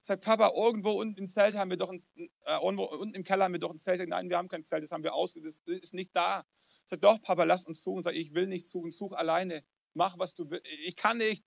Sagt 0.00 0.24
Papa, 0.24 0.52
irgendwo 0.54 0.92
unten 0.92 1.18
im 1.18 1.28
Zelt 1.28 1.56
haben 1.56 1.70
wir 1.70 1.76
doch 1.76 1.90
ein, 1.90 2.04
äh, 2.16 2.62
irgendwo 2.62 2.84
unten 2.84 3.14
im 3.14 3.24
Keller 3.24 3.44
haben 3.44 3.52
wir 3.52 3.58
doch 3.58 3.72
ein 3.72 3.78
Zelt. 3.78 3.98
Sagt, 3.98 4.10
nein, 4.10 4.28
wir 4.28 4.36
haben 4.36 4.48
kein 4.48 4.64
Zelt, 4.64 4.82
das 4.82 4.92
haben 4.92 5.02
wir 5.02 5.14
ausgesucht, 5.14 5.58
das 5.66 5.76
ist 5.78 5.94
nicht 5.94 6.14
da. 6.14 6.44
Sagt, 6.84 7.02
doch, 7.02 7.20
Papa, 7.20 7.44
lass 7.44 7.64
uns 7.64 7.82
suchen. 7.82 8.02
Sagt, 8.02 8.16
ich 8.16 8.34
will 8.34 8.46
nicht 8.46 8.66
suchen, 8.66 8.90
such 8.90 9.12
alleine 9.12 9.64
mach, 9.96 10.18
was 10.18 10.34
du 10.34 10.48
willst. 10.48 10.66
Ich 10.66 10.94
kann 10.94 11.18
nicht. 11.18 11.44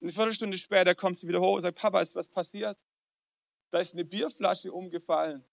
Eine 0.00 0.12
Viertelstunde 0.12 0.58
später 0.58 0.94
kommt 0.94 1.18
sie 1.18 1.28
wieder 1.28 1.40
hoch 1.40 1.56
und 1.56 1.62
sagt, 1.62 1.78
Papa, 1.78 2.00
ist 2.00 2.14
was 2.14 2.28
passiert? 2.28 2.78
Da 3.70 3.80
ist 3.80 3.92
eine 3.92 4.04
Bierflasche 4.04 4.72
umgefallen. 4.72 5.44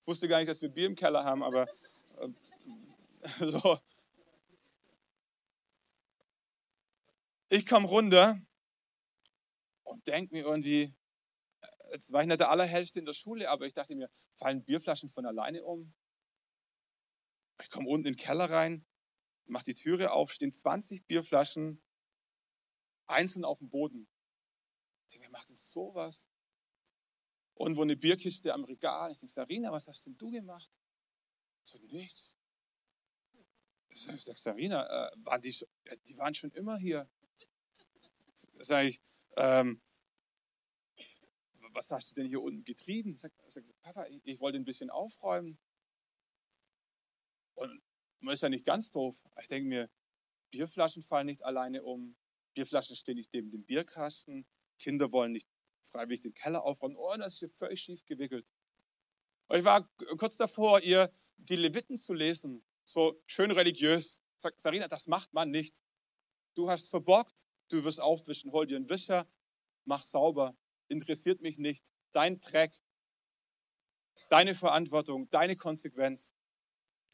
Ich 0.00 0.06
wusste 0.06 0.28
gar 0.28 0.38
nicht, 0.38 0.48
dass 0.48 0.62
wir 0.62 0.68
Bier 0.68 0.86
im 0.86 0.94
Keller 0.94 1.24
haben, 1.24 1.42
aber 1.42 1.68
äh, 2.18 2.28
so. 3.46 3.78
Ich 7.50 7.66
komme 7.66 7.88
runter 7.88 8.40
und 9.84 10.06
denke 10.06 10.34
mir 10.34 10.44
irgendwie, 10.44 10.94
jetzt 11.92 12.12
war 12.12 12.20
ich 12.20 12.26
nicht 12.26 12.40
der 12.40 12.50
Allerhellste 12.50 12.98
in 12.98 13.06
der 13.06 13.14
Schule, 13.14 13.48
aber 13.48 13.66
ich 13.66 13.72
dachte 13.72 13.94
mir, 13.94 14.10
fallen 14.36 14.64
Bierflaschen 14.64 15.10
von 15.10 15.24
alleine 15.24 15.64
um? 15.64 15.94
Ich 17.62 17.70
komme 17.70 17.88
unten 17.88 18.08
in 18.08 18.12
den 18.14 18.18
Keller 18.18 18.50
rein, 18.50 18.84
mache 19.48 19.64
die 19.64 19.74
Türe 19.74 20.12
auf, 20.12 20.32
stehen 20.32 20.52
20 20.52 21.06
Bierflaschen 21.06 21.82
einzeln 23.06 23.44
auf 23.44 23.58
dem 23.58 23.70
Boden. 23.70 24.08
Ich 25.04 25.10
denke, 25.10 25.26
wer 25.26 25.30
macht 25.30 25.48
denn 25.48 25.56
sowas? 25.56 26.22
Und 27.54 27.76
wo 27.76 27.82
eine 27.82 27.96
Bierkiste 27.96 28.52
am 28.52 28.64
Regal. 28.64 29.12
Ich 29.12 29.18
denke, 29.18 29.32
Sarina, 29.32 29.72
was 29.72 29.88
hast 29.88 30.04
denn 30.06 30.16
du 30.16 30.30
gemacht? 30.30 30.70
Ich 31.64 31.72
sage, 31.72 31.86
nichts. 31.86 32.38
Ich 33.88 34.02
sage, 34.02 34.38
Sarina, 34.38 34.86
äh, 34.86 35.16
waren 35.24 35.40
die, 35.40 35.54
die 36.06 36.16
waren 36.16 36.34
schon 36.34 36.52
immer 36.52 36.78
hier. 36.78 37.10
Sag 38.58 38.84
ich, 38.84 39.00
ähm, 39.36 39.80
was 41.72 41.90
hast 41.90 42.10
du 42.10 42.14
denn 42.14 42.26
hier 42.26 42.42
unten 42.42 42.64
getrieben? 42.64 43.16
Sag, 43.16 43.32
sag 43.48 43.64
Papa, 43.80 44.06
ich, 44.06 44.20
ich, 44.24 44.40
wollte 44.40 44.58
ein 44.58 44.64
bisschen 44.64 44.90
aufräumen. 44.90 45.58
Und 47.54 47.82
man 48.20 48.34
ist 48.34 48.42
ja 48.42 48.48
nicht 48.48 48.64
ganz 48.64 48.90
doof. 48.90 49.16
Ich 49.40 49.48
denke 49.48 49.68
mir, 49.68 49.90
Bierflaschen 50.50 51.02
fallen 51.02 51.26
nicht 51.26 51.44
alleine 51.44 51.82
um. 51.82 52.16
Bierflaschen 52.54 52.96
stehen 52.96 53.16
nicht 53.16 53.32
neben 53.32 53.50
dem 53.50 53.64
Bierkasten. 53.64 54.46
Kinder 54.78 55.12
wollen 55.12 55.32
nicht 55.32 55.48
freiwillig 55.90 56.20
den 56.20 56.34
Keller 56.34 56.62
aufräumen. 56.62 56.96
Oh, 56.96 57.14
das 57.16 57.34
ist 57.34 57.38
hier 57.40 57.50
völlig 57.50 57.80
schief 57.80 58.04
gewickelt. 58.04 58.46
Und 59.48 59.58
ich 59.58 59.64
war 59.64 59.88
kurz 60.16 60.36
davor, 60.36 60.80
ihr 60.80 61.12
die 61.36 61.56
Leviten 61.56 61.96
zu 61.96 62.12
lesen, 62.12 62.62
so 62.84 63.20
schön 63.26 63.50
religiös. 63.50 64.18
Sagt 64.38 64.60
Sarina, 64.60 64.88
das 64.88 65.06
macht 65.06 65.32
man 65.32 65.50
nicht. 65.50 65.82
Du 66.54 66.70
hast 66.70 66.88
verbockt, 66.88 67.46
du 67.68 67.84
wirst 67.84 68.00
aufwischen, 68.00 68.52
hol 68.52 68.66
dir 68.66 68.76
einen 68.76 68.88
Wischer, 68.88 69.26
mach 69.84 70.02
sauber, 70.02 70.56
interessiert 70.88 71.40
mich 71.40 71.58
nicht. 71.58 71.84
Dein 72.12 72.40
Dreck, 72.40 72.72
deine 74.28 74.54
Verantwortung, 74.54 75.30
deine 75.30 75.56
Konsequenz. 75.56 76.32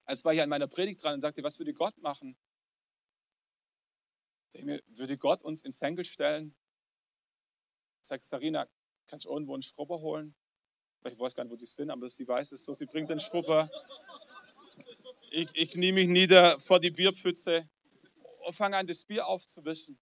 Als 0.05 0.25
war 0.25 0.35
ich 0.35 0.41
an 0.41 0.49
meiner 0.49 0.67
Predigt 0.67 1.03
dran 1.03 1.15
und 1.15 1.21
sagte, 1.23 1.43
was 1.43 1.59
würde 1.59 1.73
Gott 1.73 1.97
machen? 1.99 2.37
Ich 4.53 4.65
mir, 4.65 4.83
würde 4.87 5.19
Gott 5.19 5.43
uns 5.43 5.63
ins 5.63 5.81
Henkel 5.81 6.05
stellen? 6.05 6.55
Sagt 8.03 8.25
Sarina, 8.25 8.69
kannst 9.07 9.27
du 9.27 9.31
irgendwo 9.31 9.55
einen 9.55 9.63
Schrubber 9.63 10.01
holen? 10.01 10.35
Ich 11.07 11.19
weiß 11.19 11.35
gar 11.35 11.45
nicht, 11.45 11.53
wo 11.53 11.57
die 11.57 11.67
sind, 11.67 11.91
aber 11.91 12.09
sie 12.09 12.27
weiß 12.27 12.53
es 12.53 12.65
so. 12.65 12.75
Sie 12.75 12.87
bringt 12.87 13.11
den 13.11 13.21
Schrubber. 13.21 13.71
Ich, 15.31 15.49
ich 15.53 15.71
knie 15.71 15.93
mich 15.93 16.09
nieder 16.09 16.61
vor 16.61 16.81
die 16.81 16.91
Bierpfütze 16.91 17.69
und 18.47 18.55
fange 18.55 18.77
an, 18.77 18.87
das 18.87 19.05
Bier 19.05 19.27
aufzuwischen. 19.27 19.99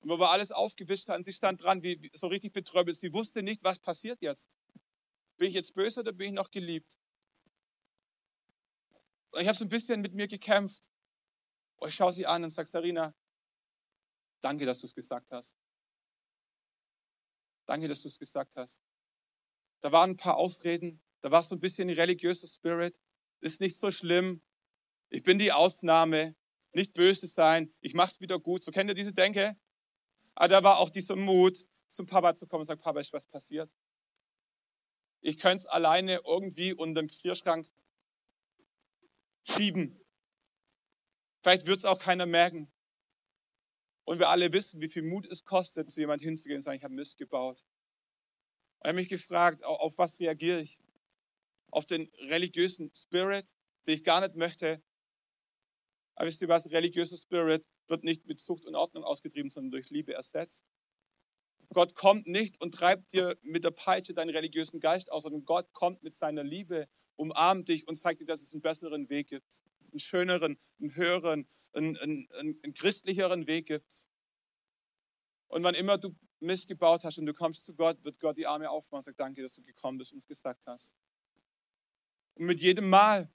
Und 0.00 0.10
wo 0.10 0.18
wir 0.20 0.30
alles 0.30 0.52
aufgewischt 0.52 1.08
hatten, 1.08 1.24
sie 1.24 1.32
stand 1.32 1.62
dran, 1.62 1.82
wie, 1.82 2.10
so 2.12 2.26
richtig 2.26 2.52
betröppelt. 2.52 2.96
Sie 2.96 3.12
wusste 3.12 3.42
nicht, 3.42 3.64
was 3.64 3.78
passiert 3.78 4.20
jetzt. 4.20 4.44
Bin 5.38 5.48
ich 5.48 5.54
jetzt 5.54 5.74
böse 5.74 6.00
oder 6.00 6.12
bin 6.12 6.28
ich 6.28 6.34
noch 6.34 6.50
geliebt? 6.50 6.96
Und 9.30 9.40
ich 9.40 9.48
habe 9.48 9.56
so 9.56 9.64
ein 9.64 9.68
bisschen 9.68 10.00
mit 10.00 10.14
mir 10.14 10.28
gekämpft. 10.28 10.84
Und 11.76 11.88
ich 11.88 11.94
schaue 11.94 12.12
sie 12.12 12.26
an 12.26 12.44
und 12.44 12.50
sage, 12.50 12.68
Sarina, 12.68 13.14
danke, 14.40 14.66
dass 14.66 14.80
du 14.80 14.86
es 14.86 14.94
gesagt 14.94 15.30
hast. 15.30 15.54
Danke, 17.66 17.88
dass 17.88 18.02
du 18.02 18.08
es 18.08 18.18
gesagt 18.18 18.56
hast. 18.56 18.78
Da 19.80 19.92
waren 19.92 20.10
ein 20.10 20.16
paar 20.16 20.36
Ausreden, 20.36 21.02
da 21.20 21.30
war 21.30 21.42
so 21.42 21.54
ein 21.54 21.60
bisschen 21.60 21.90
religiöser 21.90 22.46
Spirit. 22.46 22.98
Ist 23.40 23.60
nicht 23.60 23.76
so 23.76 23.90
schlimm. 23.90 24.42
Ich 25.08 25.22
bin 25.22 25.38
die 25.38 25.52
Ausnahme. 25.52 26.36
Nicht 26.72 26.94
böse 26.94 27.26
sein. 27.26 27.74
Ich 27.80 27.94
mache 27.94 28.12
es 28.12 28.20
wieder 28.20 28.38
gut. 28.38 28.62
So 28.62 28.70
kennt 28.70 28.90
ihr 28.90 28.94
diese 28.94 29.12
Denke? 29.12 29.56
Aber 30.34 30.48
da 30.48 30.62
war 30.62 30.78
auch 30.78 30.90
dieser 30.90 31.16
Mut, 31.16 31.66
zum 31.88 32.06
Papa 32.06 32.34
zu 32.34 32.46
kommen 32.46 32.60
und 32.60 32.66
sagen, 32.66 32.80
Papa, 32.80 33.00
ist 33.00 33.12
was 33.12 33.26
passiert? 33.26 33.70
Ich 35.20 35.38
könnte 35.38 35.62
es 35.62 35.66
alleine 35.66 36.20
irgendwie 36.24 36.74
unter 36.74 37.02
den 37.02 37.08
Gefrierschrank 37.08 37.66
schieben. 39.46 40.00
Vielleicht 41.42 41.66
wird 41.66 41.78
es 41.78 41.84
auch 41.84 41.98
keiner 41.98 42.26
merken. 42.26 42.72
Und 44.04 44.18
wir 44.18 44.28
alle 44.28 44.52
wissen, 44.52 44.80
wie 44.80 44.88
viel 44.88 45.02
Mut 45.02 45.26
es 45.26 45.44
kostet, 45.44 45.90
zu 45.90 46.00
jemand 46.00 46.22
hinzugehen 46.22 46.56
und 46.56 46.62
sagen, 46.62 46.76
ich 46.78 46.84
habe 46.84 46.94
Mist 46.94 47.18
gebaut. 47.18 47.64
Und 48.78 48.86
er 48.86 48.88
hat 48.90 48.96
mich 48.96 49.08
gefragt, 49.08 49.64
auf 49.64 49.98
was 49.98 50.18
reagiere 50.20 50.60
ich? 50.60 50.78
Auf 51.70 51.86
den 51.86 52.10
religiösen 52.18 52.92
Spirit, 52.94 53.52
den 53.86 53.94
ich 53.94 54.04
gar 54.04 54.20
nicht 54.20 54.36
möchte. 54.36 54.82
Aber 56.14 56.28
wisst 56.28 56.40
ihr 56.40 56.48
was? 56.48 56.70
Religiöser 56.70 57.16
Spirit 57.16 57.66
wird 57.88 58.04
nicht 58.04 58.26
mit 58.26 58.38
Zucht 58.40 58.64
und 58.64 58.74
Ordnung 58.74 59.04
ausgetrieben, 59.04 59.50
sondern 59.50 59.72
durch 59.72 59.90
Liebe 59.90 60.14
ersetzt. 60.14 60.58
Gott 61.74 61.94
kommt 61.94 62.26
nicht 62.26 62.60
und 62.60 62.74
treibt 62.74 63.12
dir 63.12 63.36
mit 63.42 63.64
der 63.64 63.72
Peitsche 63.72 64.14
deinen 64.14 64.30
religiösen 64.30 64.80
Geist 64.80 65.10
aus, 65.10 65.24
sondern 65.24 65.44
Gott 65.44 65.72
kommt 65.72 66.02
mit 66.02 66.14
seiner 66.14 66.44
Liebe, 66.44 66.88
umarmt 67.16 67.68
dich 67.68 67.86
und 67.88 67.96
zeigt 67.96 68.20
dir, 68.20 68.26
dass 68.26 68.42
es 68.42 68.52
einen 68.52 68.62
besseren 68.62 69.08
Weg 69.08 69.28
gibt, 69.28 69.60
einen 69.90 70.00
schöneren, 70.00 70.58
einen 70.80 70.94
höheren, 70.94 71.48
einen, 71.72 71.96
einen, 71.96 72.28
einen 72.32 72.74
christlicheren 72.74 73.46
Weg 73.46 73.66
gibt. 73.66 74.04
Und 75.48 75.62
wann 75.62 75.74
immer 75.74 75.98
du 75.98 76.14
Mist 76.40 76.68
gebaut 76.68 77.04
hast 77.04 77.18
und 77.18 77.26
du 77.26 77.32
kommst 77.32 77.64
zu 77.64 77.74
Gott, 77.74 78.02
wird 78.04 78.20
Gott 78.20 78.36
die 78.36 78.46
Arme 78.46 78.70
aufmachen 78.70 78.98
und 78.98 79.04
sagt, 79.04 79.20
danke, 79.20 79.42
dass 79.42 79.54
du 79.54 79.62
gekommen 79.62 79.98
bist 79.98 80.12
und 80.12 80.18
es 80.18 80.26
gesagt 80.26 80.66
hast. 80.66 80.88
Und 82.34 82.46
mit 82.46 82.60
jedem 82.60 82.90
Mal, 82.90 83.30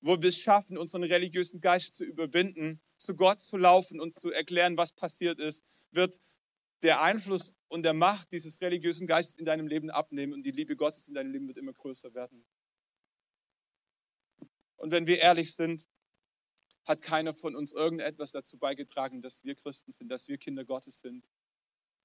wo 0.00 0.20
wir 0.20 0.28
es 0.28 0.38
schaffen, 0.38 0.78
unseren 0.78 1.04
religiösen 1.04 1.60
Geist 1.60 1.94
zu 1.94 2.04
überwinden, 2.04 2.80
zu 2.96 3.14
Gott 3.14 3.40
zu 3.40 3.56
laufen 3.56 4.00
und 4.00 4.14
zu 4.14 4.30
erklären, 4.30 4.76
was 4.76 4.92
passiert 4.92 5.38
ist, 5.38 5.64
wird 5.90 6.18
der 6.82 7.02
Einfluss 7.02 7.52
und 7.68 7.82
der 7.82 7.94
Macht 7.94 8.32
dieses 8.32 8.60
religiösen 8.60 9.06
Geistes 9.06 9.38
in 9.38 9.44
deinem 9.44 9.66
Leben 9.66 9.90
abnehmen 9.90 10.32
und 10.32 10.44
die 10.44 10.50
Liebe 10.50 10.76
Gottes 10.76 11.08
in 11.08 11.14
deinem 11.14 11.32
Leben 11.32 11.48
wird 11.48 11.58
immer 11.58 11.72
größer 11.72 12.14
werden. 12.14 12.44
Und 14.76 14.90
wenn 14.90 15.06
wir 15.06 15.18
ehrlich 15.18 15.54
sind, 15.54 15.86
hat 16.84 17.02
keiner 17.02 17.34
von 17.34 17.56
uns 17.56 17.72
irgendetwas 17.72 18.30
dazu 18.30 18.58
beigetragen, 18.58 19.20
dass 19.20 19.42
wir 19.42 19.54
Christen 19.56 19.92
sind, 19.92 20.08
dass 20.08 20.28
wir 20.28 20.38
Kinder 20.38 20.64
Gottes 20.64 21.00
sind. 21.00 21.26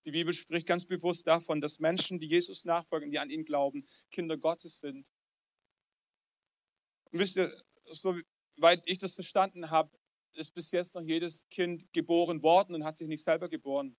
Die 0.06 0.12
Bibel 0.12 0.34
spricht 0.34 0.66
ganz 0.66 0.86
bewusst 0.86 1.28
davon, 1.28 1.62
dass 1.62 1.80
Menschen, 1.80 2.20
die 2.20 2.28
Jesus 2.28 2.66
nachfolgen, 2.66 3.12
die 3.12 3.20
an 3.20 3.30
ihn 3.30 3.46
glauben, 3.46 3.88
Kinder 4.10 4.38
Gottes 4.38 4.80
sind. 4.80 5.06
Und 7.12 7.20
wisst 7.20 7.38
ihr, 7.38 7.56
soweit 7.86 8.82
ich 8.86 8.98
das 8.98 9.14
verstanden 9.14 9.70
habe, 9.70 9.96
ist 10.34 10.54
bis 10.54 10.72
jetzt 10.72 10.96
noch 10.96 11.02
jedes 11.02 11.48
Kind 11.50 11.92
geboren 11.94 12.42
worden 12.42 12.74
und 12.74 12.84
hat 12.84 12.98
sich 12.98 13.08
nicht 13.08 13.24
selber 13.24 13.50
geboren. 13.50 13.96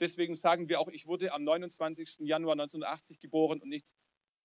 Deswegen 0.00 0.34
sagen 0.34 0.68
wir 0.68 0.80
auch, 0.80 0.88
ich 0.88 1.06
wurde 1.06 1.32
am 1.32 1.44
29. 1.44 2.20
Januar 2.20 2.54
1980 2.54 3.20
geboren 3.20 3.60
und 3.60 3.68
nicht, 3.68 3.86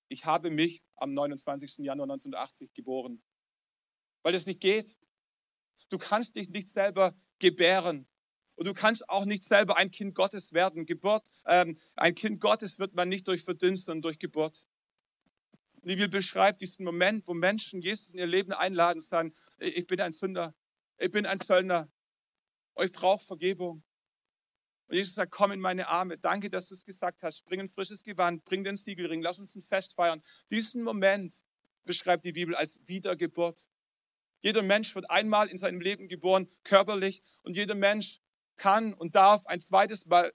ich 0.10 0.26
habe 0.26 0.52
mich 0.52 0.84
am 0.96 1.14
29. 1.14 1.78
Januar 1.80 2.06
1980 2.06 2.74
geboren. 2.74 3.24
Weil 4.24 4.34
das 4.34 4.46
nicht 4.46 4.60
geht. 4.60 4.96
Du 5.90 5.98
kannst 5.98 6.36
dich 6.36 6.50
nicht 6.50 6.70
selber 6.70 7.16
gebären. 7.40 8.08
Und 8.56 8.66
du 8.66 8.74
kannst 8.74 9.08
auch 9.08 9.26
nicht 9.26 9.44
selber 9.44 9.78
ein 9.78 9.92
Kind 9.92 10.16
Gottes 10.16 10.52
werden. 10.52 10.86
Geburt, 10.86 11.24
ähm, 11.46 11.78
ein 11.96 12.16
Kind 12.16 12.42
Gottes 12.42 12.80
wird 12.80 12.96
man 12.96 13.08
nicht 13.08 13.28
durch 13.28 13.44
Verdienst, 13.44 13.86
sondern 13.86 14.02
durch 14.02 14.20
Geburt. 14.20 14.66
Die 15.84 15.96
Bibel 15.96 16.10
beschreibt 16.10 16.60
diesen 16.62 16.84
Moment, 16.84 17.28
wo 17.28 17.34
Menschen 17.34 17.82
Jesus 17.82 18.10
in 18.10 18.18
ihr 18.18 18.26
Leben 18.26 18.52
einladen 18.52 18.98
und 18.98 19.08
sagen, 19.08 19.36
ich 19.60 19.86
bin 19.86 20.02
ein 20.02 20.12
Sünder, 20.12 20.56
ich 20.98 21.12
bin 21.12 21.26
ein 21.26 21.40
Zöllner, 21.40 21.90
ich 22.84 22.92
brauche 22.92 23.24
Vergebung. 23.26 23.84
Und 24.88 24.96
Jesus 24.96 25.16
sagt, 25.16 25.32
komm 25.32 25.52
in 25.52 25.60
meine 25.60 25.88
Arme, 25.88 26.18
danke, 26.18 26.50
dass 26.50 26.68
du 26.68 26.74
es 26.74 26.84
gesagt 26.84 27.22
hast, 27.24 27.46
bring 27.46 27.60
ein 27.60 27.70
frisches 27.70 28.04
Gewand, 28.04 28.44
bring 28.44 28.64
den 28.64 28.76
Siegelring, 28.76 29.22
lass 29.22 29.38
uns 29.38 29.56
ein 29.56 29.62
Fest 29.62 29.94
feiern. 29.94 30.24
Diesen 30.50 30.82
Moment 30.82 31.40
beschreibt 31.84 32.26
die 32.26 32.32
Bibel 32.32 32.56
als 32.56 32.80
Wiedergeburt. 32.86 33.68
Jeder 34.48 34.64
Mensch 34.64 34.96
wird 34.96 35.12
einmal 35.12 35.50
in 35.50 35.58
seinem 35.58 35.82
Leben 35.82 36.08
geboren, 36.08 36.48
körperlich, 36.64 37.22
und 37.44 37.58
jeder 37.58 37.76
Mensch 37.76 38.22
kann 38.56 38.94
und 38.94 39.14
darf 39.14 39.46
ein 39.46 39.60
zweites 39.60 40.06
Mal 40.06 40.32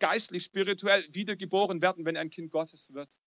geistlich, 0.00 0.42
spirituell 0.42 1.06
wiedergeboren 1.12 1.80
werden, 1.80 2.04
wenn 2.04 2.16
er 2.16 2.22
ein 2.22 2.30
Kind 2.30 2.50
Gottes 2.50 2.92
wird. 2.92 3.20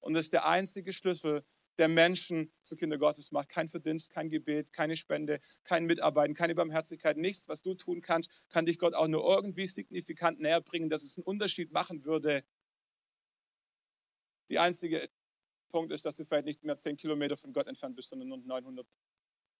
Und 0.00 0.14
das 0.14 0.24
ist 0.24 0.32
der 0.32 0.46
einzige 0.46 0.90
Schlüssel, 0.94 1.44
der 1.76 1.88
Menschen 1.88 2.50
zu 2.62 2.76
Kinder 2.76 2.96
Gottes 2.96 3.30
macht. 3.30 3.50
Kein 3.50 3.68
Verdienst, 3.68 4.08
kein 4.08 4.30
Gebet, 4.30 4.72
keine 4.72 4.96
Spende, 4.96 5.38
kein 5.64 5.84
Mitarbeiten, 5.84 6.32
keine 6.32 6.54
Barmherzigkeit, 6.54 7.18
nichts, 7.18 7.46
was 7.46 7.60
du 7.60 7.74
tun 7.74 8.00
kannst, 8.00 8.30
kann 8.48 8.64
dich 8.64 8.78
Gott 8.78 8.94
auch 8.94 9.06
nur 9.06 9.22
irgendwie 9.22 9.66
signifikant 9.66 10.40
näher 10.40 10.62
bringen, 10.62 10.88
dass 10.88 11.02
es 11.02 11.18
einen 11.18 11.24
Unterschied 11.24 11.72
machen 11.72 12.06
würde. 12.06 12.42
Die 14.48 14.58
einzige 14.58 15.10
Punkt 15.68 15.92
ist, 15.92 16.06
dass 16.06 16.14
du 16.14 16.24
vielleicht 16.24 16.46
nicht 16.46 16.64
mehr 16.64 16.78
10 16.78 16.96
Kilometer 16.96 17.36
von 17.36 17.52
Gott 17.52 17.66
entfernt 17.66 17.96
bist, 17.96 18.08
sondern 18.08 18.28
nur 18.28 18.38
900 18.38 18.86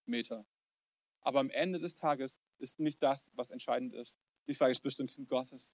Meter. 0.07 0.47
Aber 1.21 1.41
am 1.41 1.51
Ende 1.51 1.81
des 1.81 1.95
Tages 1.95 2.39
ist 2.59 2.79
nicht 2.81 3.03
das, 3.03 3.25
was 3.33 3.51
entscheidend 3.51 3.95
ist. 3.95 4.17
Die 4.47 4.55
Frage 4.55 4.73
ist, 4.73 4.81
bist 4.81 4.99
du 4.99 5.05
ein 5.05 5.09
Kind 5.09 5.29
Gottes? 5.29 5.73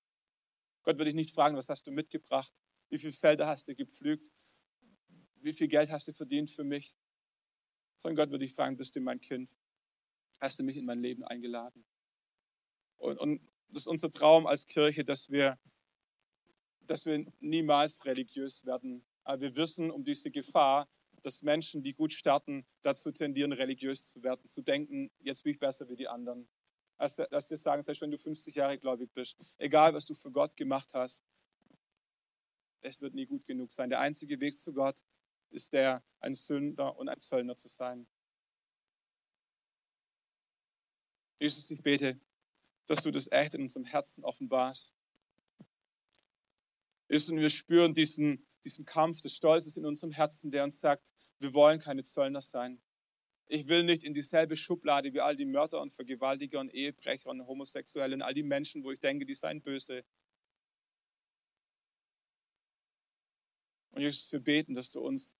Gott 0.83 0.97
würde 0.97 1.07
dich 1.07 1.15
nicht 1.15 1.35
fragen, 1.35 1.57
was 1.57 1.69
hast 1.69 1.87
du 1.87 1.91
mitgebracht? 1.91 2.55
Wie 2.89 2.99
viele 2.99 3.13
Felder 3.13 3.47
hast 3.47 3.69
du 3.69 3.75
gepflügt? 3.75 4.31
Wie 5.37 5.53
viel 5.53 5.69
Geld 5.69 5.91
hast 5.91 6.09
du 6.09 6.13
verdient 6.13 6.51
für 6.51 6.65
mich? 6.65 6.95
Sondern 7.97 8.17
Gott 8.17 8.31
würde 8.31 8.45
dich 8.45 8.55
fragen, 8.55 8.77
bist 8.77 8.97
du 8.97 9.01
mein 9.01 9.21
Kind? 9.21 9.55
Hast 10.39 10.59
du 10.59 10.63
mich 10.63 10.77
in 10.77 10.85
mein 10.85 11.01
Leben 11.01 11.25
eingeladen? 11.25 11.85
Und, 12.97 13.19
und 13.19 13.51
das 13.69 13.83
ist 13.83 13.87
unser 13.87 14.11
Traum 14.11 14.47
als 14.47 14.67
Kirche, 14.67 15.05
dass 15.05 15.31
wir, 15.31 15.59
dass 16.81 17.05
wir 17.07 17.27
niemals 17.41 18.05
religiös 18.05 18.65
werden. 18.65 19.05
Aber 19.25 19.43
wir 19.43 19.57
wissen 19.57 19.91
um 19.91 20.05
diese 20.05 20.31
Gefahr, 20.31 20.89
dass 21.23 21.43
Menschen, 21.43 21.83
die 21.83 21.95
gut 21.95 22.13
starten, 22.13 22.67
dazu 22.83 23.11
tendieren, 23.13 23.53
religiös 23.53 24.07
zu 24.07 24.23
werden, 24.23 24.47
zu 24.49 24.63
denken, 24.63 25.11
jetzt 25.21 25.43
bin 25.43 25.53
ich 25.53 25.59
besser 25.59 25.89
wie 25.89 25.97
die 25.97 26.09
anderen. 26.09 26.49
Lass 26.99 27.47
dir 27.47 27.57
sagen, 27.57 27.83
selbst 27.83 28.03
wenn 28.03 28.11
du 28.11 28.19
50 28.19 28.55
Jahre 28.55 28.79
gläubig 28.79 29.11
bist, 29.15 29.37
egal 29.57 29.95
was 29.95 30.05
du 30.05 30.15
für 30.15 30.31
Gott 30.31 30.57
gemacht 30.57 30.93
hast, 30.93 31.21
es 32.83 33.01
wird 33.01 33.15
nie 33.15 33.27
gut 33.27 33.47
genug 33.47 33.73
sein. 33.73 33.91
Der 33.91 34.01
einzige 34.01 34.41
Weg 34.41 34.59
zu 34.59 34.73
Gott 34.73 35.03
ist 35.51 35.73
der, 35.73 36.03
ein 36.21 36.35
Sünder 36.35 36.97
und 36.97 37.09
ein 37.09 37.21
Zöllner 37.21 37.57
zu 37.57 37.69
sein. 37.69 38.07
Jesus, 41.39 41.71
ich 41.71 41.83
bete, 41.83 42.21
dass 42.87 43.03
du 43.03 43.11
das 43.11 43.31
echt 43.31 43.55
in 43.55 43.63
unserem 43.63 43.85
Herzen 43.85 44.25
offenbarst. 44.25 44.93
Ist 47.09 47.31
und 47.31 47.39
wir 47.39 47.51
spüren 47.51 47.95
diesen, 47.95 48.47
diesen 48.65 48.85
Kampf 48.85 49.21
des 49.21 49.35
Stolzes 49.35 49.77
in 49.77 49.87
unserem 49.87 50.13
Herzen, 50.13 50.51
der 50.51 50.65
uns 50.65 50.81
sagt, 50.81 51.13
wir 51.39 51.55
wollen 51.55 51.81
keine 51.81 52.05
Zöllner 52.05 52.43
sein. 52.43 52.81
Ich 53.47 53.67
will 53.67 53.83
nicht 53.83 54.05
in 54.05 54.15
dieselbe 54.15 54.57
Schublade 54.57 55.13
wie 55.13 55.21
all 55.21 55.35
die 55.35 55.45
Mörder 55.45 55.81
und 55.81 55.93
Vergewaltiger 55.93 56.61
und 56.61 56.73
Ehebrecher 56.73 57.31
und 57.31 57.47
Homosexuelle 57.47 58.15
und 58.15 58.23
all 58.23 58.35
die 58.35 58.43
Menschen, 58.43 58.85
wo 58.85 58.93
ich 58.93 59.01
denke, 59.01 59.27
die 59.27 59.35
seien 59.35 59.61
böse. 59.61 60.05
Und 63.91 64.03
Jesus, 64.03 64.31
wir 64.31 64.41
beten, 64.41 64.75
dass 64.75 64.91
du 64.91 65.01
uns, 65.01 65.35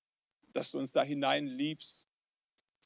dass 0.53 0.73
du 0.73 0.79
uns 0.79 0.91
da 0.91 1.05
hinein 1.05 1.47
liebst. 1.47 2.05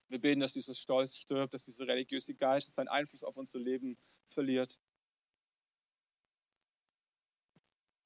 Wir 0.08 0.20
beten, 0.20 0.40
dass 0.40 0.52
dieser 0.52 0.74
Stolz 0.74 1.16
stirbt, 1.16 1.54
dass 1.54 1.64
dieser 1.64 1.86
religiöse 1.86 2.34
Geist 2.34 2.74
seinen 2.74 2.88
Einfluss 2.88 3.24
auf 3.24 3.36
unser 3.36 3.58
Leben 3.58 3.96
verliert. 4.28 4.78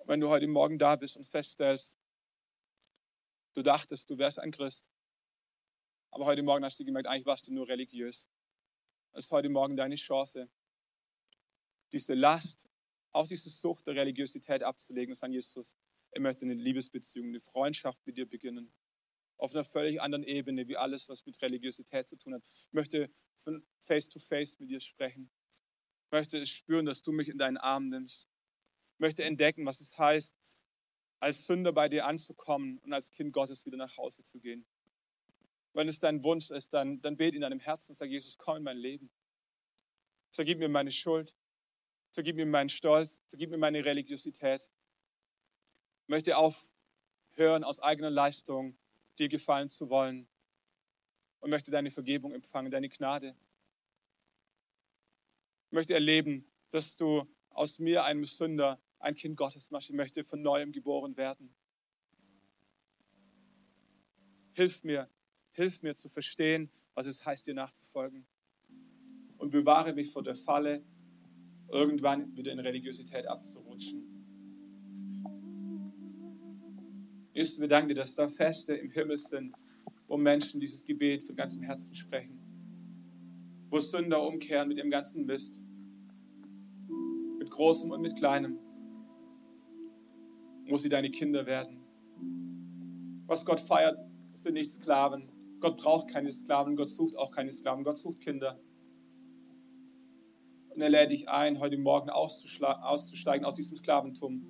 wenn 0.08 0.20
du 0.20 0.30
heute 0.30 0.46
Morgen 0.46 0.78
da 0.78 0.96
bist 0.96 1.18
und 1.18 1.26
feststellst, 1.26 1.94
du 3.54 3.62
dachtest, 3.62 4.08
du 4.10 4.18
wärst 4.18 4.38
ein 4.38 4.50
Christ, 4.50 4.84
aber 6.10 6.26
heute 6.26 6.42
Morgen 6.42 6.64
hast 6.64 6.78
du 6.78 6.84
gemerkt, 6.84 7.08
eigentlich 7.08 7.26
warst 7.26 7.46
du 7.46 7.52
nur 7.52 7.68
religiös. 7.68 8.26
Es 9.12 9.26
ist 9.26 9.30
heute 9.30 9.48
Morgen 9.48 9.76
deine 9.76 9.96
Chance, 9.96 10.48
diese 11.92 12.14
Last, 12.14 12.68
auch 13.12 13.26
diese 13.26 13.50
Sucht 13.50 13.86
der 13.86 13.94
Religiosität 13.94 14.62
abzulegen 14.62 15.12
und 15.12 15.16
sagen, 15.16 15.32
Jesus, 15.32 15.74
ich 16.12 16.20
möchte 16.20 16.44
eine 16.44 16.54
Liebesbeziehung, 16.54 17.28
eine 17.28 17.40
Freundschaft 17.40 17.98
mit 18.06 18.16
dir 18.16 18.28
beginnen. 18.28 18.72
Auf 19.36 19.54
einer 19.54 19.64
völlig 19.64 20.00
anderen 20.00 20.24
Ebene, 20.24 20.66
wie 20.68 20.76
alles, 20.76 21.08
was 21.08 21.24
mit 21.24 21.40
Religiosität 21.40 22.08
zu 22.08 22.16
tun 22.16 22.34
hat. 22.34 22.42
Ich 22.44 22.72
möchte 22.72 23.10
von 23.38 23.64
face 23.80 24.08
to 24.08 24.18
face 24.18 24.58
mit 24.58 24.70
dir 24.70 24.80
sprechen. 24.80 25.30
Ich 26.06 26.12
möchte 26.12 26.44
spüren, 26.46 26.86
dass 26.86 27.02
du 27.02 27.12
mich 27.12 27.28
in 27.28 27.38
deinen 27.38 27.56
Arm 27.56 27.88
nimmst 27.88 28.28
möchte 28.98 29.24
entdecken, 29.24 29.64
was 29.64 29.80
es 29.80 29.96
heißt, 29.96 30.34
als 31.20 31.46
Sünder 31.46 31.72
bei 31.72 31.88
dir 31.88 32.06
anzukommen 32.06 32.78
und 32.78 32.92
als 32.92 33.10
Kind 33.10 33.32
Gottes 33.32 33.64
wieder 33.66 33.76
nach 33.76 33.96
Hause 33.96 34.22
zu 34.22 34.38
gehen. 34.38 34.64
Wenn 35.72 35.88
es 35.88 35.98
dein 35.98 36.22
Wunsch 36.22 36.50
ist, 36.50 36.72
dann, 36.72 37.00
dann 37.00 37.16
bet 37.16 37.34
in 37.34 37.40
deinem 37.40 37.60
Herzen 37.60 37.90
und 37.90 37.96
sag, 37.96 38.08
Jesus, 38.08 38.38
komm 38.38 38.58
in 38.58 38.62
mein 38.62 38.78
Leben. 38.78 39.10
Vergib 40.30 40.58
mir 40.58 40.68
meine 40.68 40.92
Schuld. 40.92 41.36
Vergib 42.12 42.36
mir 42.36 42.46
meinen 42.46 42.68
Stolz. 42.68 43.18
Vergib 43.28 43.50
mir 43.50 43.58
meine 43.58 43.84
Religiosität. 43.84 44.62
Ich 46.02 46.08
möchte 46.08 46.36
aufhören, 46.36 47.64
aus 47.64 47.80
eigener 47.80 48.10
Leistung 48.10 48.78
dir 49.18 49.28
gefallen 49.28 49.70
zu 49.70 49.90
wollen 49.90 50.28
und 51.40 51.50
möchte 51.50 51.70
deine 51.70 51.90
Vergebung 51.90 52.32
empfangen, 52.32 52.70
deine 52.70 52.88
Gnade. 52.88 53.36
Ich 55.66 55.72
möchte 55.72 55.94
erleben, 55.94 56.50
dass 56.70 56.96
du 56.96 57.26
aus 57.50 57.78
mir, 57.78 58.04
einem 58.04 58.24
Sünder, 58.24 58.80
ein 59.00 59.14
Kind 59.14 59.36
Gottes. 59.36 59.70
Ich 59.70 59.90
möchte 59.90 60.24
von 60.24 60.42
neuem 60.42 60.72
geboren 60.72 61.16
werden. 61.16 61.54
Hilf 64.52 64.82
mir, 64.82 65.08
hilf 65.52 65.82
mir 65.82 65.94
zu 65.94 66.08
verstehen, 66.08 66.70
was 66.94 67.06
es 67.06 67.24
heißt, 67.24 67.46
dir 67.46 67.54
nachzufolgen. 67.54 68.26
Und 69.36 69.50
bewahre 69.50 69.92
mich 69.92 70.10
vor 70.10 70.22
der 70.22 70.34
Falle, 70.34 70.82
irgendwann 71.68 72.36
wieder 72.36 72.50
in 72.50 72.58
Religiosität 72.58 73.26
abzurutschen. 73.26 74.02
Jesus, 77.32 77.60
wir 77.60 77.68
danken 77.68 77.90
dir, 77.90 77.94
dass 77.94 78.14
da 78.16 78.28
Feste 78.28 78.74
im 78.74 78.90
Himmel 78.90 79.18
sind, 79.18 79.54
wo 80.08 80.16
Menschen 80.16 80.58
dieses 80.58 80.84
Gebet 80.84 81.22
von 81.24 81.36
ganzem 81.36 81.62
Herzen 81.62 81.94
sprechen. 81.94 82.40
Wo 83.70 83.78
Sünder 83.78 84.26
umkehren 84.26 84.68
mit 84.68 84.78
ihrem 84.78 84.90
ganzen 84.90 85.24
Mist. 85.24 85.60
Mit 87.38 87.50
Großem 87.50 87.92
und 87.92 88.00
mit 88.00 88.16
Kleinem 88.16 88.58
muss 90.68 90.82
sie 90.82 90.88
deine 90.88 91.10
Kinder 91.10 91.46
werden. 91.46 91.80
Was 93.26 93.44
Gott 93.44 93.60
feiert, 93.60 93.98
sind 94.34 94.54
nicht 94.54 94.70
Sklaven. 94.70 95.28
Gott 95.60 95.76
braucht 95.76 96.08
keine 96.08 96.32
Sklaven, 96.32 96.76
Gott 96.76 96.88
sucht 96.88 97.16
auch 97.16 97.30
keine 97.30 97.52
Sklaven, 97.52 97.84
Gott 97.84 97.98
sucht 97.98 98.20
Kinder. 98.20 98.58
Und 100.70 100.80
er 100.80 100.90
lädt 100.90 101.10
dich 101.10 101.28
ein, 101.28 101.58
heute 101.58 101.76
Morgen 101.76 102.08
auszusteigen 102.10 103.44
aus 103.44 103.54
diesem 103.54 103.76
Sklaventum, 103.76 104.46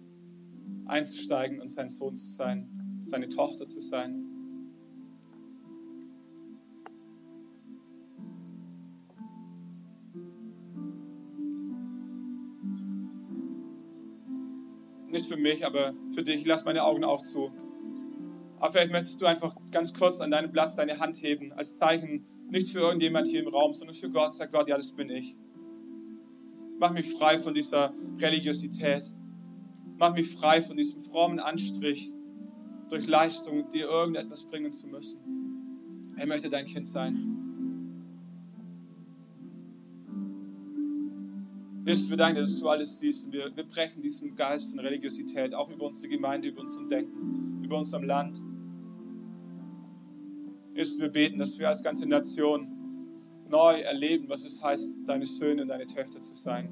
einzusteigen 0.87 1.61
und 1.61 1.69
sein 1.69 1.89
Sohn 1.89 2.17
zu 2.17 2.27
sein, 2.27 3.03
seine 3.05 3.29
Tochter 3.29 3.67
zu 3.67 3.81
sein. 3.81 4.28
Nicht 15.19 15.29
für 15.29 15.37
mich, 15.37 15.67
aber 15.67 15.95
für 16.15 16.23
dich. 16.23 16.47
Lass 16.47 16.65
meine 16.65 16.85
Augen 16.85 17.05
auch 17.05 17.23
zu. 17.23 17.51
Aber 18.61 18.73
vielleicht 18.73 18.93
möchtest 18.93 19.21
du 19.21 19.27
einfach 19.27 19.57
ganz 19.71 19.93
kurz 19.93 20.21
an 20.21 20.31
deinem 20.31 20.51
Platz 20.51 20.77
deine 20.77 20.99
Hand 20.99 21.23
heben, 21.23 21.53
als 21.53 21.77
Zeichen, 21.77 22.25
nicht 22.51 22.71
für 22.71 22.81
irgendjemand 22.81 23.29
hier 23.29 23.43
im 23.43 23.49
Raum, 23.49 23.73
sondern 23.73 23.95
für 23.95 24.11
Gott. 24.11 24.33
Sag 24.33 24.53
Gott, 24.53 24.69
ja, 24.69 24.77
das 24.77 24.93
bin 24.93 25.11
ich. 25.11 25.37
Mach 26.79 26.93
mich 26.93 27.11
frei 27.11 27.39
von 27.39 27.53
dieser 27.53 27.93
Religiosität. 28.19 29.11
Mach 29.99 30.15
mich 30.15 30.31
frei 30.31 30.63
von 30.63 30.77
diesem 30.77 31.03
frommen 31.03 31.41
Anstrich, 31.41 32.13
durch 32.89 33.07
Leistung 33.07 33.69
dir 33.69 33.89
irgendetwas 33.89 34.45
bringen 34.45 34.71
zu 34.71 34.87
müssen. 34.87 35.19
Er 36.17 36.27
möchte 36.27 36.49
dein 36.49 36.67
Kind 36.67 36.87
sein. 36.87 37.28
Jesus, 41.89 42.11
wir 42.11 42.19
danken 42.19 42.43
dass 42.43 42.61
du 42.61 42.69
alles 42.69 42.99
siehst 42.99 43.25
und 43.25 43.33
wir, 43.33 43.51
wir 43.57 43.65
brechen 43.65 44.03
diesen 44.03 44.37
Geist 44.37 44.69
von 44.69 44.79
Religiosität 44.79 45.55
auch 45.55 45.71
über 45.71 45.87
unsere 45.87 46.09
Gemeinde, 46.09 46.49
über 46.49 46.61
unser 46.61 46.87
Denken, 46.87 47.63
über 47.65 47.79
unserem 47.79 48.05
Land. 48.05 48.43
Jesus, 50.75 51.01
wir 51.01 51.09
beten, 51.09 51.39
dass 51.39 51.59
wir 51.59 51.67
als 51.67 51.83
ganze 51.83 52.05
Nation 52.05 52.69
neu 53.49 53.81
erleben, 53.81 54.29
was 54.29 54.45
es 54.45 54.63
heißt, 54.63 54.99
deine 55.07 55.25
Söhne 55.25 55.63
und 55.63 55.69
deine 55.69 55.87
Töchter 55.87 56.21
zu 56.21 56.35
sein. 56.35 56.69